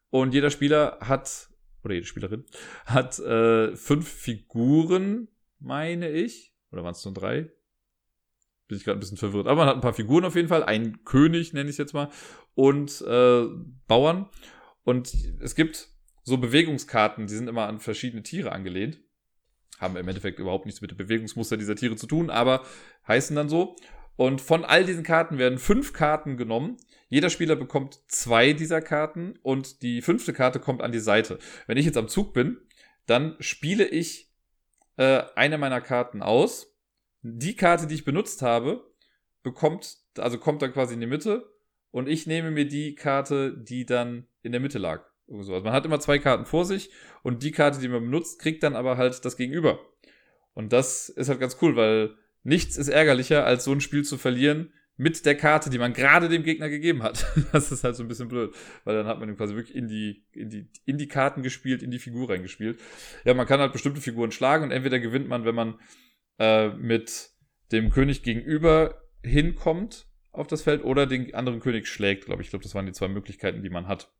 [0.09, 1.49] und jeder Spieler hat,
[1.83, 2.45] oder jede Spielerin,
[2.85, 5.27] hat äh, fünf Figuren,
[5.59, 7.51] meine ich, oder waren es nur drei?
[8.67, 9.45] Bin ich gerade ein bisschen verwirrt.
[9.45, 11.93] Aber man hat ein paar Figuren auf jeden Fall, einen König nenne ich es jetzt
[11.93, 12.09] mal,
[12.55, 13.45] und äh,
[13.87, 14.29] Bauern.
[14.83, 15.89] Und es gibt
[16.23, 18.99] so Bewegungskarten, die sind immer an verschiedene Tiere angelehnt
[19.79, 22.63] haben im Endeffekt überhaupt nichts mit dem Bewegungsmuster dieser Tiere zu tun, aber
[23.07, 23.75] heißen dann so.
[24.15, 26.77] Und von all diesen Karten werden fünf Karten genommen.
[27.09, 31.37] Jeder Spieler bekommt zwei dieser Karten und die fünfte Karte kommt an die Seite.
[31.67, 32.57] Wenn ich jetzt am Zug bin,
[33.05, 34.31] dann spiele ich
[34.97, 36.73] äh, eine meiner Karten aus.
[37.21, 38.89] Die Karte, die ich benutzt habe,
[39.43, 41.51] bekommt, also kommt dann quasi in die Mitte
[41.91, 45.05] und ich nehme mir die Karte, die dann in der Mitte lag.
[45.31, 46.91] Also man hat immer zwei Karten vor sich
[47.23, 49.79] und die Karte, die man benutzt, kriegt dann aber halt das Gegenüber.
[50.53, 54.17] Und das ist halt ganz cool, weil nichts ist ärgerlicher, als so ein Spiel zu
[54.17, 57.25] verlieren mit der Karte, die man gerade dem Gegner gegeben hat.
[57.51, 58.53] Das ist halt so ein bisschen blöd,
[58.85, 61.83] weil dann hat man ihn quasi wirklich in die, in die, in die Karten gespielt,
[61.83, 62.79] in die Figur reingespielt.
[63.25, 65.79] Ja, man kann halt bestimmte Figuren schlagen und entweder gewinnt man, wenn man
[66.39, 67.31] äh, mit
[67.71, 72.47] dem König gegenüber hinkommt auf das Feld oder den anderen König schlägt, glaube ich.
[72.47, 74.11] Ich glaube, das waren die zwei Möglichkeiten, die man hat.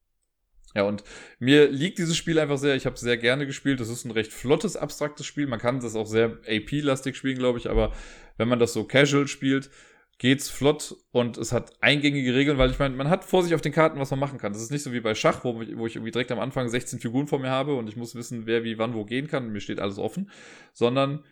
[0.76, 1.04] Ja, und
[1.40, 2.76] mir liegt dieses Spiel einfach sehr.
[2.76, 3.80] Ich habe es sehr gerne gespielt.
[3.80, 5.48] Das ist ein recht flottes, abstraktes Spiel.
[5.48, 7.70] Man kann das auch sehr AP-lastig spielen, glaube ich.
[7.70, 7.94] Aber
[8.38, 9.70] wenn man das so casual spielt,
[10.18, 13.62] geht's flott und es hat eingängige Regeln, weil ich meine, man hat vor sich auf
[13.62, 14.54] den Karten, was man machen kann.
[14.54, 17.00] Das ist nicht so wie bei Schach, wo, wo ich irgendwie direkt am Anfang 16
[17.00, 19.60] Figuren vor mir habe und ich muss wissen, wer wie wann wo gehen kann mir
[19.60, 20.30] steht alles offen,
[20.74, 21.24] sondern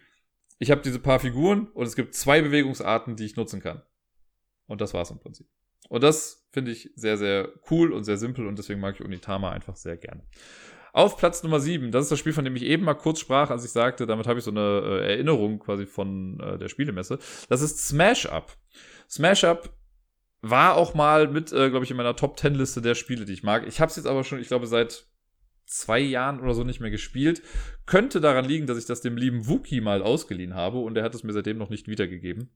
[0.59, 3.81] ich habe diese paar Figuren und es gibt zwei Bewegungsarten, die ich nutzen kann.
[4.67, 5.47] Und das war's im Prinzip.
[5.89, 9.51] Und das finde ich sehr, sehr cool und sehr simpel und deswegen mag ich Unitama
[9.51, 10.23] einfach sehr gerne.
[10.93, 13.49] Auf Platz Nummer 7, das ist das Spiel, von dem ich eben mal kurz sprach,
[13.49, 17.17] als ich sagte, damit habe ich so eine äh, Erinnerung quasi von äh, der Spielemesse.
[17.49, 18.55] Das ist Smash Up.
[19.09, 19.75] Smash Up
[20.41, 23.33] war auch mal mit, äh, glaube ich, in meiner Top 10 Liste der Spiele, die
[23.33, 23.65] ich mag.
[23.65, 25.07] Ich habe es jetzt aber schon, ich glaube, seit
[25.65, 27.41] zwei Jahren oder so nicht mehr gespielt.
[27.87, 31.15] Könnte daran liegen, dass ich das dem lieben Wookie mal ausgeliehen habe und er hat
[31.15, 32.49] es mir seitdem noch nicht wiedergegeben.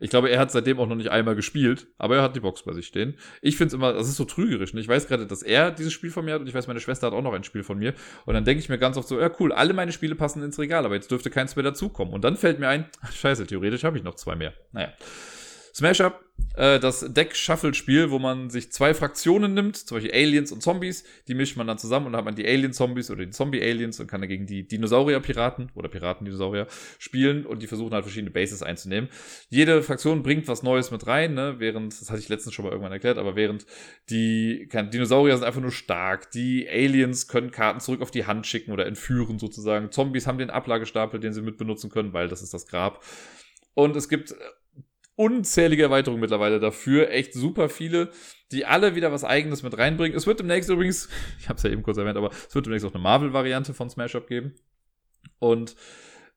[0.00, 2.62] Ich glaube, er hat seitdem auch noch nicht einmal gespielt, aber er hat die Box
[2.62, 3.14] bei sich stehen.
[3.40, 4.74] Ich finde es immer, das ist so trügerisch.
[4.74, 4.80] Ne?
[4.80, 7.06] Ich weiß gerade, dass er dieses Spiel von mir hat und ich weiß, meine Schwester
[7.06, 7.94] hat auch noch ein Spiel von mir.
[8.24, 10.58] Und dann denke ich mir ganz oft so, ja cool, alle meine Spiele passen ins
[10.58, 12.12] Regal, aber jetzt dürfte keins mehr dazukommen.
[12.12, 14.52] Und dann fällt mir ein, scheiße, theoretisch habe ich noch zwei mehr.
[14.72, 14.92] Naja.
[15.76, 16.24] Smash Up,
[16.56, 21.34] äh, das Deck-Shuffle-Spiel, wo man sich zwei Fraktionen nimmt, zum Beispiel Aliens und Zombies, die
[21.34, 24.22] mischt man dann zusammen und dann hat man die Alien-Zombies oder die Zombie-Aliens und kann
[24.22, 26.66] dagegen die Dinosaurier-Piraten oder Piraten-Dinosaurier
[26.98, 29.10] spielen und die versuchen halt verschiedene Bases einzunehmen.
[29.50, 31.56] Jede Fraktion bringt was Neues mit rein, ne?
[31.58, 33.66] während, das hatte ich letztens schon mal irgendwann erklärt, aber während
[34.08, 38.46] die kann, Dinosaurier sind einfach nur stark, die Aliens können Karten zurück auf die Hand
[38.46, 39.92] schicken oder entführen sozusagen.
[39.92, 43.04] Zombies haben den Ablagestapel, den sie mit benutzen können, weil das ist das Grab.
[43.74, 44.34] Und es gibt
[45.16, 47.10] unzählige Erweiterungen mittlerweile dafür.
[47.10, 48.10] Echt super viele,
[48.52, 50.16] die alle wieder was Eigenes mit reinbringen.
[50.16, 51.08] Es wird demnächst übrigens,
[51.40, 53.90] ich habe es ja eben kurz erwähnt, aber es wird demnächst auch eine Marvel-Variante von
[53.90, 54.54] Smash Up geben.
[55.38, 55.74] Und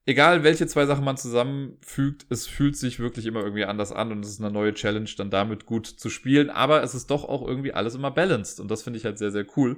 [0.06, 4.26] egal welche zwei Sachen man zusammenfügt, es fühlt sich wirklich immer irgendwie anders an und
[4.26, 6.50] es ist eine neue Challenge, dann damit gut zu spielen.
[6.50, 9.32] Aber es ist doch auch irgendwie alles immer balanced und das finde ich halt sehr,
[9.32, 9.78] sehr cool.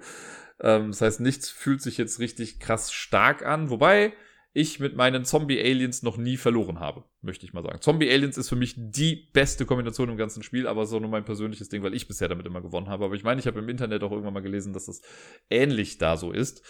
[0.61, 3.69] Ähm, das heißt, nichts fühlt sich jetzt richtig krass stark an.
[3.69, 4.13] Wobei,
[4.53, 7.79] ich mit meinen Zombie-Aliens noch nie verloren habe, möchte ich mal sagen.
[7.81, 11.69] Zombie-Aliens ist für mich die beste Kombination im ganzen Spiel, aber so nur mein persönliches
[11.69, 13.05] Ding, weil ich bisher damit immer gewonnen habe.
[13.05, 15.01] Aber ich meine, ich habe im Internet auch irgendwann mal gelesen, dass das
[15.49, 16.63] ähnlich da so ist.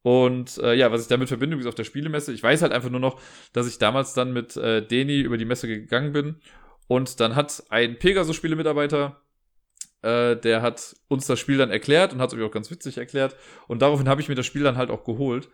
[0.00, 2.90] Und äh, ja, was ich damit verbinde, wie auf der Spielemesse, ich weiß halt einfach
[2.90, 3.20] nur noch,
[3.52, 6.36] dass ich damals dann mit äh, Deni über die Messe gegangen bin
[6.88, 9.22] und dann hat ein Pegasus-Spielemitarbeiter
[10.02, 13.36] äh, der hat uns das Spiel dann erklärt und hat es auch ganz witzig erklärt.
[13.68, 15.48] Und daraufhin habe ich mir das Spiel dann halt auch geholt.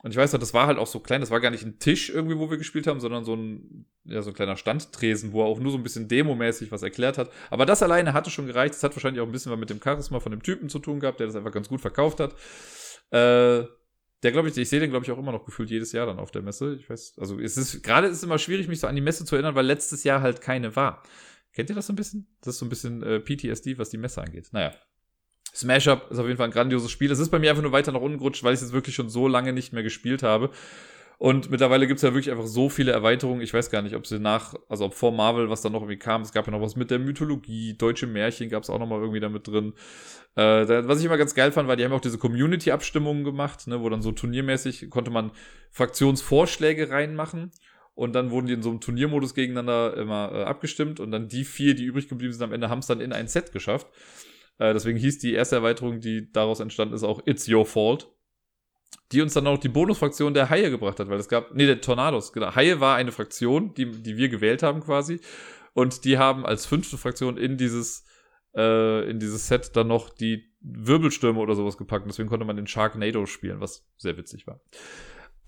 [0.00, 1.80] Und ich weiß noch, das war halt auch so klein, das war gar nicht ein
[1.80, 5.42] Tisch irgendwie, wo wir gespielt haben, sondern so ein, ja, so ein kleiner Standtresen, wo
[5.42, 7.30] er auch nur so ein bisschen demomäßig was erklärt hat.
[7.50, 8.74] Aber das alleine hatte schon gereicht.
[8.74, 11.00] Das hat wahrscheinlich auch ein bisschen was mit dem Charisma von dem Typen zu tun
[11.00, 12.32] gehabt, der das einfach ganz gut verkauft hat.
[13.10, 13.66] Äh,
[14.22, 16.20] der glaube ich, ich sehe den glaube ich auch immer noch gefühlt jedes Jahr dann
[16.20, 16.74] auf der Messe.
[16.74, 19.24] Ich weiß, also es ist gerade ist es immer schwierig, mich so an die Messe
[19.24, 21.02] zu erinnern, weil letztes Jahr halt keine war.
[21.52, 22.28] Kennt ihr das so ein bisschen?
[22.40, 24.48] Das ist so ein bisschen äh, PTSD, was die Messe angeht.
[24.52, 24.72] Naja.
[25.54, 27.10] Smash Up ist auf jeden Fall ein grandioses Spiel.
[27.10, 28.94] Es ist bei mir einfach nur weiter nach unten gerutscht, weil ich es jetzt wirklich
[28.94, 30.50] schon so lange nicht mehr gespielt habe.
[31.18, 33.40] Und mittlerweile gibt es ja wirklich einfach so viele Erweiterungen.
[33.40, 35.98] Ich weiß gar nicht, ob sie nach, also ob vor Marvel, was da noch irgendwie
[35.98, 36.22] kam.
[36.22, 39.00] Es gab ja noch was mit der Mythologie, deutsche Märchen gab es auch noch mal
[39.00, 39.72] irgendwie damit drin.
[40.36, 43.80] Äh, was ich immer ganz geil fand, war, die haben auch diese Community-Abstimmungen gemacht, ne,
[43.80, 45.32] wo dann so turniermäßig konnte man
[45.72, 47.50] Fraktionsvorschläge reinmachen.
[47.96, 51.00] Und dann wurden die in so einem Turniermodus gegeneinander immer äh, abgestimmt.
[51.00, 53.26] Und dann die vier, die übrig geblieben sind, am Ende haben es dann in ein
[53.26, 53.88] Set geschafft.
[54.58, 58.10] Äh, deswegen hieß die erste Erweiterung, die daraus entstanden ist, auch It's Your Fault.
[59.12, 61.80] Die uns dann auch die Bonusfraktion der Haie gebracht hat, weil es gab, nee, der
[61.80, 62.54] Tornados, genau.
[62.54, 65.20] Haie war eine Fraktion, die, die wir gewählt haben quasi.
[65.72, 68.04] Und die haben als fünfte Fraktion in dieses,
[68.54, 72.06] äh, in dieses Set dann noch die Wirbelstürme oder sowas gepackt.
[72.06, 74.60] Deswegen konnte man den Sharknado spielen, was sehr witzig war.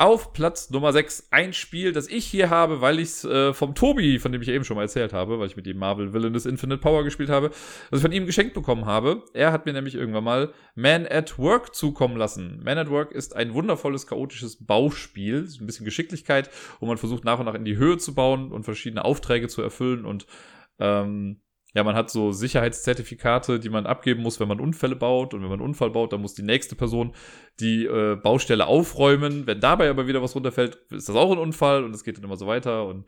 [0.01, 3.75] Auf Platz Nummer 6 ein Spiel, das ich hier habe, weil ich es äh, vom
[3.75, 6.47] Tobi, von dem ich eben schon mal erzählt habe, weil ich mit ihm Marvel Villainous
[6.47, 7.51] Infinite Power gespielt habe,
[7.91, 9.23] das ich von ihm geschenkt bekommen habe.
[9.35, 12.63] Er hat mir nämlich irgendwann mal Man at Work zukommen lassen.
[12.65, 16.49] Man at Work ist ein wundervolles, chaotisches Bauspiel, ein bisschen Geschicklichkeit,
[16.81, 19.61] wo man versucht nach und nach in die Höhe zu bauen und verschiedene Aufträge zu
[19.61, 20.27] erfüllen und
[20.79, 21.43] ähm,
[21.75, 25.35] ja, man hat so Sicherheitszertifikate, die man abgeben muss, wenn man Unfälle baut.
[25.35, 27.15] Und wenn man einen Unfall baut, dann muss die nächste Person
[27.61, 29.47] die äh, Baustelle aufräumen.
[29.47, 32.25] Wenn dabei aber wieder was runterfällt, ist das auch ein Unfall und es geht dann
[32.25, 32.87] immer so weiter.
[32.87, 33.07] Und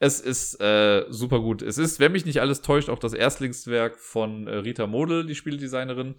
[0.00, 1.62] es ist äh, super gut.
[1.62, 5.36] Es ist, wenn mich nicht alles täuscht, auch das Erstlingswerk von äh, Rita Model, die
[5.36, 6.16] Spieldesignerin,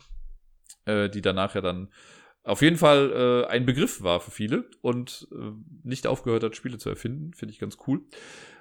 [0.85, 1.89] äh, die danach ja dann
[2.47, 5.51] auf jeden Fall äh, ein Begriff war für viele und äh,
[5.83, 7.33] nicht aufgehört hat, Spiele zu erfinden.
[7.33, 8.01] Finde ich ganz cool.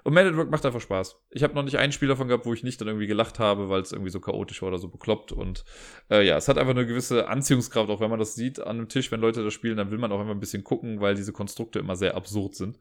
[0.02, 1.20] Und Man at Work macht einfach Spaß.
[1.30, 3.68] Ich habe noch nicht ein Spiel davon gehabt, wo ich nicht dann irgendwie gelacht habe,
[3.68, 5.30] weil es irgendwie so chaotisch war oder so bekloppt.
[5.30, 5.64] Und
[6.10, 8.88] äh, ja, es hat einfach eine gewisse Anziehungskraft, auch wenn man das sieht an einem
[8.88, 11.32] Tisch, wenn Leute das spielen, dann will man auch immer ein bisschen gucken, weil diese
[11.32, 12.80] Konstrukte immer sehr absurd sind.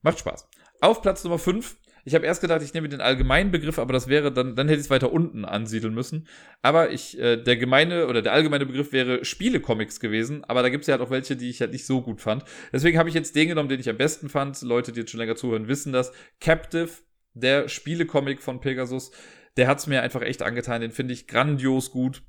[0.00, 0.48] Macht Spaß.
[0.80, 4.08] Auf Platz Nummer 5 ich habe erst gedacht, ich nehme den allgemeinen Begriff, aber das
[4.08, 6.28] wäre dann, dann hätte ich es weiter unten ansiedeln müssen.
[6.60, 10.82] Aber ich, äh, der gemeine oder der allgemeine Begriff wäre Spielecomics gewesen, aber da gibt
[10.82, 12.44] es ja halt auch welche, die ich halt nicht so gut fand.
[12.72, 14.60] Deswegen habe ich jetzt den genommen, den ich am besten fand.
[14.62, 16.12] Leute, die jetzt schon länger zuhören, wissen das.
[16.40, 16.90] Captive,
[17.32, 19.10] der Spielecomic von Pegasus,
[19.56, 20.82] der hat es mir einfach echt angetan.
[20.82, 22.22] Den finde ich grandios gut.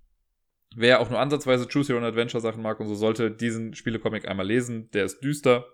[0.75, 4.27] Wer auch nur ansatzweise Choose Your Own Adventure Sachen mag und so, sollte diesen Spielecomic
[4.27, 4.89] einmal lesen.
[4.91, 5.65] Der ist düster,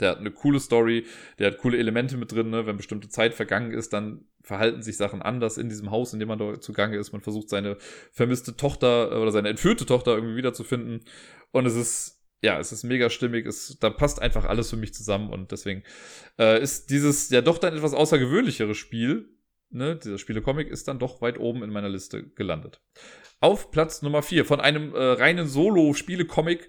[0.00, 1.06] der hat eine coole Story,
[1.38, 2.66] der hat coole Elemente mit drin, ne?
[2.66, 6.28] wenn bestimmte Zeit vergangen ist, dann verhalten sich Sachen anders in diesem Haus, in dem
[6.28, 7.12] man dort zugange ist.
[7.12, 7.76] Man versucht seine
[8.12, 11.04] vermisste Tochter äh, oder seine entführte Tochter irgendwie wiederzufinden.
[11.50, 14.94] Und es ist, ja, es ist mega stimmig, es, da passt einfach alles für mich
[14.94, 15.82] zusammen und deswegen
[16.38, 19.28] äh, ist dieses ja doch dann etwas außergewöhnlichere Spiel,
[19.70, 22.80] ne, dieser Spiele-Comic ist dann doch weit oben in meiner Liste gelandet.
[23.40, 26.68] Auf Platz Nummer 4 von einem äh, reinen Solo-Spiele-Comic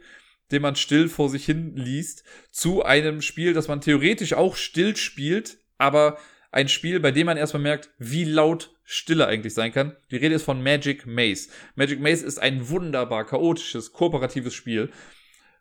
[0.51, 4.95] den man still vor sich hin liest, zu einem Spiel, das man theoretisch auch still
[4.95, 6.17] spielt, aber
[6.51, 9.95] ein Spiel, bei dem man erstmal merkt, wie laut Stille eigentlich sein kann.
[10.09, 11.49] Die Rede ist von Magic Maze.
[11.75, 14.89] Magic Maze ist ein wunderbar chaotisches, kooperatives Spiel.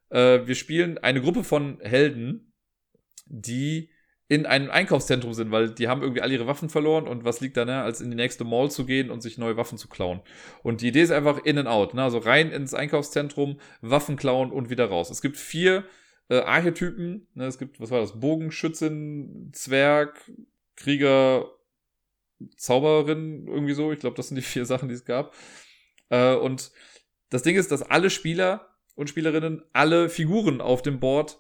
[0.09, 2.55] Äh, wir spielen eine Gruppe von Helden,
[3.27, 3.91] die
[4.29, 7.57] in einem Einkaufszentrum sind, weil die haben irgendwie alle ihre Waffen verloren und was liegt
[7.57, 10.21] da, ne, als in die nächste Mall zu gehen und sich neue Waffen zu klauen.
[10.63, 14.53] Und die Idee ist einfach in and out, ne, also rein ins Einkaufszentrum, Waffen klauen
[14.53, 15.11] und wieder raus.
[15.11, 15.85] Es gibt vier
[16.29, 20.31] äh, Archetypen, ne, es gibt, was war das, Bogenschützin, Zwerg,
[20.77, 21.51] Krieger,
[22.57, 23.93] Zauberin, irgendwie so.
[23.93, 25.35] Ich glaube, das sind die vier Sachen, die es gab.
[26.11, 26.71] Äh, und
[27.31, 31.39] das Ding ist, dass alle Spieler und Spielerinnen alle Figuren auf dem Board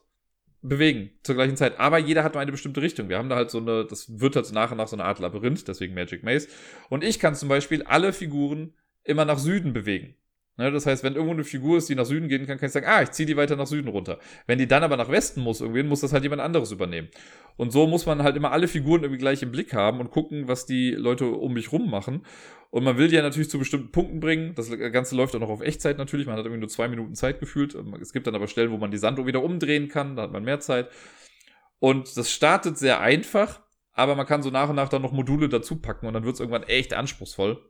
[0.63, 1.79] bewegen zur gleichen Zeit.
[1.79, 3.09] Aber jeder hat nur eine bestimmte Richtung.
[3.09, 5.21] Wir haben da halt so eine, das wird halt nach und nach so eine Art
[5.21, 6.49] Labyrinth, deswegen Magic Maze.
[6.89, 10.17] Und ich kann zum Beispiel alle Figuren immer nach Süden bewegen.
[10.59, 12.73] Ne, das heißt, wenn irgendwo eine Figur ist, die nach Süden gehen kann, kann ich
[12.73, 14.19] sagen, ah, ich ziehe die weiter nach Süden runter.
[14.49, 17.09] Wenn die dann aber nach Westen muss, irgendwie, muss das halt jemand anderes übernehmen.
[17.57, 20.49] Und so muss man halt immer alle Figuren irgendwie gleich im Blick haben und gucken,
[20.49, 22.27] was die Leute um mich rum machen.
[22.71, 24.57] Und man will die ja natürlich zu bestimmten Punkten bringen.
[24.57, 26.27] Das Ganze läuft auch noch auf Echtzeit natürlich.
[26.27, 27.77] Man hat irgendwie nur zwei Minuten Zeit gefühlt.
[28.01, 30.17] Es gibt dann aber Stellen, wo man die Sanduhr wieder umdrehen kann.
[30.17, 30.91] Da hat man mehr Zeit.
[31.79, 33.61] Und das startet sehr einfach,
[33.93, 36.35] aber man kann so nach und nach dann noch Module dazu packen und dann wird
[36.35, 37.63] es irgendwann echt anspruchsvoll.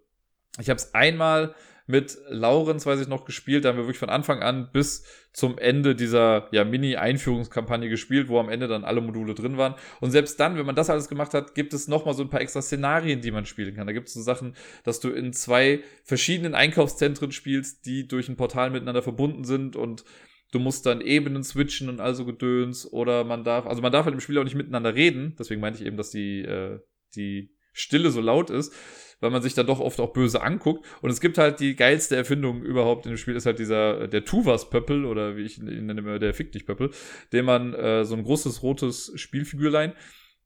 [0.59, 1.55] Ich habe es einmal
[1.89, 3.65] mit Laurens, weiß ich noch, gespielt.
[3.65, 8.39] Da haben wir wirklich von Anfang an bis zum Ende dieser ja, Mini-Einführungskampagne gespielt, wo
[8.39, 9.75] am Ende dann alle Module drin waren.
[10.01, 12.43] Und selbst dann, wenn man das alles gemacht hat, gibt es nochmal so ein paar
[12.43, 13.87] extra Szenarien, die man spielen kann.
[13.87, 18.37] Da gibt es so Sachen, dass du in zwei verschiedenen Einkaufszentren spielst, die durch ein
[18.37, 20.05] Portal miteinander verbunden sind und
[20.51, 22.91] Du musst dann Ebenen switchen und also Gedöns.
[22.91, 25.37] Oder man darf, also man darf halt im Spiel auch nicht miteinander reden.
[25.39, 26.81] Deswegen meinte ich eben, dass die, äh,
[27.15, 28.73] die Stille so laut ist,
[29.21, 30.87] weil man sich dann doch oft auch böse anguckt.
[31.03, 34.25] Und es gibt halt die geilste Erfindung überhaupt in dem Spiel, ist halt dieser, der
[34.25, 36.91] Tuvas-Pöppel, oder wie ich ihn nenne, der Fick dich Pöppel,
[37.33, 39.93] den man äh, so ein großes rotes Spielfigürlein,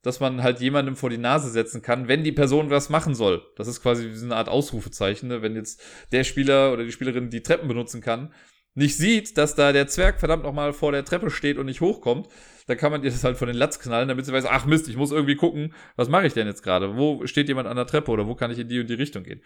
[0.02, 3.42] dass man halt jemandem vor die Nase setzen kann, wenn die Person was machen soll.
[3.56, 5.42] Das ist quasi so eine Art Ausrufezeichen, ne?
[5.42, 8.32] wenn jetzt der Spieler oder die Spielerin die Treppen benutzen kann,
[8.74, 12.28] nicht sieht, dass da der Zwerg verdammt nochmal vor der Treppe steht und nicht hochkommt,
[12.66, 14.88] dann kann man ihr das halt von den Latz knallen, damit sie weiß, ach Mist,
[14.88, 16.96] ich muss irgendwie gucken, was mache ich denn jetzt gerade?
[16.96, 19.24] Wo steht jemand an der Treppe oder wo kann ich in die und die Richtung
[19.24, 19.42] gehen?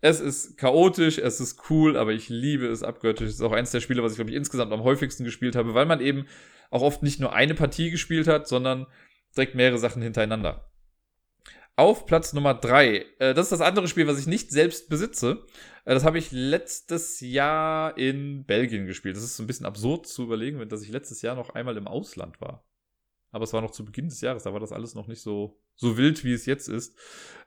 [0.00, 3.28] Es ist chaotisch, es ist cool, aber ich liebe es abgöttisch.
[3.28, 5.74] Es ist auch eins der Spiele, was ich, glaube ich, insgesamt am häufigsten gespielt habe,
[5.74, 6.26] weil man eben
[6.70, 8.86] auch oft nicht nur eine Partie gespielt hat, sondern
[9.36, 10.71] direkt mehrere Sachen hintereinander.
[11.76, 13.06] Auf Platz Nummer drei.
[13.18, 15.44] Äh, das ist das andere Spiel, was ich nicht selbst besitze.
[15.84, 19.16] Äh, das habe ich letztes Jahr in Belgien gespielt.
[19.16, 21.88] Das ist so ein bisschen absurd zu überlegen, dass ich letztes Jahr noch einmal im
[21.88, 22.66] Ausland war.
[23.32, 25.58] Aber es war noch zu Beginn des Jahres, da war das alles noch nicht so,
[25.74, 26.94] so wild, wie es jetzt ist.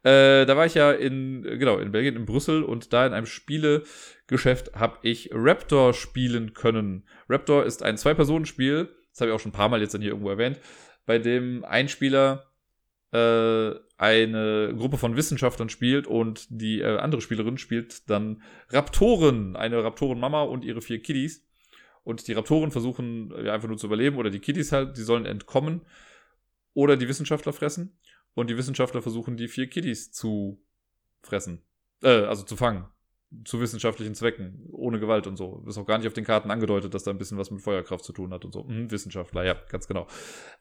[0.01, 3.27] Äh, da war ich ja in, genau, in Belgien, in Brüssel und da in einem
[3.27, 7.07] Spielegeschäft habe ich Raptor spielen können.
[7.29, 10.09] Raptor ist ein Zwei-Personen-Spiel, das habe ich auch schon ein paar Mal jetzt dann hier
[10.09, 10.59] irgendwo erwähnt,
[11.05, 12.51] bei dem ein Spieler
[13.15, 19.83] äh, eine Gruppe von Wissenschaftlern spielt und die äh, andere Spielerin spielt dann Raptoren, eine
[19.83, 21.45] Raptorenmama und ihre vier Kiddies.
[22.03, 25.25] Und die Raptoren versuchen ja, einfach nur zu überleben oder die Kiddies halt, die sollen
[25.25, 25.81] entkommen
[26.73, 27.97] oder die Wissenschaftler fressen.
[28.33, 30.61] Und die Wissenschaftler versuchen die vier Kiddies zu
[31.21, 31.63] fressen.
[32.03, 32.85] Äh, also zu fangen
[33.43, 35.63] zu wissenschaftlichen Zwecken, ohne Gewalt und so.
[35.67, 38.05] Ist auch gar nicht auf den Karten angedeutet, dass da ein bisschen was mit Feuerkraft
[38.05, 38.67] zu tun hat und so.
[38.67, 40.07] Hm, Wissenschaftler, ja, ganz genau.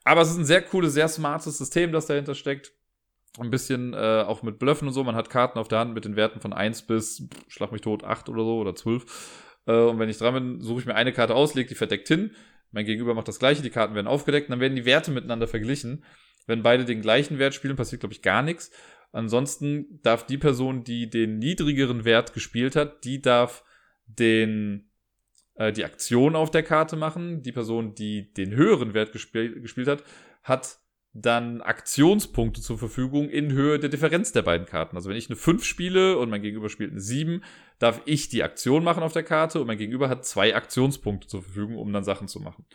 [0.03, 2.73] Aber es ist ein sehr cooles, sehr smartes System, das dahinter steckt.
[3.39, 5.03] Ein bisschen äh, auch mit Blöffen und so.
[5.03, 8.03] Man hat Karten auf der Hand mit den Werten von 1 bis, schlag mich tot,
[8.03, 9.05] 8 oder so oder 12.
[9.67, 12.07] Äh, und wenn ich dran bin, suche ich mir eine Karte aus, lege die verdeckt
[12.07, 12.31] hin.
[12.71, 15.47] Mein Gegenüber macht das gleiche, die Karten werden aufgedeckt und dann werden die Werte miteinander
[15.47, 16.03] verglichen.
[16.47, 18.71] Wenn beide den gleichen Wert spielen, passiert, glaube ich, gar nichts.
[19.11, 23.63] Ansonsten darf die Person, die den niedrigeren Wert gespielt hat, die darf
[24.07, 24.89] den
[25.55, 27.41] äh, die Aktion auf der Karte machen.
[27.41, 30.03] Die Person, die den höheren Wert gespiel gespielt hat,
[30.43, 30.79] hat
[31.17, 34.97] dann Aktionspunkte zur Verfügung in Höhe der Differenz der beiden Karten.
[34.97, 37.41] Also wenn ich eine 5 spiele und mein Gegenüber spielt eine 7,
[37.79, 41.41] darf ich die Aktion machen auf der Karte und mein Gegenüber hat zwei Aktionspunkte zur
[41.41, 42.65] Verfügung, um dann Sachen zu machen.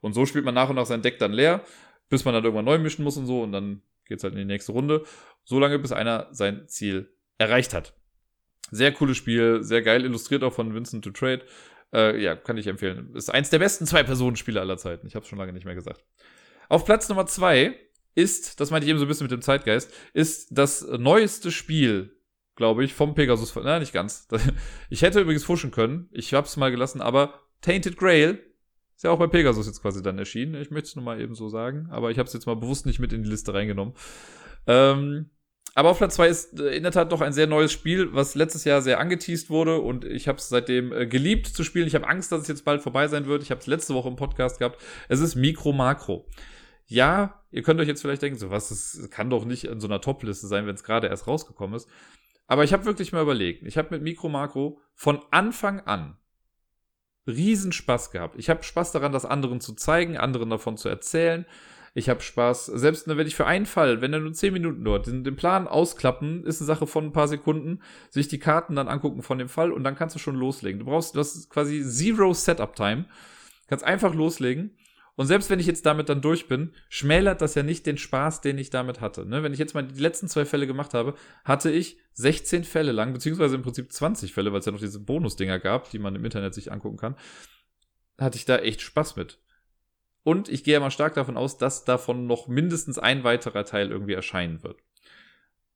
[0.00, 1.62] Und so spielt man nach und nach sein Deck dann leer,
[2.08, 4.44] bis man dann irgendwann neu mischen muss und so und dann geht's halt in die
[4.44, 5.04] nächste Runde.
[5.44, 7.94] So lange, bis einer sein Ziel erreicht hat.
[8.70, 11.44] Sehr cooles Spiel, sehr geil illustriert auch von Vincent to Trade.
[11.92, 13.14] Äh, ja, kann ich empfehlen.
[13.14, 15.06] Ist eins der besten Zwei-Personen-Spiele aller Zeiten.
[15.06, 16.04] Ich habe schon lange nicht mehr gesagt.
[16.68, 17.78] Auf Platz Nummer zwei
[18.14, 22.16] ist, das meinte ich eben so ein bisschen mit dem Zeitgeist, ist das neueste Spiel,
[22.56, 23.54] glaube ich, vom Pegasus.
[23.56, 24.26] Na, nicht ganz.
[24.90, 26.08] Ich hätte übrigens fuschen können.
[26.12, 28.42] Ich habe es mal gelassen, aber Tainted Grail
[29.02, 30.54] ist ja auch bei Pegasus jetzt quasi dann erschienen.
[30.54, 32.86] Ich möchte es nur mal eben so sagen, aber ich habe es jetzt mal bewusst
[32.86, 33.94] nicht mit in die Liste reingenommen.
[34.68, 35.28] Ähm,
[35.74, 38.36] aber auf Platz 2 ist äh, in der Tat doch ein sehr neues Spiel, was
[38.36, 41.88] letztes Jahr sehr angeteased wurde und ich habe es seitdem äh, geliebt zu spielen.
[41.88, 43.42] Ich habe Angst, dass es jetzt bald vorbei sein wird.
[43.42, 44.80] Ich habe es letzte Woche im Podcast gehabt.
[45.08, 46.28] Es ist Mikro Makro.
[46.86, 49.88] Ja, ihr könnt euch jetzt vielleicht denken, so was, das kann doch nicht in so
[49.88, 51.88] einer Top-Liste sein, wenn es gerade erst rausgekommen ist.
[52.46, 53.64] Aber ich habe wirklich mal überlegt.
[53.64, 56.18] Ich habe mit Mikro Makro von Anfang an
[57.26, 58.36] riesen Spaß gehabt.
[58.38, 61.46] Ich habe Spaß daran, das anderen zu zeigen, anderen davon zu erzählen.
[61.94, 65.06] Ich habe Spaß, selbst wenn ich für einen Fall, wenn er nur 10 Minuten dort,
[65.06, 68.88] den, den, Plan ausklappen, ist eine Sache von ein paar Sekunden, sich die Karten dann
[68.88, 70.78] angucken von dem Fall und dann kannst du schon loslegen.
[70.80, 73.04] Du brauchst, du hast quasi Zero Setup Time.
[73.68, 74.74] Kannst einfach loslegen.
[75.14, 78.40] Und selbst wenn ich jetzt damit dann durch bin, schmälert das ja nicht den Spaß,
[78.40, 79.26] den ich damit hatte.
[79.26, 79.42] Ne?
[79.42, 83.12] Wenn ich jetzt mal die letzten zwei Fälle gemacht habe, hatte ich 16 Fälle lang,
[83.12, 86.24] beziehungsweise im Prinzip 20 Fälle, weil es ja noch diese Bonusdinger gab, die man im
[86.24, 87.16] Internet sich angucken kann,
[88.18, 89.38] hatte ich da echt Spaß mit.
[90.24, 94.14] Und ich gehe mal stark davon aus, dass davon noch mindestens ein weiterer Teil irgendwie
[94.14, 94.80] erscheinen wird.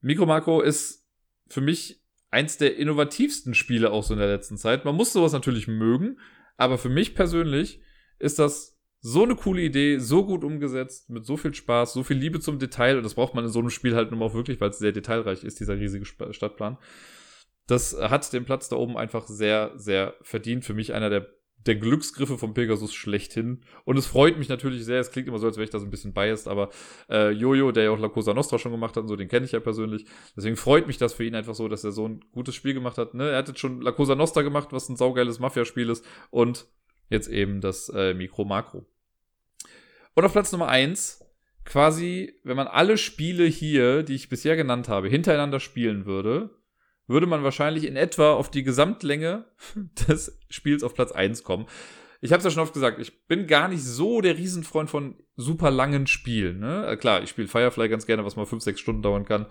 [0.01, 1.07] Micro Macro ist
[1.49, 4.85] für mich eins der innovativsten Spiele auch so in der letzten Zeit.
[4.85, 6.19] Man muss sowas natürlich mögen,
[6.57, 7.81] aber für mich persönlich
[8.19, 8.76] ist das
[9.09, 12.59] so eine coole Idee, so gut umgesetzt, mit so viel Spaß, so viel Liebe zum
[12.59, 14.81] Detail und das braucht man in so einem Spiel halt nun auch wirklich, weil es
[14.81, 16.77] sehr detailreich ist, dieser riesige Stadtplan.
[17.69, 20.65] Das hat den Platz da oben einfach sehr, sehr verdient.
[20.65, 21.29] Für mich einer der
[21.67, 23.65] der Glücksgriffe vom Pegasus schlechthin.
[23.85, 25.01] Und es freut mich natürlich sehr.
[25.01, 26.71] Es klingt immer so, als wäre ich da so ein bisschen biased, aber
[27.11, 29.47] äh, Jojo, der ja auch La Cosa Nostra schon gemacht hat und so, den kenne
[29.47, 30.07] ich ja persönlich.
[30.37, 32.99] Deswegen freut mich das für ihn einfach so, dass er so ein gutes Spiel gemacht
[32.99, 33.15] hat.
[33.15, 33.31] Ne?
[33.31, 36.05] Er hat jetzt schon La Cosa Nostra gemacht, was ein saugeiles Mafia-Spiel ist.
[36.31, 36.69] Und
[37.11, 38.87] jetzt eben das äh, Mikro-Makro.
[40.17, 41.23] Und auf Platz Nummer eins
[41.65, 46.51] quasi, wenn man alle Spiele hier, die ich bisher genannt habe, hintereinander spielen würde,
[47.07, 49.45] würde man wahrscheinlich in etwa auf die Gesamtlänge
[50.09, 51.67] des Spiels auf Platz 1 kommen.
[52.23, 55.17] ich habe es ja schon oft gesagt, ich bin gar nicht so der Riesenfreund von
[55.37, 56.61] super langen Spielen.
[56.61, 56.87] Ne?
[56.87, 59.47] Äh, klar, ich spiele Firefly ganz gerne, was mal 5, 6 Stunden dauern kann.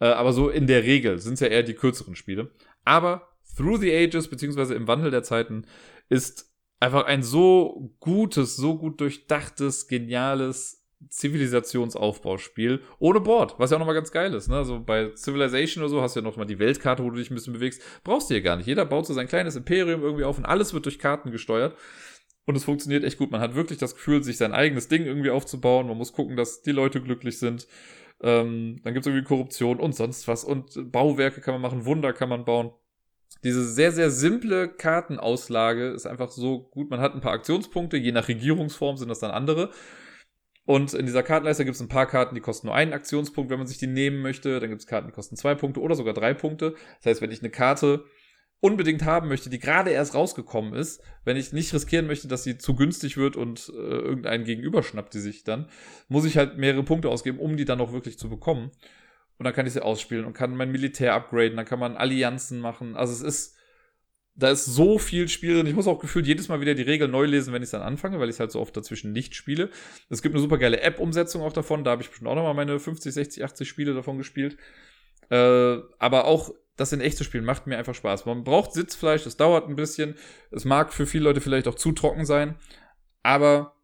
[0.00, 2.50] Äh, aber so in der Regel sind es ja eher die kürzeren Spiele.
[2.84, 5.66] Aber Through the Ages, beziehungsweise im Wandel der Zeiten,
[6.08, 6.49] ist
[6.80, 13.94] einfach ein so gutes, so gut durchdachtes, geniales Zivilisationsaufbauspiel ohne Board, was ja auch nochmal
[13.94, 14.48] ganz geil ist.
[14.48, 14.56] Ne?
[14.56, 17.34] Also bei Civilization oder so hast du ja nochmal die Weltkarte, wo du dich ein
[17.34, 17.82] bisschen bewegst.
[18.04, 18.66] Brauchst du hier gar nicht.
[18.66, 21.76] Jeder baut so sein kleines Imperium irgendwie auf und alles wird durch Karten gesteuert.
[22.44, 23.30] Und es funktioniert echt gut.
[23.30, 25.86] Man hat wirklich das Gefühl, sich sein eigenes Ding irgendwie aufzubauen.
[25.86, 27.66] Man muss gucken, dass die Leute glücklich sind.
[28.22, 30.44] Ähm, dann gibt es irgendwie Korruption und sonst was.
[30.44, 32.72] Und Bauwerke kann man machen, Wunder kann man bauen.
[33.42, 36.90] Diese sehr, sehr simple Kartenauslage ist einfach so gut.
[36.90, 39.70] Man hat ein paar Aktionspunkte, je nach Regierungsform sind das dann andere.
[40.66, 43.58] Und in dieser Kartenleiste gibt es ein paar Karten, die kosten nur einen Aktionspunkt, wenn
[43.58, 44.60] man sich die nehmen möchte.
[44.60, 46.74] Dann gibt es Karten, die kosten zwei Punkte oder sogar drei Punkte.
[46.98, 48.04] Das heißt, wenn ich eine Karte
[48.60, 52.58] unbedingt haben möchte, die gerade erst rausgekommen ist, wenn ich nicht riskieren möchte, dass sie
[52.58, 55.68] zu günstig wird und äh, irgendeinen Gegenüber schnappt die sich dann,
[56.08, 58.70] muss ich halt mehrere Punkte ausgeben, um die dann auch wirklich zu bekommen.
[59.40, 62.60] Und dann kann ich sie ausspielen und kann mein Militär upgraden, dann kann man Allianzen
[62.60, 62.94] machen.
[62.94, 63.56] Also es ist
[64.34, 65.66] da ist so viel Spiel drin.
[65.66, 67.80] Ich muss auch gefühlt jedes Mal wieder die Regeln neu lesen, wenn ich es dann
[67.80, 69.70] anfange, weil ich es halt so oft dazwischen nicht spiele.
[70.10, 71.84] Es gibt eine super geile App-Umsetzung auch davon.
[71.84, 74.58] Da habe ich bestimmt auch nochmal meine 50, 60, 80 Spiele davon gespielt.
[75.30, 78.26] Äh, aber auch das in echt zu spielen macht mir einfach Spaß.
[78.26, 80.16] Man braucht Sitzfleisch, das dauert ein bisschen.
[80.50, 82.56] Es mag für viele Leute vielleicht auch zu trocken sein.
[83.22, 83.79] Aber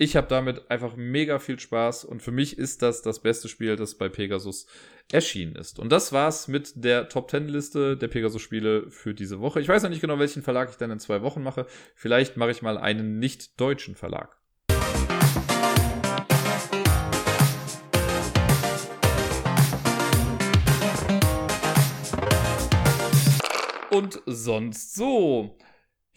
[0.00, 3.74] ich habe damit einfach mega viel Spaß und für mich ist das das beste Spiel,
[3.74, 4.68] das bei Pegasus
[5.10, 5.80] erschienen ist.
[5.80, 9.60] Und das war's mit der Top 10 Liste der Pegasus Spiele für diese Woche.
[9.60, 11.66] Ich weiß noch nicht genau, welchen Verlag ich dann in zwei Wochen mache.
[11.96, 14.38] Vielleicht mache ich mal einen nicht deutschen Verlag.
[23.90, 25.58] Und sonst so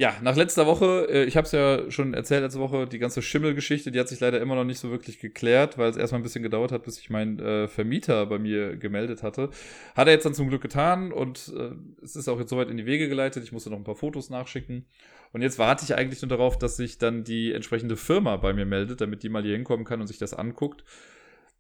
[0.02, 3.22] ja, nach letzter Woche, äh, ich habe es ja schon erzählt letzte Woche, die ganze
[3.22, 6.24] Schimmelgeschichte, die hat sich leider immer noch nicht so wirklich geklärt, weil es erstmal ein
[6.24, 9.52] bisschen gedauert hat, bis sich mein äh, Vermieter bei mir gemeldet hatte.
[9.96, 12.78] Hat er jetzt dann zum Glück getan und äh, es ist auch jetzt soweit in
[12.78, 13.44] die Wege geleitet.
[13.44, 14.88] Ich musste noch ein paar Fotos nachschicken.
[15.34, 18.66] Und jetzt warte ich eigentlich nur darauf, dass sich dann die entsprechende Firma bei mir
[18.66, 20.84] meldet, damit die mal hier hinkommen kann und sich das anguckt.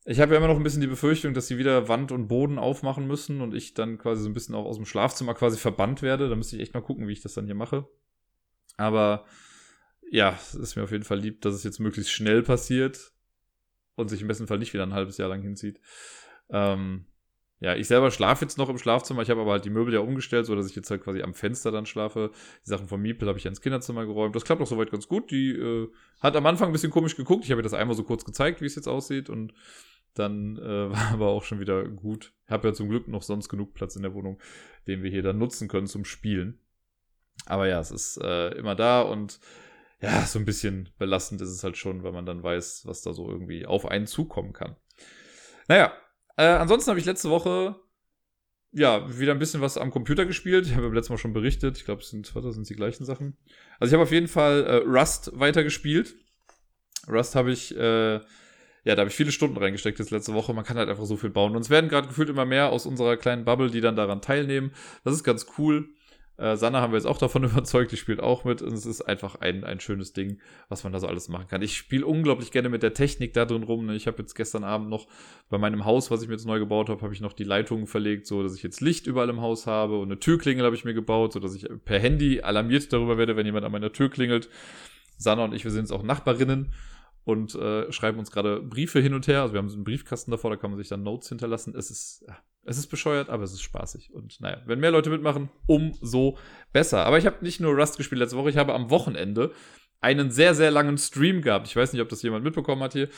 [0.03, 2.57] Ich habe ja immer noch ein bisschen die Befürchtung, dass sie wieder Wand und Boden
[2.57, 6.01] aufmachen müssen und ich dann quasi so ein bisschen auch aus dem Schlafzimmer quasi verbannt
[6.01, 6.27] werde.
[6.27, 7.85] Da müsste ich echt mal gucken, wie ich das dann hier mache.
[8.77, 9.25] Aber
[10.09, 13.13] ja, es ist mir auf jeden Fall lieb, dass es jetzt möglichst schnell passiert
[13.95, 15.79] und sich im besten Fall nicht wieder ein halbes Jahr lang hinzieht.
[16.49, 17.05] Ähm,
[17.61, 19.21] ja, ich selber schlafe jetzt noch im Schlafzimmer.
[19.21, 21.35] Ich habe aber halt die Möbel ja umgestellt, so dass ich jetzt halt quasi am
[21.35, 22.31] Fenster dann schlafe.
[22.65, 24.35] Die Sachen von Miepel habe ich ja ins Kinderzimmer geräumt.
[24.35, 25.29] Das klappt auch soweit ganz gut.
[25.29, 25.87] Die äh,
[26.21, 27.45] hat am Anfang ein bisschen komisch geguckt.
[27.45, 29.53] Ich habe ihr das einmal so kurz gezeigt, wie es jetzt aussieht und
[30.15, 32.33] dann äh, war aber auch schon wieder gut.
[32.47, 34.39] Ich habe ja zum Glück noch sonst genug Platz in der Wohnung,
[34.87, 36.59] den wir hier dann nutzen können zum Spielen.
[37.45, 39.39] Aber ja, es ist äh, immer da und
[40.01, 43.13] ja, so ein bisschen belastend ist es halt schon, weil man dann weiß, was da
[43.13, 44.75] so irgendwie auf einen zukommen kann.
[45.67, 45.93] Naja,
[46.37, 47.75] äh, ansonsten habe ich letzte Woche
[48.71, 50.65] ja wieder ein bisschen was am Computer gespielt.
[50.65, 51.77] Ich habe beim letzten Mal schon berichtet.
[51.77, 53.37] Ich glaube, es sind, was, sind die gleichen Sachen.
[53.79, 56.15] Also ich habe auf jeden Fall äh, Rust weitergespielt.
[57.07, 60.53] Rust habe ich, äh, ja, da habe ich viele Stunden reingesteckt jetzt letzte Woche.
[60.53, 61.55] Man kann halt einfach so viel bauen.
[61.55, 64.71] Und es werden gerade gefühlt immer mehr aus unserer kleinen Bubble, die dann daran teilnehmen.
[65.03, 65.89] Das ist ganz cool.
[66.41, 69.01] Äh, Sanna haben wir jetzt auch davon überzeugt, die spielt auch mit und es ist
[69.01, 70.39] einfach ein, ein schönes Ding,
[70.69, 71.61] was man da so alles machen kann.
[71.61, 73.85] Ich spiele unglaublich gerne mit der Technik da drin rum.
[73.85, 73.95] Ne?
[73.95, 75.07] Ich habe jetzt gestern Abend noch
[75.49, 77.85] bei meinem Haus, was ich mir jetzt neu gebaut habe, habe ich noch die Leitungen
[77.85, 80.83] verlegt, so dass ich jetzt Licht überall im Haus habe und eine Türklingel habe ich
[80.83, 84.09] mir gebaut, so dass ich per Handy alarmiert darüber werde, wenn jemand an meiner Tür
[84.09, 84.49] klingelt.
[85.17, 86.73] Sanna und ich, wir sind jetzt auch Nachbarinnen
[87.23, 89.43] und äh, schreiben uns gerade Briefe hin und her.
[89.43, 91.75] Also wir haben so einen Briefkasten davor, da kann man sich dann Notes hinterlassen.
[91.77, 92.25] Es ist,
[92.63, 94.13] es ist bescheuert, aber es ist spaßig.
[94.13, 96.37] Und naja, wenn mehr Leute mitmachen, umso
[96.71, 97.05] besser.
[97.05, 99.51] Aber ich habe nicht nur Rust gespielt letzte Woche, ich habe am Wochenende
[99.99, 101.67] einen sehr, sehr langen Stream gehabt.
[101.67, 103.09] Ich weiß nicht, ob das jemand mitbekommen hat hier.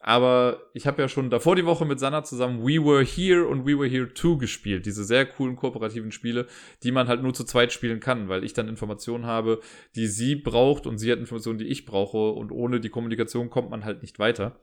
[0.00, 3.66] Aber ich habe ja schon davor die Woche mit Sanna zusammen We Were Here und
[3.66, 4.86] We Were Here 2 gespielt.
[4.86, 6.46] Diese sehr coolen kooperativen Spiele,
[6.84, 9.60] die man halt nur zu zweit spielen kann, weil ich dann Informationen habe,
[9.96, 12.30] die sie braucht und sie hat Informationen, die ich brauche.
[12.30, 14.60] Und ohne die Kommunikation kommt man halt nicht weiter.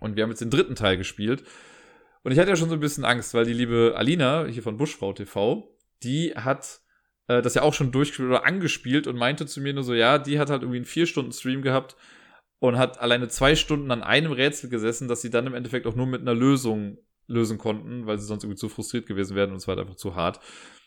[0.00, 1.44] Und wir haben jetzt den dritten Teil gespielt.
[2.26, 4.76] Und ich hatte ja schon so ein bisschen Angst, weil die liebe Alina, hier von
[4.76, 5.72] Buschfrau TV,
[6.02, 6.80] die hat
[7.28, 10.18] äh, das ja auch schon durchgespielt oder angespielt und meinte zu mir nur so, ja,
[10.18, 11.94] die hat halt irgendwie einen vier Stunden Stream gehabt
[12.58, 15.94] und hat alleine zwei Stunden an einem Rätsel gesessen, dass sie dann im Endeffekt auch
[15.94, 16.98] nur mit einer Lösung
[17.28, 19.96] lösen konnten, weil sie sonst irgendwie zu frustriert gewesen wären und es war halt einfach
[19.96, 20.40] zu hart.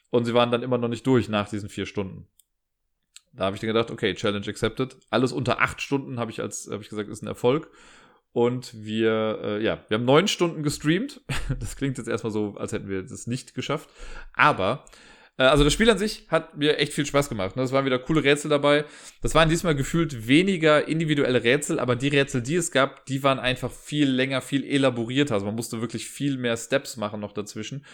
[0.10, 2.28] Und sie waren dann immer noch nicht durch nach diesen vier Stunden.
[3.32, 4.98] Da habe ich dann gedacht, okay, Challenge accepted.
[5.10, 7.72] Alles unter acht Stunden habe ich als, habe ich gesagt, ist ein Erfolg.
[8.32, 11.22] Und wir, äh, ja, wir haben neun Stunden gestreamt.
[11.60, 13.90] Das klingt jetzt erstmal so, als hätten wir das nicht geschafft.
[14.34, 14.86] Aber
[15.40, 17.56] Äh, also das Spiel an sich hat mir echt viel Spaß gemacht.
[17.56, 17.64] Ne?
[17.64, 18.86] Es waren wieder coole Rätsel dabei.
[19.24, 23.40] Das waren diesmal gefühlt weniger individuelle Rätsel, aber die Rätsel, die es gab, die waren
[23.40, 25.34] einfach viel länger, viel elaborierter.
[25.34, 27.86] Also man musste wirklich viel mehr Steps machen noch dazwischen.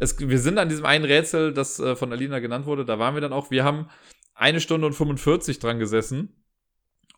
[0.00, 3.14] Es, wir sind an diesem einen Rätsel, das äh, von Alina genannt wurde, da waren
[3.14, 3.50] wir dann auch.
[3.50, 3.88] Wir haben
[4.34, 6.42] eine Stunde und 45 dran gesessen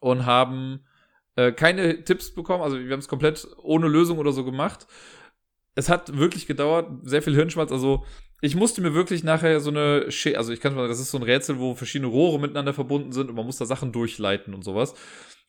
[0.01, 0.85] und haben
[1.37, 2.63] äh, keine Tipps bekommen.
[2.63, 4.87] Also wir haben es komplett ohne Lösung oder so gemacht.
[5.75, 7.73] Es hat wirklich gedauert, sehr viel Hirnschmalz.
[7.73, 8.05] Also
[8.41, 11.19] ich musste mir wirklich nachher so eine, Sch also ich kann mal, das ist so
[11.19, 14.63] ein Rätsel, wo verschiedene Rohre miteinander verbunden sind und man muss da Sachen durchleiten und
[14.63, 14.95] sowas.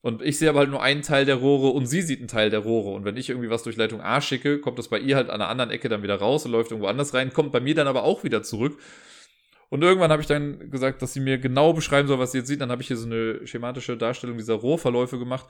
[0.02, 2.52] Und ich sehe aber halt nur einen Teil der Rohre und sie sieht einen Teil
[2.52, 2.92] der Rohre.
[2.92, 5.42] Und wenn ich irgendwie was durch Leitung A schicke, kommt das bei ihr halt an
[5.42, 7.88] einer anderen Ecke dann wieder raus und läuft irgendwo anders rein, kommt bei mir dann
[7.88, 8.78] aber auch wieder zurück.
[9.70, 12.48] Und irgendwann habe ich dann gesagt, dass sie mir genau beschreiben soll, was sie jetzt
[12.48, 12.62] sieht.
[12.62, 15.48] Dann habe ich hier so eine schematische Darstellung dieser Rohrverläufe gemacht.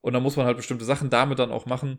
[0.00, 1.98] Und dann muss man halt bestimmte Sachen damit dann auch machen.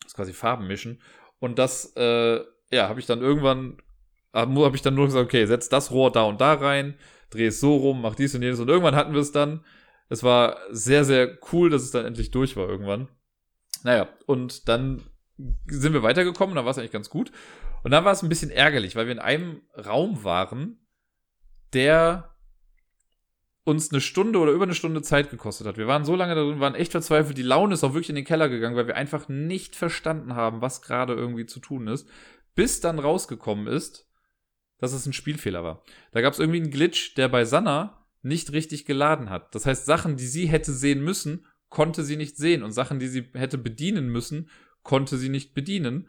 [0.00, 1.02] Das ist quasi Farben mischen.
[1.40, 3.78] Und das, äh, ja, habe ich dann irgendwann,
[4.32, 6.98] habe hab ich dann nur gesagt, okay, setz das Rohr da und da rein,
[7.30, 8.60] dreh es so rum, mach dies und jenes.
[8.60, 9.64] Und irgendwann hatten wir es dann.
[10.08, 13.08] Es war sehr, sehr cool, dass es dann endlich durch war irgendwann.
[13.82, 15.02] Naja, und dann
[15.66, 17.32] sind wir weitergekommen, dann war es eigentlich ganz gut.
[17.84, 20.78] Und dann war es ein bisschen ärgerlich, weil wir in einem Raum waren,
[21.74, 22.34] der
[23.64, 25.76] uns eine Stunde oder über eine Stunde Zeit gekostet hat.
[25.76, 27.36] Wir waren so lange darin, waren echt verzweifelt.
[27.36, 30.62] Die Laune ist auch wirklich in den Keller gegangen, weil wir einfach nicht verstanden haben,
[30.62, 32.08] was gerade irgendwie zu tun ist.
[32.54, 34.08] Bis dann rausgekommen ist,
[34.78, 35.82] dass es ein Spielfehler war.
[36.12, 39.54] Da gab es irgendwie einen Glitch, der bei Sanna nicht richtig geladen hat.
[39.54, 42.62] Das heißt, Sachen, die sie hätte sehen müssen, konnte sie nicht sehen.
[42.62, 44.48] Und Sachen, die sie hätte bedienen müssen,
[44.82, 46.08] konnte sie nicht bedienen.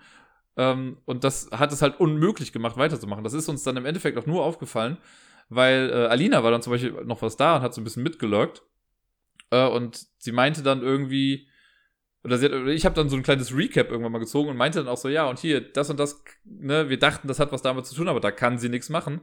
[0.57, 3.23] Ähm, und das hat es halt unmöglich gemacht, weiterzumachen.
[3.23, 4.97] Das ist uns dann im Endeffekt auch nur aufgefallen,
[5.49, 8.03] weil äh, Alina war dann zum Beispiel noch was da und hat so ein bisschen
[8.03, 8.63] mitgelurkt.
[9.51, 11.47] Äh, und sie meinte dann irgendwie,
[12.23, 14.79] oder, sie hat, ich habe dann so ein kleines Recap irgendwann mal gezogen und meinte
[14.79, 17.61] dann auch so, ja, und hier, das und das, ne, wir dachten, das hat was
[17.61, 19.21] damit zu tun, aber da kann sie nichts machen.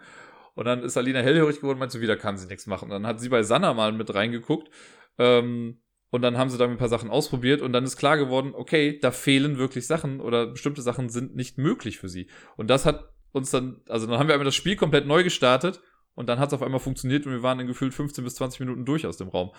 [0.54, 2.84] Und dann ist Alina hellhörig geworden und meinte so, wieder kann sie nichts machen.
[2.84, 4.70] Und dann hat sie bei Sanna mal mit reingeguckt.
[5.18, 5.81] Ähm,
[6.12, 8.98] und dann haben sie da ein paar Sachen ausprobiert und dann ist klar geworden, okay,
[9.00, 12.28] da fehlen wirklich Sachen oder bestimmte Sachen sind nicht möglich für sie.
[12.58, 15.80] Und das hat uns dann, also dann haben wir einmal das Spiel komplett neu gestartet
[16.14, 18.60] und dann hat es auf einmal funktioniert und wir waren in gefühlt 15 bis 20
[18.60, 19.52] Minuten durch aus dem Raum.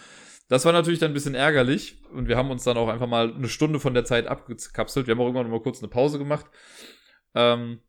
[0.48, 3.34] Das war natürlich dann ein bisschen ärgerlich und wir haben uns dann auch einfach mal
[3.34, 5.08] eine Stunde von der Zeit abgekapselt.
[5.08, 6.46] Wir haben auch irgendwann mal kurz eine Pause gemacht.
[7.34, 7.80] Ähm,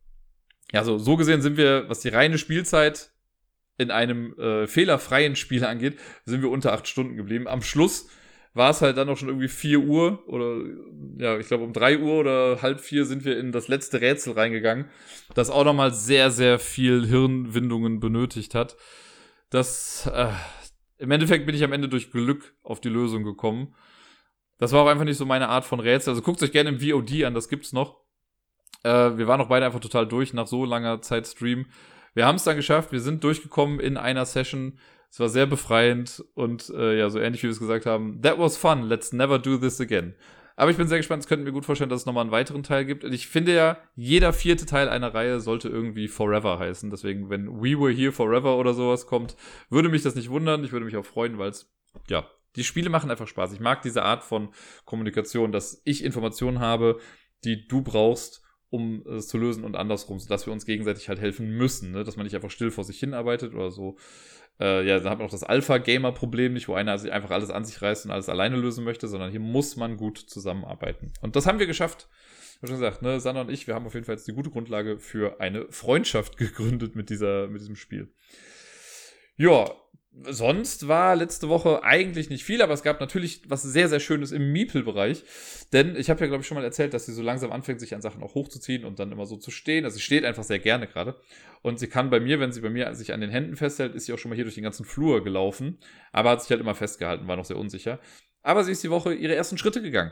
[0.71, 3.11] ja, so, so gesehen sind wir, was die reine Spielzeit
[3.77, 7.47] in einem äh, fehlerfreien Spiel angeht, sind wir unter acht Stunden geblieben.
[7.47, 8.09] Am Schluss
[8.55, 10.61] war es halt dann auch schon irgendwie 4 Uhr oder
[11.17, 14.33] ja, ich glaube um 3 Uhr oder halb vier sind wir in das letzte Rätsel
[14.33, 14.85] reingegangen,
[15.35, 18.77] das auch nochmal sehr, sehr viel Hirnwindungen benötigt hat.
[19.49, 20.29] Das, äh,
[20.97, 23.75] im Endeffekt bin ich am Ende durch Glück auf die Lösung gekommen.
[24.57, 26.11] Das war auch einfach nicht so meine Art von Rätsel.
[26.11, 27.99] Also guckt euch gerne im VOD an, das gibt's noch.
[28.83, 31.65] Äh, wir waren auch beide einfach total durch nach so langer Zeit Stream.
[32.13, 34.79] Wir haben es dann geschafft, wir sind durchgekommen in einer Session.
[35.15, 38.21] Es war sehr befreiend und äh, ja, so ähnlich wie wir es gesagt haben.
[38.21, 40.13] That was fun, let's never do this again.
[40.57, 42.63] Aber ich bin sehr gespannt, es könnte mir gut vorstellen, dass es nochmal einen weiteren
[42.63, 43.05] Teil gibt.
[43.05, 46.89] Und ich finde ja, jeder vierte Teil einer Reihe sollte irgendwie Forever heißen.
[46.89, 49.37] Deswegen, wenn We Were Here Forever oder sowas kommt,
[49.69, 50.65] würde mich das nicht wundern.
[50.65, 51.73] Ich würde mich auch freuen, weil es,
[52.09, 53.53] ja, die Spiele machen einfach Spaß.
[53.53, 54.49] Ich mag diese Art von
[54.83, 56.99] Kommunikation, dass ich Informationen habe,
[57.45, 61.51] die du brauchst, um es zu lösen und andersrum, dass wir uns gegenseitig halt helfen
[61.51, 62.03] müssen, ne?
[62.03, 63.95] dass man nicht einfach still vor sich hin arbeitet oder so
[64.59, 67.65] äh, ja, dann hat man auch das Alpha-Gamer-Problem nicht, wo einer sich einfach alles an
[67.65, 71.11] sich reißt und alles alleine lösen möchte, sondern hier muss man gut zusammenarbeiten.
[71.21, 72.07] Und das haben wir geschafft.
[72.55, 74.33] Ich habe schon gesagt, ne, Sanna und ich, wir haben auf jeden Fall jetzt die
[74.33, 78.13] gute Grundlage für eine Freundschaft gegründet mit, dieser, mit diesem Spiel.
[79.35, 79.69] Ja,
[80.23, 84.31] sonst war letzte Woche eigentlich nicht viel, aber es gab natürlich was sehr, sehr Schönes
[84.31, 85.23] im Meeple-Bereich.
[85.73, 87.93] Denn ich habe ja, glaube ich, schon mal erzählt, dass sie so langsam anfängt, sich
[87.93, 89.83] an Sachen auch hochzuziehen und dann immer so zu stehen.
[89.83, 91.19] Also sie steht einfach sehr gerne gerade.
[91.61, 94.05] Und sie kann bei mir, wenn sie bei mir sich an den Händen festhält, ist
[94.05, 95.79] sie auch schon mal hier durch den ganzen Flur gelaufen.
[96.11, 97.99] Aber hat sich halt immer festgehalten, war noch sehr unsicher.
[98.41, 100.11] Aber sie ist die Woche ihre ersten Schritte gegangen.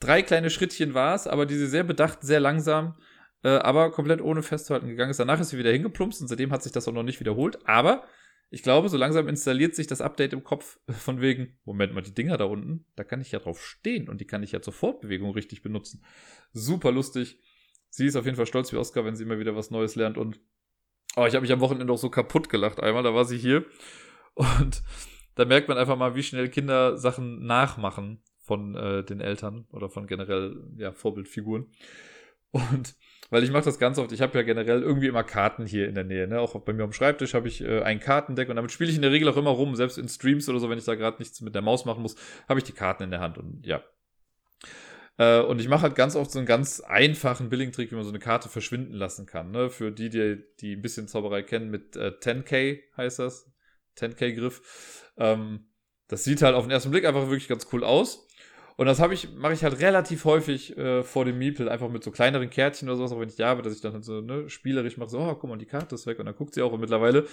[0.00, 2.98] Drei kleine Schrittchen war es, aber die sie sehr bedacht, sehr langsam,
[3.44, 5.20] äh, aber komplett ohne festzuhalten gegangen ist.
[5.20, 7.58] Danach ist sie wieder hingeplumpst und seitdem hat sich das auch noch nicht wiederholt.
[7.66, 8.04] Aber
[8.50, 12.14] ich glaube, so langsam installiert sich das Update im Kopf von wegen, Moment mal, die
[12.14, 14.72] Dinger da unten, da kann ich ja drauf stehen und die kann ich ja zur
[14.72, 16.04] Fortbewegung richtig benutzen.
[16.52, 17.40] Super lustig.
[17.88, 20.18] Sie ist auf jeden Fall stolz wie Oscar, wenn sie immer wieder was Neues lernt
[20.18, 20.40] und
[21.16, 23.64] oh, ich habe mich am Wochenende auch so kaputt gelacht einmal, da war sie hier
[24.34, 24.82] und
[25.34, 29.88] da merkt man einfach mal, wie schnell Kinder Sachen nachmachen von äh, den Eltern oder
[29.88, 31.66] von generell ja, Vorbildfiguren.
[32.52, 32.96] Und
[33.30, 35.94] weil ich mache das ganz oft, ich habe ja generell irgendwie immer Karten hier in
[35.94, 36.26] der Nähe.
[36.26, 36.40] Ne?
[36.40, 39.02] Auch bei mir am Schreibtisch habe ich äh, ein Kartendeck und damit spiele ich in
[39.02, 41.40] der Regel auch immer rum, selbst in Streams oder so, wenn ich da gerade nichts
[41.40, 42.16] mit der Maus machen muss,
[42.48, 43.82] habe ich die Karten in der Hand und ja.
[45.18, 48.10] Äh, und ich mache halt ganz oft so einen ganz einfachen Billing-Trick, wie man so
[48.10, 49.50] eine Karte verschwinden lassen kann.
[49.50, 49.70] Ne?
[49.70, 53.50] Für die, die, die ein bisschen Zauberei kennen, mit äh, 10k heißt das.
[53.98, 55.12] 10k-Griff.
[55.16, 55.68] Ähm,
[56.08, 58.25] das sieht halt auf den ersten Blick einfach wirklich ganz cool aus.
[58.76, 62.04] Und das habe ich, mache ich halt relativ häufig äh, vor dem Meeple, einfach mit
[62.04, 64.20] so kleineren Kärtchen oder sowas, auch wenn ich die habe, dass ich dann halt so
[64.20, 66.62] ne, spielerisch mache, so, oh, guck mal, die Karte ist weg und dann guckt sie
[66.62, 67.26] auch und mittlerweile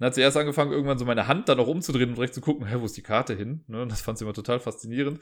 [0.00, 2.40] dann hat sie erst angefangen, irgendwann so meine Hand dann auch umzudrehen und direkt zu
[2.40, 3.64] gucken, hä, wo ist die Karte hin?
[3.68, 3.82] Ne?
[3.82, 5.20] Und das fand sie immer total faszinierend.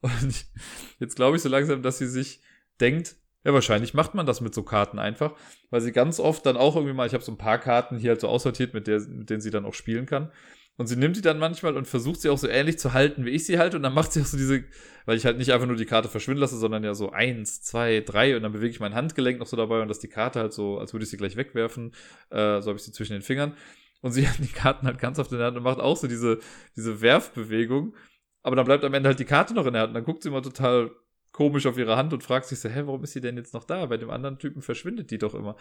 [0.00, 0.46] Und
[0.98, 2.40] jetzt glaube ich so langsam, dass sie sich
[2.80, 5.34] denkt, ja, wahrscheinlich macht man das mit so Karten einfach,
[5.70, 8.10] weil sie ganz oft dann auch irgendwie mal, ich habe so ein paar Karten hier
[8.10, 10.32] halt so aussortiert, mit, der, mit denen sie dann auch spielen kann.
[10.80, 13.30] Und sie nimmt die dann manchmal und versucht sie auch so ähnlich zu halten, wie
[13.30, 13.76] ich sie halte.
[13.76, 14.64] Und dann macht sie auch so diese,
[15.04, 18.00] weil ich halt nicht einfach nur die Karte verschwinden lasse, sondern ja so eins, zwei,
[18.00, 20.54] drei und dann bewege ich mein Handgelenk noch so dabei und dass die Karte halt
[20.54, 21.92] so, als würde ich sie gleich wegwerfen.
[22.30, 23.52] Äh, so habe ich sie zwischen den Fingern.
[24.00, 26.38] Und sie hat die Karten halt ganz auf der Hand und macht auch so diese,
[26.76, 27.94] diese Werfbewegung.
[28.42, 29.90] Aber dann bleibt am Ende halt die Karte noch in der Hand.
[29.90, 30.92] Und dann guckt sie immer total
[31.32, 33.64] komisch auf ihre Hand und fragt sich so, hä, warum ist sie denn jetzt noch
[33.64, 33.86] da?
[33.86, 35.56] Bei dem anderen Typen verschwindet die doch immer.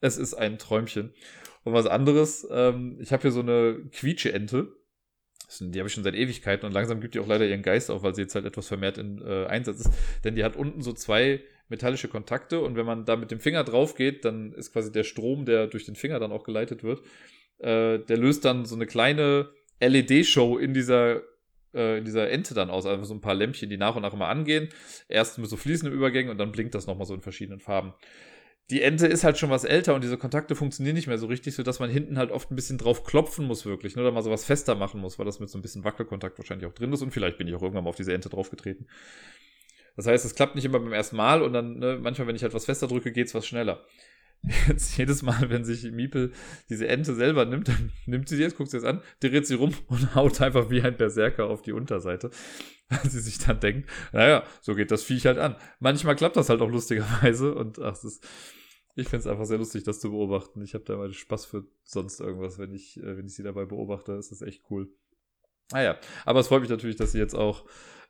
[0.00, 1.12] Es ist ein Träumchen.
[1.64, 4.76] Und was anderes, ähm, ich habe hier so eine Quietsche-Ente.
[5.60, 8.04] Die habe ich schon seit Ewigkeiten und langsam gibt die auch leider ihren Geist auf,
[8.04, 9.90] weil sie jetzt halt etwas vermehrt in äh, Einsatz ist.
[10.22, 13.64] Denn die hat unten so zwei metallische Kontakte und wenn man da mit dem Finger
[13.64, 17.00] drauf geht, dann ist quasi der Strom, der durch den Finger dann auch geleitet wird,
[17.58, 19.50] äh, der löst dann so eine kleine
[19.80, 21.22] LED-Show in dieser
[21.74, 24.12] äh, in dieser Ente dann aus, also so ein paar Lämpchen, die nach und nach
[24.12, 24.68] immer angehen.
[25.08, 27.94] Erst mit so fließenden Übergängen und dann blinkt das nochmal so in verschiedenen Farben.
[28.70, 31.54] Die Ente ist halt schon was älter und diese Kontakte funktionieren nicht mehr so richtig,
[31.56, 34.44] sodass man hinten halt oft ein bisschen drauf klopfen muss, wirklich, ne, oder mal sowas
[34.44, 37.10] fester machen muss, weil das mit so ein bisschen Wackelkontakt wahrscheinlich auch drin ist und
[37.10, 38.86] vielleicht bin ich auch irgendwann mal auf diese Ente draufgetreten.
[39.96, 42.44] Das heißt, es klappt nicht immer beim ersten Mal und dann, ne, manchmal, wenn ich
[42.44, 43.84] halt was fester drücke, geht's was schneller.
[44.68, 46.32] Jetzt jedes Mal, wenn sich Miepel
[46.68, 49.54] diese Ente selber nimmt, dann nimmt sie sie jetzt, guckt sie jetzt an, dreht sie
[49.54, 52.30] rum und haut einfach wie ein Berserker auf die Unterseite.
[52.88, 55.56] Weil sie sich dann denkt, naja, so geht das Viech halt an.
[55.78, 58.26] Manchmal klappt das halt auch lustigerweise und ach, das ist,
[58.96, 60.62] ich finde es einfach sehr lustig, das zu beobachten.
[60.62, 63.66] Ich habe da mal Spaß für sonst irgendwas, wenn ich, äh, wenn ich sie dabei
[63.66, 64.16] beobachte.
[64.16, 64.90] Das ist echt cool.
[65.70, 67.64] Naja, aber es freut mich natürlich, dass sie jetzt auch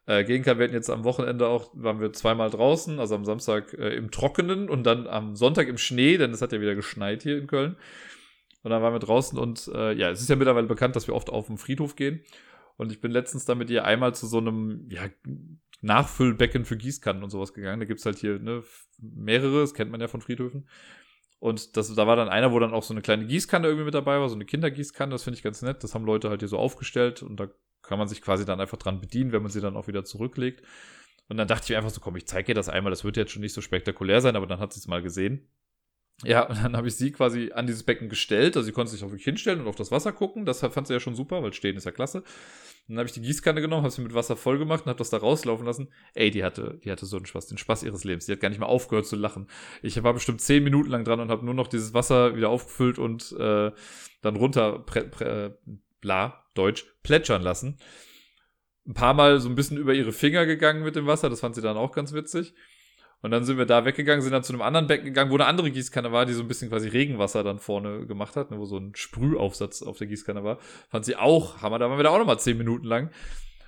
[0.07, 0.59] äh, kann.
[0.59, 4.11] Wir hatten jetzt am Wochenende auch, waren wir zweimal draußen, also am Samstag äh, im
[4.11, 7.47] Trockenen und dann am Sonntag im Schnee, denn es hat ja wieder geschneit hier in
[7.47, 7.77] Köln.
[8.63, 11.15] Und dann waren wir draußen und äh, ja, es ist ja mittlerweile bekannt, dass wir
[11.15, 12.23] oft auf den Friedhof gehen.
[12.77, 15.03] Und ich bin letztens da mit ihr einmal zu so einem ja,
[15.83, 17.81] Nachfüllbecken für Gießkannen und sowas gegangen.
[17.81, 18.63] Da gibt's halt hier ne,
[18.99, 20.69] mehrere, das kennt man ja von Friedhöfen.
[21.39, 23.95] Und das, da war dann einer, wo dann auch so eine kleine Gießkanne irgendwie mit
[23.95, 25.83] dabei war, so eine Kindergießkanne, das finde ich ganz nett.
[25.83, 27.49] Das haben Leute halt hier so aufgestellt und da
[27.83, 30.63] kann man sich quasi dann einfach dran bedienen, wenn man sie dann auch wieder zurücklegt.
[31.29, 33.17] Und dann dachte ich mir einfach so, komm, ich zeige ihr das einmal, das wird
[33.17, 35.49] jetzt schon nicht so spektakulär sein, aber dann hat sie es mal gesehen.
[36.25, 38.57] Ja, und dann habe ich sie quasi an dieses Becken gestellt.
[38.57, 40.45] Also sie konnte sich auch wirklich hinstellen und auf das Wasser gucken.
[40.45, 42.25] Das fand sie ja schon super, weil stehen ist ja klasse.
[42.89, 45.11] Dann habe ich die Gießkanne genommen, habe sie mit Wasser voll gemacht und habe das
[45.11, 45.89] da rauslaufen lassen.
[46.15, 48.27] Ey, die hatte, die hatte so einen Spaß, den Spaß ihres Lebens.
[48.27, 49.49] Die hat gar nicht mehr aufgehört zu lachen.
[49.83, 52.99] Ich war bestimmt zehn Minuten lang dran und habe nur noch dieses Wasser wieder aufgefüllt
[52.99, 53.71] und äh,
[54.21, 55.53] dann runter, prä, prä,
[56.01, 57.79] bla, Deutsch, plätschern lassen.
[58.87, 61.55] Ein paar Mal so ein bisschen über ihre Finger gegangen mit dem Wasser, das fand
[61.55, 62.55] sie dann auch ganz witzig.
[63.23, 65.45] Und dann sind wir da weggegangen, sind dann zu einem anderen Becken gegangen, wo eine
[65.45, 68.65] andere Gießkanne war, die so ein bisschen quasi Regenwasser dann vorne gemacht hat, ne, wo
[68.65, 70.59] so ein Sprühaufsatz auf der Gießkanne war.
[70.89, 71.79] Fand sie auch Hammer.
[71.79, 73.11] Da waren wir da auch nochmal zehn Minuten lang.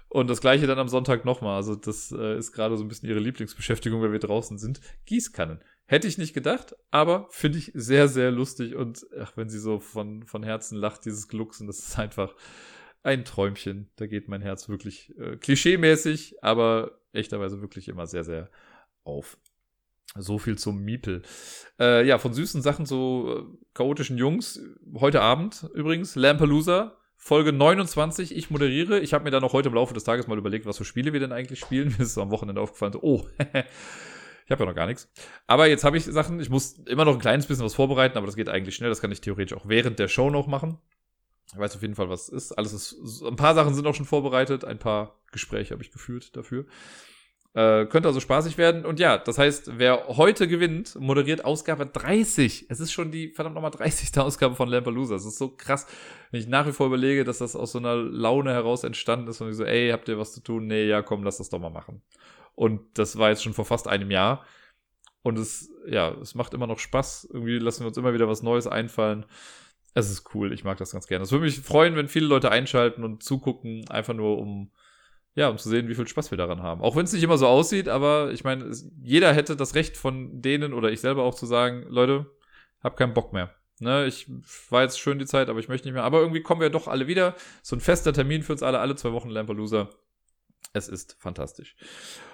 [0.09, 1.57] Und das gleiche dann am Sonntag nochmal.
[1.57, 4.80] Also das äh, ist gerade so ein bisschen ihre Lieblingsbeschäftigung, weil wir draußen sind.
[5.05, 5.61] Gießkannen.
[5.93, 8.76] Hätte ich nicht gedacht, aber finde ich sehr, sehr lustig.
[8.76, 12.34] Und ach, wenn sie so von, von Herzen lacht, dieses Glucksen, das ist einfach
[13.03, 13.90] ein Träumchen.
[13.97, 18.49] Da geht mein Herz wirklich äh, klischeemäßig, aber echterweise wirklich immer sehr, sehr
[19.05, 19.36] auf.
[20.16, 21.20] So viel zum Miepel.
[21.78, 24.62] Äh, ja, von süßen Sachen, so äh, chaotischen Jungs.
[24.94, 28.35] Heute Abend übrigens, Lampalooza, Folge 29.
[28.35, 28.98] Ich moderiere.
[29.01, 31.12] Ich habe mir dann noch heute im Laufe des Tages mal überlegt, was für Spiele
[31.12, 31.89] wir denn eigentlich spielen.
[31.98, 33.27] Mir ist es am Wochenende aufgefallen, so, oh,
[34.53, 35.11] habe ja noch gar nichts.
[35.47, 38.27] Aber jetzt habe ich Sachen, ich muss immer noch ein kleines bisschen was vorbereiten, aber
[38.27, 38.91] das geht eigentlich schnell.
[38.91, 40.79] Das kann ich theoretisch auch während der Show noch machen.
[41.53, 42.53] Ich weiß auf jeden Fall, was es ist.
[42.53, 44.65] Alles ist, ein paar Sachen sind auch schon vorbereitet.
[44.65, 46.66] Ein paar Gespräche habe ich geführt dafür.
[47.55, 48.87] Äh, könnte also spaßig werden.
[48.87, 52.66] Und ja, das heißt, wer heute gewinnt, moderiert Ausgabe 30.
[52.70, 54.19] Es ist schon die verdammt nochmal 30.
[54.19, 55.16] Ausgabe von Lampalooza.
[55.16, 55.87] Es ist so krass,
[56.31, 59.43] wenn ich nach wie vor überlege, dass das aus so einer Laune heraus entstanden ist
[59.43, 60.66] und ich so, ey, habt ihr was zu tun?
[60.66, 62.01] Nee, ja, komm, lass das doch mal machen.
[62.55, 64.45] Und das war jetzt schon vor fast einem Jahr.
[65.23, 67.29] Und es, ja, es macht immer noch Spaß.
[67.33, 69.24] Irgendwie lassen wir uns immer wieder was Neues einfallen.
[69.95, 70.53] Es ist cool.
[70.53, 71.24] Ich mag das ganz gerne.
[71.24, 74.70] Es würde mich freuen, wenn viele Leute einschalten und zugucken, einfach nur um
[75.35, 76.83] ja, um zu sehen, wie viel Spaß wir daran haben.
[76.83, 78.70] Auch wenn es nicht immer so aussieht, aber ich meine,
[79.03, 82.27] jeder hätte das Recht von denen oder ich selber auch zu sagen, Leute,
[82.83, 83.55] hab keinen Bock mehr.
[83.81, 84.31] Ne, ich
[84.69, 86.05] war jetzt schön die Zeit, aber ich möchte nicht mehr.
[86.05, 87.35] Aber irgendwie kommen wir doch alle wieder.
[87.62, 89.89] So ein fester Termin für uns alle, alle zwei Wochen Lampalooza.
[90.73, 91.74] Es ist fantastisch.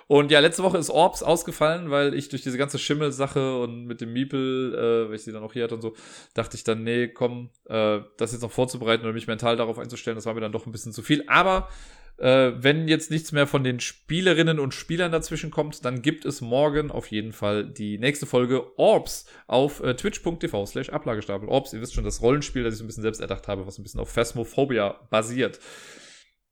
[0.08, 4.00] Und ja, letzte Woche ist Orbs ausgefallen, weil ich durch diese ganze Schimmel-Sache und mit
[4.00, 5.94] dem Miepel, äh, weil ich sie dann auch hier hatte und so,
[6.32, 10.16] dachte ich dann, nee, komm, äh, das jetzt noch vorzubereiten oder mich mental darauf einzustellen,
[10.16, 11.24] das war mir dann doch ein bisschen zu viel.
[11.28, 11.68] Aber
[12.16, 16.40] äh, wenn jetzt nichts mehr von den Spielerinnen und Spielern dazwischen kommt, dann gibt es
[16.40, 21.50] morgen auf jeden Fall die nächste Folge Orbs auf äh, twitch.tv slash Ablagestapel.
[21.50, 23.78] Orbs, ihr wisst schon, das Rollenspiel, das ich so ein bisschen selbst erdacht habe, was
[23.78, 25.60] ein bisschen auf Phasmophobia basiert.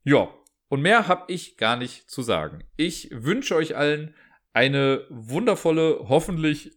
[0.04, 0.28] Ja,
[0.68, 2.64] und mehr habe ich gar nicht zu sagen.
[2.76, 4.14] Ich wünsche euch allen
[4.52, 6.72] eine wundervolle, hoffentlich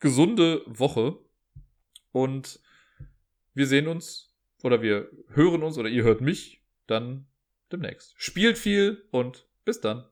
[0.00, 1.18] gesunde Woche.
[2.10, 2.60] Und
[3.52, 7.26] wir sehen uns oder wir hören uns oder ihr hört mich dann
[7.70, 8.14] demnächst.
[8.16, 10.04] Spielt viel und bis dann.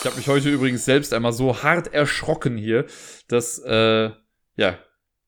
[0.00, 2.86] Ich habe mich heute übrigens selbst einmal so hart erschrocken hier,
[3.28, 4.10] dass äh,
[4.56, 4.78] ja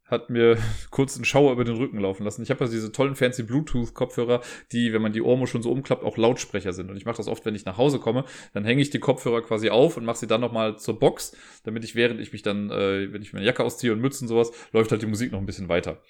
[0.07, 0.59] hat mir
[0.91, 2.43] kurz einen Schauer über den Rücken laufen lassen.
[2.43, 4.41] Ich habe also diese tollen fancy Bluetooth-Kopfhörer,
[4.73, 6.91] die, wenn man die Ohrmuschel schon so umklappt, auch Lautsprecher sind.
[6.91, 8.25] Und ich mache das oft, wenn ich nach Hause komme.
[8.53, 11.85] Dann hänge ich die Kopfhörer quasi auf und mache sie dann nochmal zur Box, damit
[11.85, 14.53] ich, während ich mich dann, äh, wenn ich meine Jacke ausziehe und Mützen und sowas,
[14.73, 16.03] läuft halt die Musik noch ein bisschen weiter.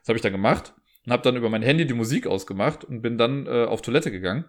[0.00, 0.74] Das habe ich dann gemacht
[1.06, 4.10] und habe dann über mein Handy die Musik ausgemacht und bin dann äh, auf Toilette
[4.10, 4.44] gegangen.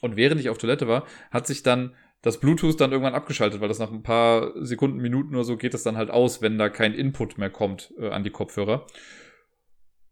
[0.00, 3.68] Und während ich auf Toilette war, hat sich dann das Bluetooth dann irgendwann abgeschaltet, weil
[3.68, 6.68] das nach ein paar Sekunden, Minuten oder so geht das dann halt aus, wenn da
[6.68, 8.86] kein Input mehr kommt äh, an die Kopfhörer.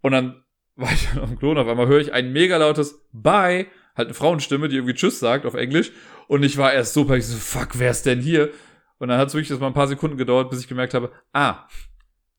[0.03, 0.45] Und dann
[0.77, 3.67] war ich dann am Klo und auf einmal höre ich ein mega lautes Bye,
[3.97, 5.91] halt eine Frauenstimme, die irgendwie Tschüss sagt auf Englisch.
[6.29, 8.51] Und ich war erst super, ich so, fuck, wer ist denn hier?
[8.99, 11.13] Und dann hat es wirklich das mal ein paar Sekunden gedauert, bis ich gemerkt habe,
[11.33, 11.67] ah,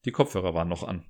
[0.05, 1.03] die Kopfhörer waren noch an.